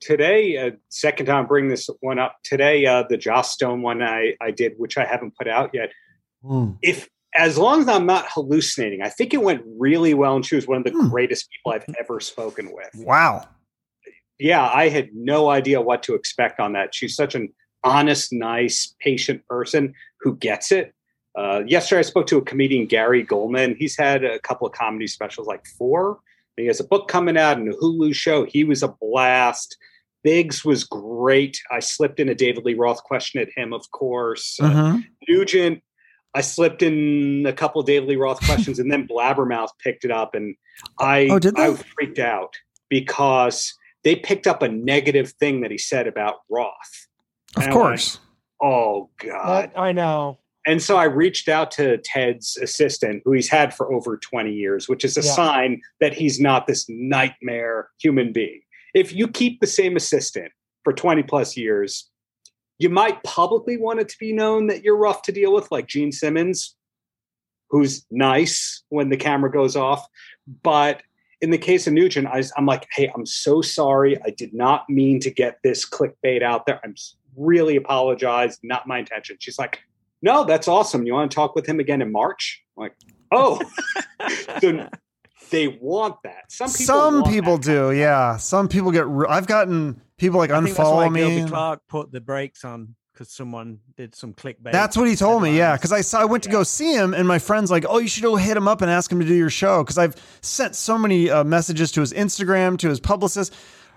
[0.00, 2.86] today, uh, second time bring this one up today.
[2.86, 5.90] Uh, the Joss Stone one I I did, which I haven't put out yet.
[6.82, 7.08] If
[7.38, 10.66] as long as I'm not hallucinating, I think it went really well, and she was
[10.66, 11.08] one of the Hmm.
[11.08, 12.90] greatest people I've ever spoken with.
[12.94, 13.48] Wow.
[14.38, 16.94] yeah, I had no idea what to expect on that.
[16.94, 17.48] She's such an
[17.84, 20.92] honest, nice, patient person who gets it.
[21.38, 23.76] Uh, yesterday, I spoke to a comedian, Gary Gulman.
[23.78, 26.20] He's had a couple of comedy specials, like four.
[26.56, 28.44] He has a book coming out and a Hulu show.
[28.44, 29.76] He was a blast.
[30.22, 31.60] Biggs was great.
[31.70, 34.58] I slipped in a David Lee Roth question at him, of course.
[34.60, 35.04] Uh, Mhm.
[35.28, 35.82] Nugent,
[36.34, 40.10] I slipped in a couple of David Lee Roth questions, and then Blabbermouth picked it
[40.10, 40.54] up, and
[41.00, 41.58] I Oh, did?
[41.58, 42.54] I freaked out
[42.88, 43.74] because
[44.04, 46.72] they picked up a negative thing that he said about Roth.
[47.56, 48.20] Of And I course.
[48.62, 49.70] Oh God!
[49.72, 50.38] That- I know.
[50.68, 54.88] And so I reached out to Ted's assistant, who he's had for over 20 years,
[54.88, 55.30] which is a Yeah.
[55.30, 58.62] sign that he's not this nightmare human being.
[58.92, 60.50] If you keep the same assistant
[60.82, 62.10] for 20 plus years,
[62.78, 65.86] you might publicly want it to be known that you're rough to deal with, like
[65.86, 66.76] Gene Simmons,
[67.70, 70.06] who's nice when the camera goes off.
[70.62, 71.02] But
[71.40, 74.20] in the case of Nugent, I, am like, hey, I'm so sorry.
[74.22, 76.80] I did not mean to get this clickbait out there.
[76.84, 76.94] I'm
[77.36, 78.58] really apologize.
[78.62, 79.36] Not my intention.
[79.40, 79.80] She's like,
[80.22, 81.06] no, that's awesome.
[81.06, 82.62] You want to talk with him again in March?
[82.76, 82.94] I'm like,
[83.32, 83.60] oh,
[84.60, 84.88] so
[85.50, 86.50] they want that.
[86.50, 87.92] Some people, some people do.
[87.92, 89.06] Yeah, some people get.
[89.06, 91.36] Re- I've gotten people like I think that's why unfollow me.
[91.36, 94.72] Gilby Clarke put the brakes on because someone did some clickbait.
[94.72, 95.56] That's what he told me.
[95.56, 97.98] Yeah, because I saw I went to go see him, and my friend's like, "Oh,
[97.98, 100.14] you should go hit him up and ask him to do your show." Because I've
[100.42, 103.54] sent so many uh, messages to his Instagram, to his publicist,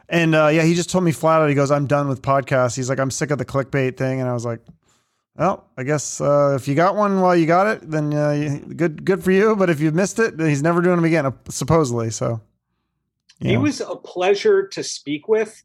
[0.07, 1.49] and uh, yeah, he just told me flat out.
[1.49, 4.29] He goes, "I'm done with podcasts." He's like, "I'm sick of the clickbait thing," and
[4.29, 4.61] I was like.
[5.39, 8.73] Well, I guess uh, if you got one while you got it, then uh, you-
[8.75, 9.55] good, good for you.
[9.55, 12.09] But if you missed it, he's never doing them again, uh, supposedly.
[12.09, 12.41] So,
[13.39, 13.57] He yeah.
[13.57, 15.63] was a pleasure to speak with,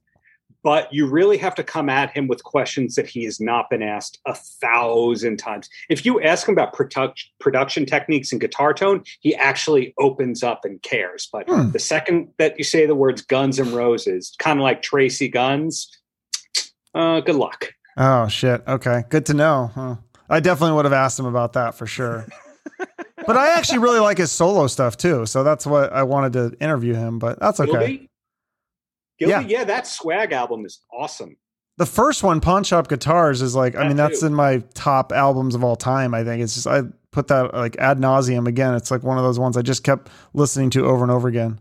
[0.63, 3.83] but you really have to come at him with questions that he has not been
[3.83, 5.69] asked a thousand times.
[5.91, 10.65] If you ask him about product, production techniques and guitar tone, he actually opens up
[10.65, 11.29] and cares.
[11.33, 11.73] But Hmm.
[11.73, 15.91] the second that you say the words Guns and Roses, kind of like Tracii Guns,
[16.95, 17.73] uh, good luck.
[17.97, 18.63] Oh shit.
[18.67, 19.05] Okay.
[19.09, 19.71] Good to know.
[19.75, 19.97] Huh.
[20.29, 22.27] I definitely would have asked him about that for sure.
[23.27, 25.27] but I actually really like his solo stuff too.
[25.27, 27.71] So that's what I wanted to interview him, but that's okay.
[27.71, 28.11] Gilby?
[29.19, 29.41] Gilby, Yeah.
[29.41, 29.65] yeah.
[29.65, 31.37] that swag album is awesome.
[31.77, 35.11] The first one, Pawn Shop Guitars, is like, I That mean, that's in my top
[35.13, 36.15] albums of all time.
[36.15, 38.75] I think it's just, I put that like ad nauseum again.
[38.75, 41.59] It's like one of those ones I just kept listening to over and over again.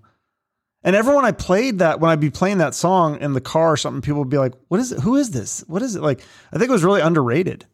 [0.84, 3.78] And everyone I played that, when I'd be playing that song in the car or
[3.78, 5.00] something, people would be like, what is it?
[5.00, 5.64] Who is this?
[5.68, 6.02] What is it?
[6.02, 7.66] Like, I think it was really underrated.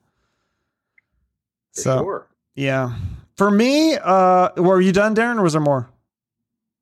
[1.75, 2.27] For so, sure.
[2.55, 2.95] Yeah.
[3.37, 5.89] For me, uh, were you done, Darren, or was there more?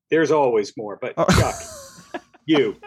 [0.09, 1.25] There's always more, but Oh.
[1.25, 2.77] Chuck, you,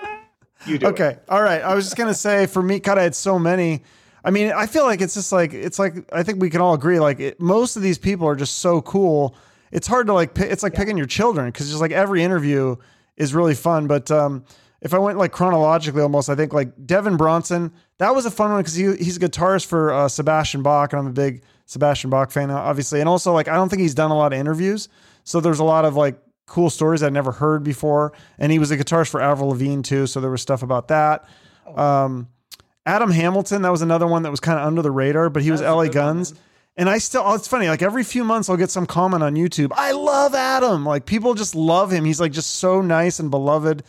[0.66, 0.86] you do.
[0.86, 0.90] it.
[0.90, 1.18] Okay.
[1.28, 1.62] All right.
[1.62, 3.82] I was just gonna say for me, God, I had so many.
[4.24, 6.72] I mean, I feel like it's just like it's like I think we can all
[6.74, 6.98] agree.
[6.98, 9.34] Like it, most of these people are just so cool.
[9.70, 10.32] It's hard to like.
[10.34, 12.76] pi- It's like picking your children because just like every interview
[13.20, 13.86] is really fun.
[13.86, 14.44] But um,
[14.80, 17.72] if I went like chronologically, almost, I think like Devin Bronson.
[17.98, 21.00] That was a fun one because he he's a guitarist for uh, Sebastian Bach, and
[21.00, 22.98] I'm a big Sebastian Bach fan, obviously.
[23.00, 24.88] And also like I don't think he's done a lot of interviews,
[25.22, 28.12] so there's a lot of like cool stories I'd never heard before.
[28.38, 31.28] And he was a guitarist for Avril Lavigne too, so there was stuff about that.
[31.76, 32.28] Um,
[32.86, 35.50] Adam Hamilton, that was another one that was kind of under the radar, but he
[35.50, 36.32] was a LA one, Guns.
[36.32, 36.42] man.
[36.80, 37.68] And I still, oh, it's funny.
[37.68, 39.68] Like every few months, I'll get some comment on YouTube.
[39.72, 40.86] I love Adam.
[40.86, 42.06] Like people just love him.
[42.06, 43.82] He's like just so nice and beloved.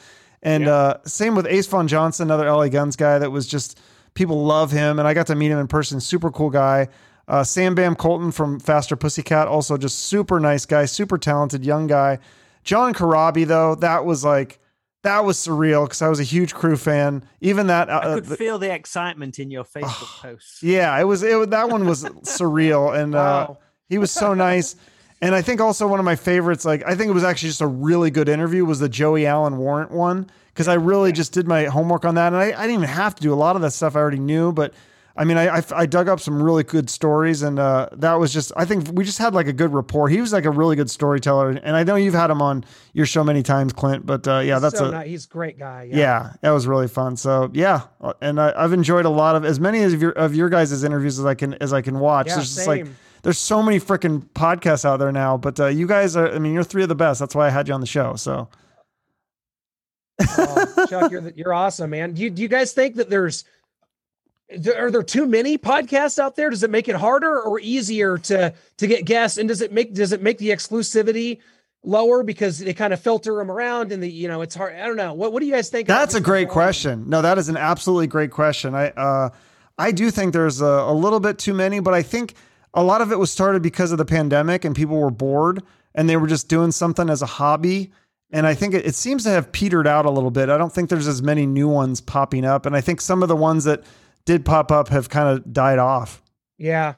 [0.43, 0.73] And Yeah.
[0.73, 3.79] uh, same with Ace Von Johnson, another LA Guns guy that was just
[4.13, 4.99] people love him.
[4.99, 6.01] And I got to meet him in person.
[6.01, 6.89] Super cool guy.
[7.29, 11.87] Uh, Sam Bam Koltun from Faster Pussycat, also just super nice guy, super talented young
[11.87, 12.19] guy.
[12.65, 14.59] John Corabi though, that was like
[15.03, 17.23] that was surreal because I was a huge Crue fan.
[17.41, 20.61] Even that, uh, I could the- feel the excitement in your Facebook posts.
[20.61, 21.23] yeah, it was.
[21.23, 23.53] It that one was surreal, and uh,
[23.89, 24.75] he was so nice.
[25.23, 27.61] And I think also one of my favorites, like I think it was actually just
[27.61, 31.47] a really good interview, was the Joey Allen Warrant one because I really just did
[31.47, 33.61] my homework on that, and I, I didn't even have to do a lot of
[33.61, 34.73] that stuff I already knew, but.
[35.21, 38.33] I mean, I, I, I dug up some really good stories, and uh, that was
[38.33, 38.51] just.
[38.57, 40.09] I think we just had like a good rapport.
[40.09, 43.05] He was like a really good storyteller, and I know you've had him on your
[43.05, 44.03] show many times, Clint.
[44.03, 45.07] But uh, yeah, that's so a nice.
[45.07, 45.87] he's a great guy.
[45.91, 46.33] yeah.
[46.41, 47.17] that was really fun.
[47.17, 50.33] So yeah, uh, and I, I've enjoyed a lot of as many of your of
[50.33, 52.25] your guys' interviews as I can as I can watch.
[52.25, 52.87] Yeah, There's just like
[53.21, 56.33] there's so many freaking podcasts out there now, but uh, you guys are.
[56.33, 57.19] I mean, you're three of the best.
[57.19, 58.15] That's why I had you on the show.
[58.15, 58.49] So
[60.37, 62.13] Oh, Chuck, you're the- you're awesome, man.
[62.13, 63.51] Do you do you guys think that there's there-
[64.75, 66.49] are there too many podcasts out there?
[66.49, 69.37] Does it make it harder or easier to to get guests?
[69.37, 71.39] And does it make does it make the exclusivity
[71.83, 74.75] lower because they kind of filter them around and the you know it's hard.
[74.75, 75.13] I don't know.
[75.13, 75.87] What what do you guys think?
[75.87, 77.09] that's a great question.
[77.09, 78.75] No, that is an absolutely great question.
[78.75, 79.29] I uh,
[79.77, 82.35] I do think there's a, a little bit too many, but I think
[82.73, 85.63] a lot of it was started because of the pandemic and people were bored
[85.95, 87.91] and they were just doing something as a hobby.
[88.31, 90.49] And I think it, it seems to have petered out a little bit.
[90.49, 92.65] I don't think there's as many new ones popping up.
[92.65, 93.83] And I think some of the ones that
[94.25, 96.21] did pop up have kind of died off.
[96.57, 96.95] Yeah,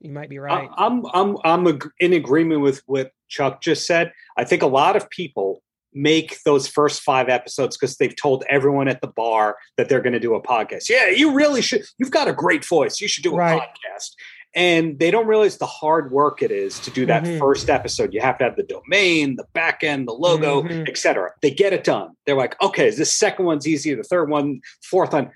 [0.00, 0.68] you might be right.
[0.76, 4.12] I- I'm I'm I'm ag- in agreement with what Chuck just said.
[4.36, 5.62] I think a lot of people
[5.94, 10.14] make those first five episodes because they've told everyone at the bar that they're going
[10.14, 10.88] to do a podcast.
[10.88, 11.82] Yeah, you really should.
[11.98, 12.98] You've got a great voice.
[13.00, 13.60] You should do a Right.
[13.60, 14.12] podcast.
[14.54, 17.38] And they don't realize the hard work it is to do that Mhm.
[17.38, 18.12] first episode.
[18.14, 20.88] You have to have the domain, the back end, the logo, Mhm.
[20.88, 21.30] etc.
[21.42, 22.10] They get it done.
[22.26, 23.96] They're like, okay, this second one's easier.
[23.96, 25.30] The third one, fourth one.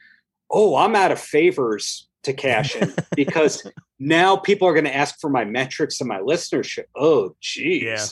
[0.51, 3.67] Oh, I'm out of favors to cash in because
[3.99, 6.85] now people are going to ask for my metrics and my listenership.
[6.95, 7.83] Oh, geez.
[7.83, 8.07] Yeah.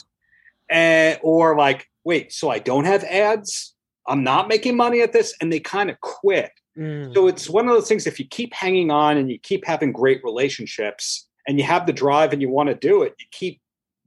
[0.71, 3.75] And, or like, wait, so I don't have ads?
[4.07, 5.35] I'm not making money at this?
[5.41, 6.51] And they kind of quit.
[6.77, 7.15] Mm.
[7.15, 8.07] So it's one of those things.
[8.07, 11.93] If you keep hanging on and you keep having great relationships and you have the
[11.93, 13.61] drive and you want to do it, you keep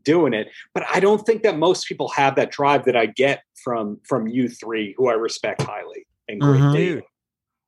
[0.04, 0.48] doing it.
[0.74, 4.28] But I don't think that most people have that drive that I get from from
[4.28, 6.72] you three, who I respect highly and Mhm.
[6.72, 6.86] greatly.
[6.95, 7.04] Dude,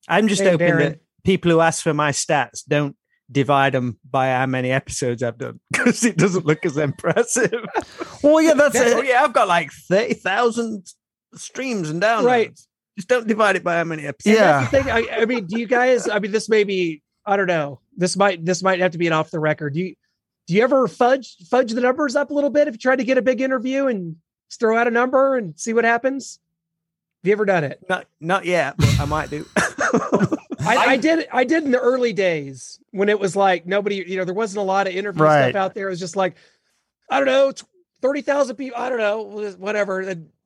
[0.10, 0.80] I'm just Hey, hoping Darren.
[0.80, 2.95] that people who ask for my stats don't
[3.31, 7.53] divide them by how many episodes I've done because it doesn't look as impressive.
[8.22, 9.06] Well, yeah, that's oh it.
[9.06, 10.86] yeah, I've got like thirty thousand
[11.36, 12.26] streams and downloads.
[12.26, 12.60] Right.
[12.98, 14.36] Just don't divide it by how many episodes.
[14.38, 14.65] Yeah.
[14.68, 14.90] thing.
[14.91, 16.10] I, I mean, do you guys?
[16.10, 17.02] I mean, this may be.
[17.26, 17.80] I don't know.
[17.95, 18.44] This might.
[18.44, 19.73] This might have to be an off the record.
[19.76, 19.95] Do you?
[20.48, 23.03] Do you ever fudge fudge the numbers up a little bit if you try to
[23.06, 24.18] get a big interview and
[24.49, 26.40] just throw out a number and see what happens?
[27.23, 27.80] Have you ever done it?
[27.88, 29.45] Not not yet, but I might do.
[30.61, 31.28] I, I did.
[31.32, 34.03] I did in the early days when it was like nobody.
[34.07, 35.49] You know, there wasn't a lot of interview Right.
[35.49, 35.88] stuff out there.
[35.88, 36.36] It was just like,
[37.10, 37.52] I don't know,
[38.02, 38.80] thirty thousand people.
[38.80, 39.22] I don't know,
[39.57, 40.03] whatever.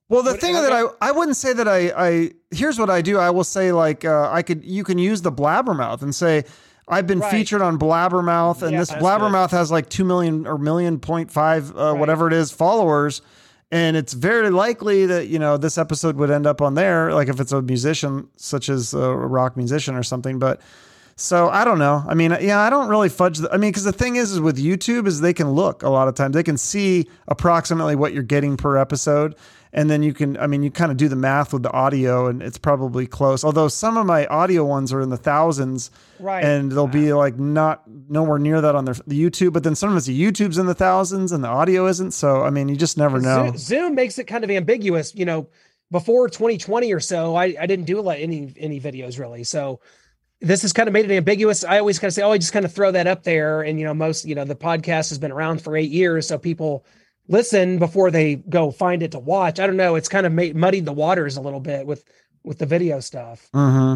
[0.10, 3.02] Well, the What- thing that I I wouldn't say that I I here's what I
[3.02, 3.18] do.
[3.18, 6.44] I will say like uh, I could you can use the Blabbermouth and say
[6.88, 7.32] I've been Right.
[7.32, 11.72] featured on Blabbermouth and Yeah, this Blabbermouth has like two million or million point five
[11.76, 12.00] uh, Right.
[12.00, 13.22] whatever it is followers.
[13.74, 17.28] And it's very likely that you know this episode would end up on there, like
[17.28, 20.38] if it's a musician such as a rock musician or something.
[20.38, 20.62] But
[21.16, 22.04] so I don't know.
[22.08, 23.40] I mean, yeah, I don't really fudge.
[23.40, 25.90] The, I mean, because the thing is, is with YouTube is they can look a
[25.90, 26.36] lot of times.
[26.36, 29.34] They can see approximately what you're getting per episode,
[29.74, 30.38] and then you can.
[30.38, 33.44] I mean, you kind of do the math with the audio, and it's probably close.
[33.44, 35.90] Although some of my audio ones are in the thousands,
[36.20, 36.46] right.
[36.46, 39.52] and they'll be like not nowhere near that on their the YouTube.
[39.52, 42.12] But then sometimes the YouTube's in the thousands, and the audio isn't.
[42.12, 43.48] So I mean, you just never know.
[43.48, 45.16] Zoom, Zoom makes it kind of ambiguous.
[45.16, 45.48] You know,
[45.92, 49.44] before 2020 or so, I, I didn't do a lot any any videos really.
[49.44, 49.80] So
[50.40, 51.64] this has kind of made it ambiguous.
[51.64, 53.64] I always kind of say, oh, I just kind of throw that up there.
[53.64, 56.38] And you know, most you know the podcast has been around for eight years, so
[56.38, 56.86] people
[57.28, 59.60] listen before they go find it to watch.
[59.60, 59.96] I don't know.
[59.96, 62.04] It's kind of made, muddied the waters a little bit with
[62.44, 63.50] with the video stuff.
[63.54, 63.96] hmm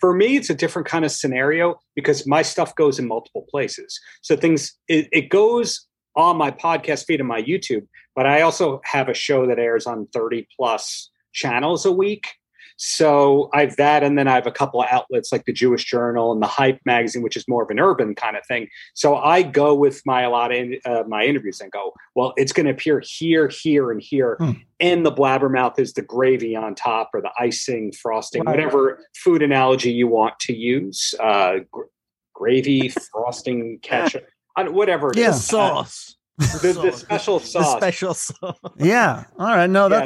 [0.00, 3.98] For me, it's a different kind of scenario because my stuff goes in multiple places.
[4.22, 5.86] So things it, it goes
[6.16, 9.86] on my podcast feed and my YouTube, but I also have a show that airs
[9.86, 12.26] on 30 plus channels a week.
[12.78, 15.84] So I have that, and then I have a couple of outlets like the Jewish
[15.84, 18.68] Journal and the Hype magazine, which is more of an urban kind of thing.
[18.94, 22.52] So I go with my a lot of uh, my interviews and go, well, it's
[22.52, 24.50] going to appear here, here, and here, Hmm.
[24.78, 28.56] and the blabbermouth is the gravy on top or the icing, frosting, Right.
[28.56, 31.14] whatever food analogy you want to use.
[31.18, 31.84] Uh, gr-
[32.34, 35.10] gravy, frosting, ketchup, I whatever.
[35.12, 35.30] it Yeah.
[35.30, 35.42] is.
[35.44, 36.16] sauce.
[36.38, 37.00] Uh, the, the Sauce.
[37.00, 37.76] special The sauce.
[37.78, 38.58] special sauce.
[38.78, 39.24] Yeah.
[39.38, 39.70] All right.
[39.70, 40.04] No, Yeah,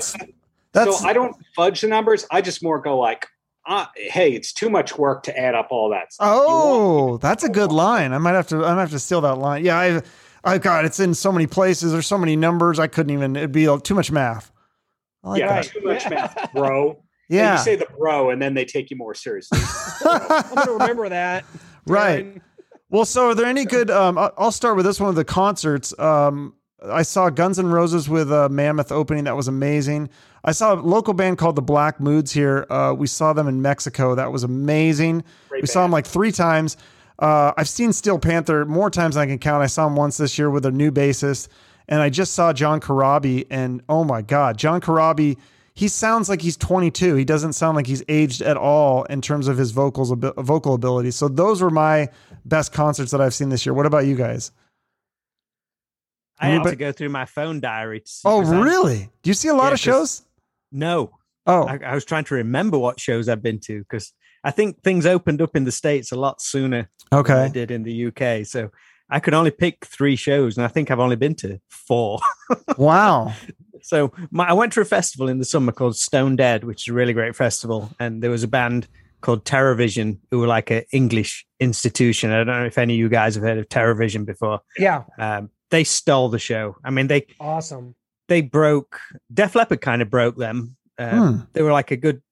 [0.73, 1.01] that's that's.
[1.01, 2.27] so I don't fudge the numbers.
[2.31, 3.27] I just more go like,
[3.67, 6.29] uh, hey, it's too much work to add up all that stuff.
[6.31, 8.13] Oh, that's a good line.
[8.13, 8.65] I might have to.
[8.65, 9.65] I might have to steal that line.
[9.65, 10.03] Yeah, I,
[10.45, 11.93] I got it's in so many places.
[11.93, 12.79] There's so many numbers.
[12.79, 13.37] I couldn't even.
[13.37, 14.51] It'd be too much math.
[15.23, 15.65] I like yeah, that.
[15.67, 17.03] too much math, bro.
[17.31, 19.61] And Yeah, you say the bro, and then they take you more seriously.
[20.05, 21.45] I'm gonna remember that.
[21.87, 22.27] right.
[22.27, 22.41] Darren.
[22.89, 23.89] Well, so are there any good?
[23.89, 25.97] Um, I- I'll start with this one of the concerts.
[25.97, 26.55] Um,
[26.89, 29.25] I saw Guns N' Roses with a Mammoth opening.
[29.25, 30.09] That was amazing.
[30.45, 32.67] I saw a local band called the Black Moods here.
[32.71, 34.15] Uh, we saw them in Mexico.
[34.15, 35.25] That was amazing.
[35.49, 36.77] Great we saw them like three times.
[37.19, 39.63] Uh, I've seen Steel Panther more times than I can count.
[39.63, 41.49] I saw him once this year with a new bassist,
[41.87, 45.37] and I just saw John Corabi, and oh my God, John Corabi.
[45.75, 47.15] He sounds like he's 22.
[47.15, 51.11] He doesn't sound like he's aged at all in terms of his vocals vocal ability.
[51.13, 52.09] So those were my
[52.45, 53.73] best concerts that I've seen this year.
[53.73, 54.51] What about you guys?
[56.41, 58.01] I had Anybody- to go through my phone diary.
[58.01, 59.11] To see, Oh, I- really?
[59.23, 60.23] Do you see a lot Yeah, of shows?
[60.73, 61.11] No,
[61.47, 64.13] Oh, I, I was trying to remember what shows I've been to because
[64.45, 67.49] I think things opened up in the states a lot sooner than they okay.
[67.53, 68.47] did in the UK.
[68.47, 68.71] So
[69.11, 72.21] I could only pick three shows, and I think I've only been to four.
[72.79, 73.33] Wow.
[73.83, 76.89] So my, I went to a festival in the summer called Stone Dead, which is
[76.93, 78.87] a really great festival, and there was a band
[79.23, 82.31] called TerrorVision who were like an English institution.
[82.31, 84.61] I don't know if any of you guys have heard of TerrorVision before.
[84.79, 86.77] Yeah, Um, they stole the show.
[86.85, 87.95] I mean, they awesome.
[88.29, 89.01] they broke.
[89.33, 90.77] Def Leppard kind of broke them.
[90.99, 91.41] Um, Hmm.
[91.53, 92.23] They were like a good.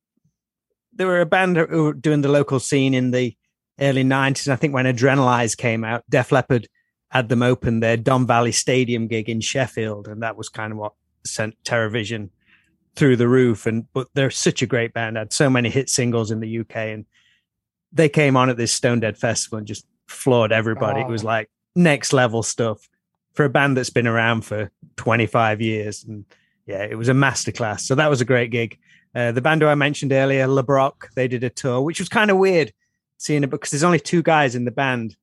[0.92, 3.36] They were a band who were doing the local scene in the
[3.80, 4.48] early '90s.
[4.48, 6.68] I think when Adrenalize came out, Def Leppard
[7.10, 10.78] had them open their Don Valley Stadium gig in Sheffield, and that was kind of
[10.78, 10.92] what
[11.24, 12.30] sent TerrorVision
[12.96, 13.64] through the roof.
[13.66, 15.16] And but they're such a great band.
[15.16, 17.06] Had so many hit singles in the UK, and
[17.92, 21.00] they came on at this Stone Dead festival and just floored everybody.
[21.00, 21.28] It was Oh.
[21.28, 22.88] like next level stuff
[23.38, 26.02] for a band that's been around for 25 years.
[26.02, 26.24] And
[26.66, 27.82] yeah, it was a masterclass.
[27.82, 28.76] So that was a great gig.
[29.14, 32.32] Uh, the band who I mentioned earlier, LeBrock, they did a tour, which was kind
[32.32, 32.72] of weird
[33.16, 35.14] seeing it because there's only two guys in the band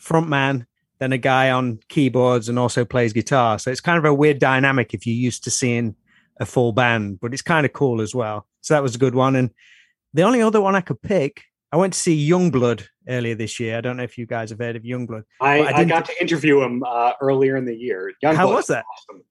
[0.00, 0.64] frontman,
[0.98, 3.58] then a guy on keyboards and also plays guitar.
[3.58, 5.94] So it's kind of a weird dynamic if you're used to seeing
[6.40, 8.46] a full band, but it's kind of cool as well.
[8.62, 9.36] So that was a good one.
[9.36, 9.50] And
[10.14, 13.78] the only other one I could pick I went to see Yungblud earlier this year.
[13.78, 15.24] I don't know if you guys have heard of Yungblud.
[15.40, 18.12] I, I I, got to interview him uh, earlier in the year.
[18.22, 18.84] Young How was that?
[18.92, 19.24] Awesome.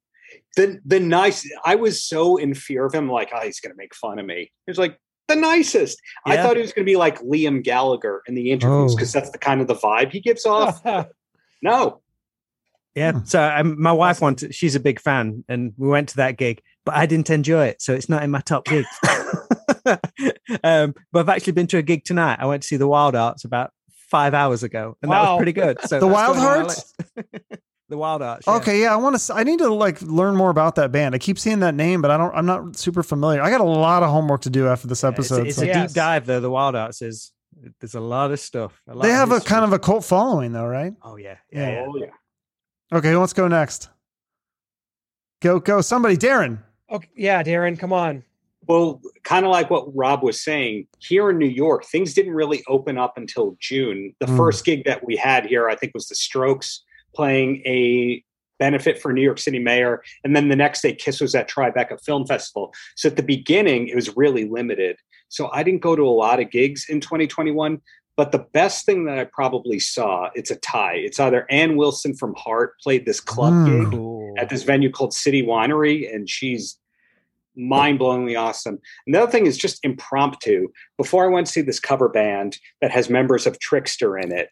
[0.56, 1.48] The the nice.
[1.64, 3.10] I was so in fear of him.
[3.10, 4.52] Like, oh, he's going to make fun of me.
[4.66, 6.02] He was like the nicest.
[6.26, 8.96] I thought he was going to be like Liam Gallagher in the interviews Oh.
[8.96, 10.82] because that's the kind of the vibe he gives off.
[11.62, 12.02] no,
[12.96, 13.12] Yeah.
[13.12, 13.26] Hmm.
[13.26, 16.62] So um, my wife wanted, she's a big fan, and we went to that gig,
[16.86, 17.82] but I didn't enjoy it.
[17.82, 18.88] So it's not in my top gigs.
[20.64, 22.38] um, but I've actually been to a gig tonight.
[22.40, 23.72] I went to see the Wild Arts about
[24.10, 25.80] five hours ago, and that was pretty good.
[25.82, 26.94] So The Wild going Hearts?
[27.90, 28.46] the Wild Arts.
[28.48, 28.56] yeah.
[28.56, 29.34] Okay, yeah, I want to.
[29.34, 31.16] I need to like learn more about that band.
[31.16, 32.34] I keep seeing that name, but I don't.
[32.36, 33.42] I'm not super familiar.
[33.42, 35.48] I got a lot of homework to do after this Yeah, it's, episode.
[35.48, 35.90] it's so- a Yes.
[35.92, 36.40] deep dive, though.
[36.40, 37.32] The Wild Arts is.
[37.80, 38.80] There's a lot of stuff.
[38.88, 40.94] A lot they have a kind of a cult following, though, right?
[41.02, 41.70] Oh yeah, yeah.
[41.72, 41.86] yeah.
[41.88, 42.98] Oh, yeah.
[42.98, 43.90] Okay, who wants to go next?
[45.42, 46.60] Go, go, somebody, Darren.
[46.92, 48.24] okay, yeah, Darren, come on.
[48.68, 52.64] Well, kind of like what Rob was saying, here in New York, things didn't really
[52.68, 54.14] open up until June.
[54.20, 54.38] The Mm.
[54.38, 56.84] first gig that we had here, I think, was the Strokes
[57.16, 58.24] playing a
[58.60, 60.02] benefit for New York City mayor.
[60.24, 62.74] And then the next day, Kiss was at Tribeca Film Festival.
[62.96, 64.98] So at the beginning, it was really limited.
[65.30, 67.82] So I didn't go to a lot of gigs in 2021.
[68.16, 70.96] But the best thing that I probably saw, it's a tie.
[70.96, 73.92] It's either Ann Wilson from Heart played this club Mm.
[73.92, 76.80] gig at this venue called City Winery, and she's
[77.58, 78.80] mind-blowingly awesome.
[79.06, 80.68] And the other thing is just impromptu.
[80.98, 84.50] Before I went to see this cover band that has members of Trixter in it,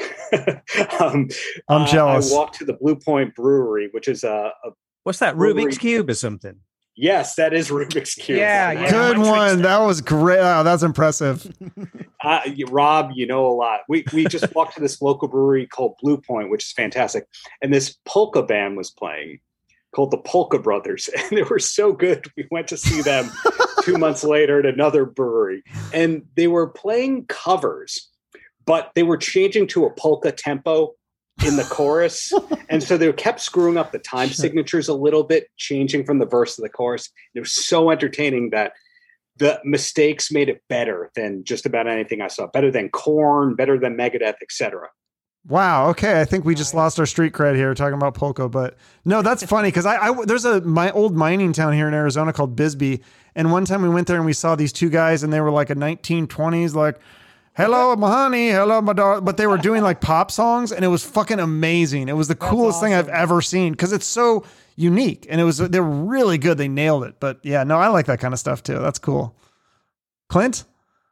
[1.00, 1.28] um,
[1.68, 2.32] I'm uh, jealous.
[2.32, 4.70] I walked to the Blue Point Brewery, which is a, a
[5.04, 5.36] What's that?
[5.36, 5.64] Brewery.
[5.64, 6.56] Rubik's cube or something?
[6.96, 8.38] yes, that is Rubik's cube.
[8.38, 8.90] Yeah, yeah.
[8.90, 9.62] Good I'm one.
[9.62, 10.38] That was great.
[10.38, 11.52] Wow, that's impressive.
[12.24, 13.80] Uh, you- Rob, you know a lot.
[13.86, 17.26] We we just walked to this local brewery called Blue Point, which is fantastic,
[17.60, 19.40] and this polka band was playing
[19.94, 22.26] called the Polka Brothers, and they were so good.
[22.36, 23.30] We went to see them
[23.82, 25.62] two months later at another brewery,
[25.92, 28.10] and they were playing covers,
[28.66, 30.94] but they were changing to a polka tempo
[31.46, 32.32] in the chorus,
[32.68, 34.34] and so they kept screwing up the time Sure.
[34.34, 37.10] signatures a little bit, changing from the verse to the chorus.
[37.34, 38.72] It was so entertaining that
[39.36, 42.46] the mistakes made it better than just about anything I saw.
[42.46, 44.88] Better than Korn, better than Megadeth, etc.
[45.46, 45.90] Wow.
[45.90, 46.20] Okay.
[46.20, 49.42] I think we just lost our street cred here talking about polka, but no, that's
[49.46, 53.02] funny because I, I there's a my old mining town here in Arizona called Bisbee,
[53.34, 55.50] and one time we went there and we saw these two guys and they were
[55.50, 56.98] like a 1920s like.
[57.56, 58.50] Hello, my honey.
[58.50, 59.24] Hello, my dog.
[59.24, 62.08] But they were doing like pop songs, and it was fucking amazing.
[62.08, 64.44] It was the That's coolest thing I've ever seen because it's so
[64.74, 66.58] unique, and it was they're really good.
[66.58, 67.20] They nailed it.
[67.20, 68.80] But yeah, no, I like that kind of stuff too.
[68.80, 69.36] That's cool.
[70.28, 70.64] Clint,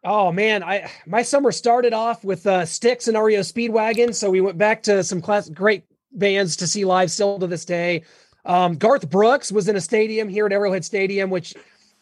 [0.04, 4.40] Oh man, I my summer started off with uh, Styx and REO Speedwagon, so we
[4.40, 8.02] went back to some class great bands to see live still to this day.
[8.44, 11.54] Um, Garth Brooks was in a stadium here at Arrowhead Stadium, which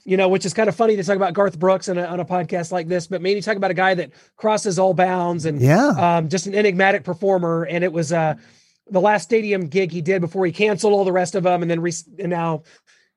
[0.05, 2.21] you know, which is kind of funny to talk about Garth Brooks on a, on
[2.21, 5.61] a podcast like this, but maybe talk about a guy that crosses all bounds and
[5.61, 7.65] yeah, um, just an enigmatic performer.
[7.65, 8.37] And it was uh,
[8.91, 11.71] the last stadium gig he did before he canceled all the rest of them, and
[11.71, 12.63] then re- and now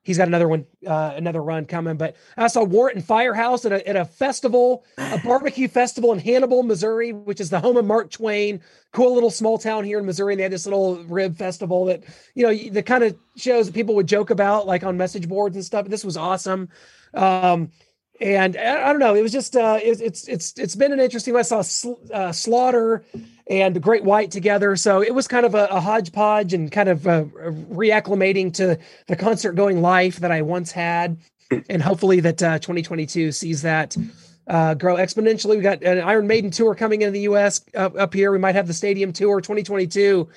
[0.03, 1.97] he's got another one, uh, another run coming.
[1.97, 6.19] But I saw Warrant and Firehouse at a, at a festival, a barbecue festival in
[6.19, 8.61] Hannibal, Missouri, which is the home of Mark Twain.
[8.91, 10.33] Cool little small town here in Missouri.
[10.33, 12.03] And they had this little rib festival that,
[12.35, 15.55] you know, the kind of shows that people would joke about, like on message boards
[15.55, 15.87] and stuff.
[15.87, 16.69] This was awesome.
[17.13, 17.71] Um,
[18.21, 19.15] and I, I don't know.
[19.15, 21.35] It was just uh, it, it's it's it's been an interesting.
[21.35, 23.03] I saw Sl- uh, Slaughter
[23.47, 26.89] and the Great White together, so it was kind of a, a hodgepodge and kind
[26.89, 31.17] of uh, reacclimating to the concert going life that I once had,
[31.69, 33.97] and hopefully that uh, 2022 sees that
[34.47, 35.57] uh, grow exponentially.
[35.57, 37.61] We got an Iron Maiden tour coming into the U.S.
[37.75, 38.31] up, up here.
[38.31, 40.27] We might have the stadium tour 2022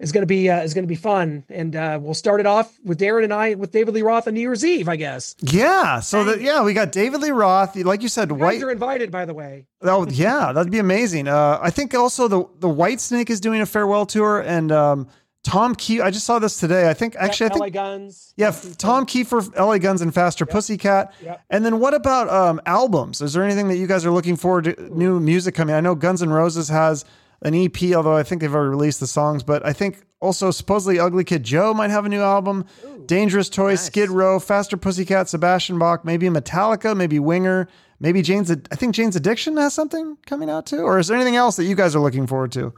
[0.00, 2.46] is going to be uh, is going to be fun, and uh, we'll start it
[2.46, 5.34] off with Darren and I with David Lee Roth on New Year's Eve, I guess.
[5.40, 6.00] yeah.
[6.00, 8.62] So that yeah, we got David Lee Roth, like you said, You white.
[8.62, 9.66] are invited, by the way.
[9.82, 11.26] Oh yeah, that'd be amazing.
[11.28, 15.08] Uh, I think also the the Whitesnake is doing a farewell tour, and um,
[15.44, 16.00] Tom Key.
[16.00, 16.88] I just saw this today.
[16.88, 18.34] I think actually, I LA think Guns.
[18.36, 19.78] yeah, Tom Keifer, L.A.
[19.78, 21.12] Guns, and Faster Pussycat.
[21.24, 21.42] Yep.
[21.50, 23.20] And then what about um, albums?
[23.20, 24.96] Is there anything that you guys are looking forward to?
[24.96, 25.74] New music coming?
[25.74, 27.04] I know Guns N' Roses has
[27.42, 29.42] an EP, although I think they've already released the songs.
[29.42, 32.64] But I think also supposedly Ugly Kid Joe might have a new album.
[33.06, 33.86] Dangerous Toys, nice.
[33.86, 37.68] Skid Row, Faster Pussycat, Sebastian Bach, maybe Metallica, maybe Winger,
[38.00, 38.50] maybe Jane's.
[38.50, 40.80] I think Jane's Addiction has something coming out too.
[40.80, 42.72] Or is there anything else that you guys are looking forward to?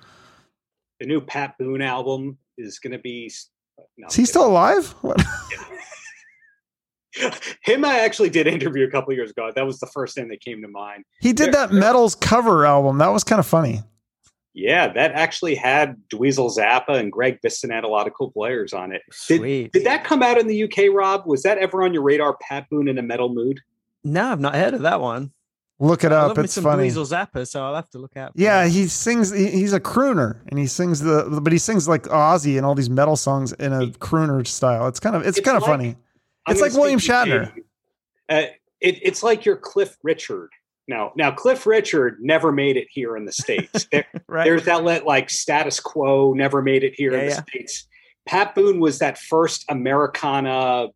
[1.01, 3.33] The new Pat Boone album is going to be.
[3.97, 4.95] No, Is he still alive?
[5.03, 5.21] What?
[7.65, 9.51] Him, I actually did interview a couple years ago.
[9.53, 11.05] That was the first thing that came to mind.
[11.21, 12.99] He did that Metals cover album.
[12.99, 13.83] That was kind of funny.
[14.53, 18.73] Yeah, that actually had Dweezil Zappa and Greg Bisson had a lot of cool players
[18.73, 19.03] on it.
[19.29, 19.73] Did, Sweet.
[19.73, 21.25] did that come out in the UK, Rob?
[21.27, 22.37] Was that ever on your radar?
[22.41, 23.61] Pat Boone in a metal mood?
[24.03, 25.31] No, I've not heard of that one.
[25.79, 26.29] Look it I up.
[26.29, 26.89] love me It's some funny.
[26.89, 28.33] Dweezil Zappa, so I'll have to look out.
[28.35, 28.71] Yeah, that.
[28.71, 29.31] he sings.
[29.31, 31.39] He, he's a crooner, and he sings the.
[31.43, 34.89] But he sings like Ozzy and all these metal songs in a crooner style.
[34.89, 35.25] It's kind of.
[35.27, 35.97] It's, It's kind of like- funny.
[36.47, 37.55] I'm It's like William Shatner.
[37.55, 37.65] Dave.
[38.29, 38.43] Uh,
[38.81, 40.51] it, it's like your Cliff Richard.
[40.91, 43.87] Now, now Cliff Richard never made it here in the states.
[43.93, 44.45] There, right.
[44.45, 47.43] There's that let like status quo never made it here in the yeah.
[47.43, 47.87] states.
[48.27, 50.89] Pat Boone was that first Americana,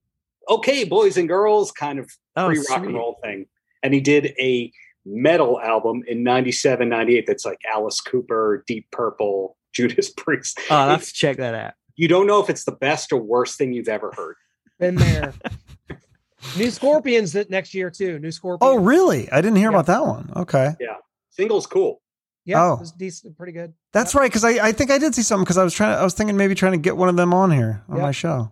[0.48, 3.46] okay, boys and girls kind of oh, pre rock and roll thing.
[3.82, 4.70] And he did a
[5.06, 10.60] metal album in 97, 98 that's like Alice Cooper, Deep Purple, Judas Priest.
[10.70, 11.74] Oh, I'll have check that out.
[11.96, 14.36] you don't know if it's the best or worst thing you've ever heard.
[14.78, 15.32] Been there.
[16.56, 18.18] New Scorpions that next year too.
[18.18, 18.60] New Scorpions.
[18.62, 19.30] Oh, really?
[19.30, 19.78] I didn't hear Yeah.
[19.80, 20.32] about that one.
[20.36, 20.96] Okay, Yeah.
[21.30, 22.00] Single's cool.
[22.44, 22.74] Yeah, Oh.
[22.74, 23.72] it was decent, pretty good.
[23.92, 24.30] that's right.
[24.30, 25.44] Because I, I think I did see something.
[25.44, 25.96] Because I was trying.
[25.98, 28.02] I was thinking maybe trying to get one of them on here on Yeah.
[28.02, 28.50] my show.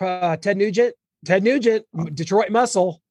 [0.00, 0.94] Uh, Ted Nugent.
[1.24, 1.84] Ted Nugent,
[2.14, 3.02] Detroit Muscle.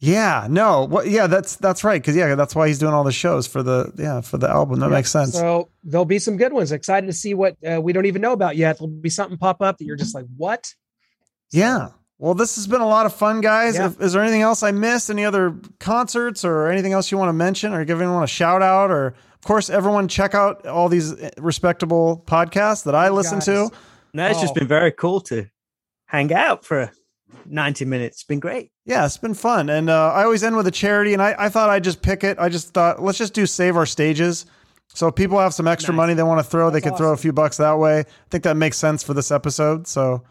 [0.00, 0.46] Yeah.
[0.50, 0.84] No.
[0.86, 1.06] What?
[1.08, 1.26] Yeah.
[1.28, 2.02] That's that's right.
[2.02, 4.80] Because yeah, that's why he's doing all the shows for the yeah for the album.
[4.80, 5.32] That Yeah, makes sense.
[5.34, 6.72] So there'll be some good ones.
[6.72, 8.78] Excited to see what uh, we don't even know about yet.
[8.78, 10.74] There'll be something pop up that you're just like, what?
[11.52, 11.90] Yeah.
[12.18, 13.74] Well, this has been a lot of fun, guys.
[13.76, 13.86] Yeah.
[13.86, 15.10] If, is there anything else I missed?
[15.10, 18.62] Any other concerts or anything else you want to mention or give anyone a shout
[18.62, 18.90] out?
[18.90, 23.68] Or, of course, everyone check out all these eh, respectable podcasts that I listen to.
[23.68, 23.78] Guys.
[24.14, 24.60] No, it's just Oh.
[24.60, 25.46] been very cool to
[26.06, 26.90] hang out for
[27.46, 28.16] 90 minutes.
[28.18, 28.70] It's been great.
[28.86, 29.68] Yeah, it's been fun.
[29.68, 32.22] And uh, I always end with a charity, and I, I thought I'd just pick
[32.22, 32.38] it.
[32.38, 34.46] I just thought, let's just do Save Our Stages.
[34.88, 35.96] So if people have some extra Nice.
[35.96, 38.00] money they want to throw, they That's can throw a few bucks that way.
[38.00, 39.88] I think that makes sense for this episode.
[39.88, 40.22] So,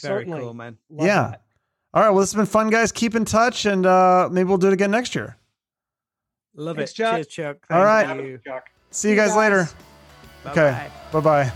[0.00, 0.40] Very Certainly.
[0.40, 0.76] cool, man.
[0.90, 1.22] Love yeah.
[1.30, 1.42] that.
[1.94, 2.10] all right.
[2.10, 2.92] Well, this has been fun, guys.
[2.92, 5.36] Keep in touch, and uh, maybe we'll do it again next year.
[6.54, 6.94] Love Thanks, it.
[6.94, 7.14] Chuck.
[7.14, 7.56] Cheers, Chuck.
[7.70, 8.16] All right.
[8.16, 8.40] You.
[8.90, 9.68] See you guys later.
[10.46, 10.88] Okay.
[11.12, 11.20] Bye-bye.
[11.20, 11.52] Bye bye.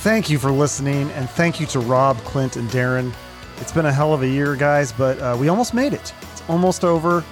[0.00, 3.12] Thank you for listening, and thank you to Rob, Clint, and Darren.
[3.58, 6.12] It's been a hell of a year, guys, but uh, we almost made it.
[6.32, 7.24] It's almost over.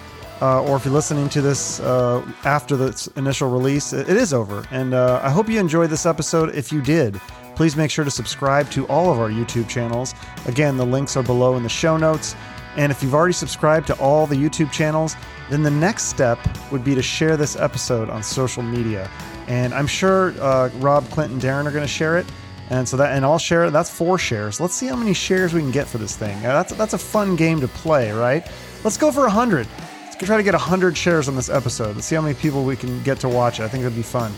[0.42, 4.34] Uh, or if you're listening to this uh, after the initial release, it, it is
[4.34, 4.66] over.
[4.72, 6.54] And uh, I hope you enjoyed this episode.
[6.54, 7.20] If you did,
[7.54, 10.14] please make sure to subscribe to all of our YouTube channels.
[10.46, 12.34] Again, the links are below in the show notes.
[12.76, 15.16] And if you've already subscribed to all the YouTube channels,
[15.48, 16.38] then the next step
[16.72, 19.08] would be to share this episode on social media.
[19.46, 22.26] And I'm sure uh, Rob, Clint, and Darren are going to share it.
[22.70, 23.70] And so that, and I'll share it.
[23.72, 24.58] That's four shares.
[24.58, 26.40] Let's see how many shares we can get for this thing.
[26.42, 28.46] That's that's a fun game to play, right?
[28.82, 29.68] Let's go for hundred.
[30.04, 31.94] Let's try to get hundred shares on this episode.
[31.94, 33.64] Let's see how many people we can get to watch it.
[33.64, 34.32] I think it'd be fun.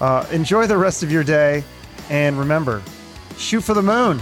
[0.00, 1.62] Uh, enjoy the rest of your day,
[2.10, 2.82] and remember,
[3.36, 4.20] shoot for the moon.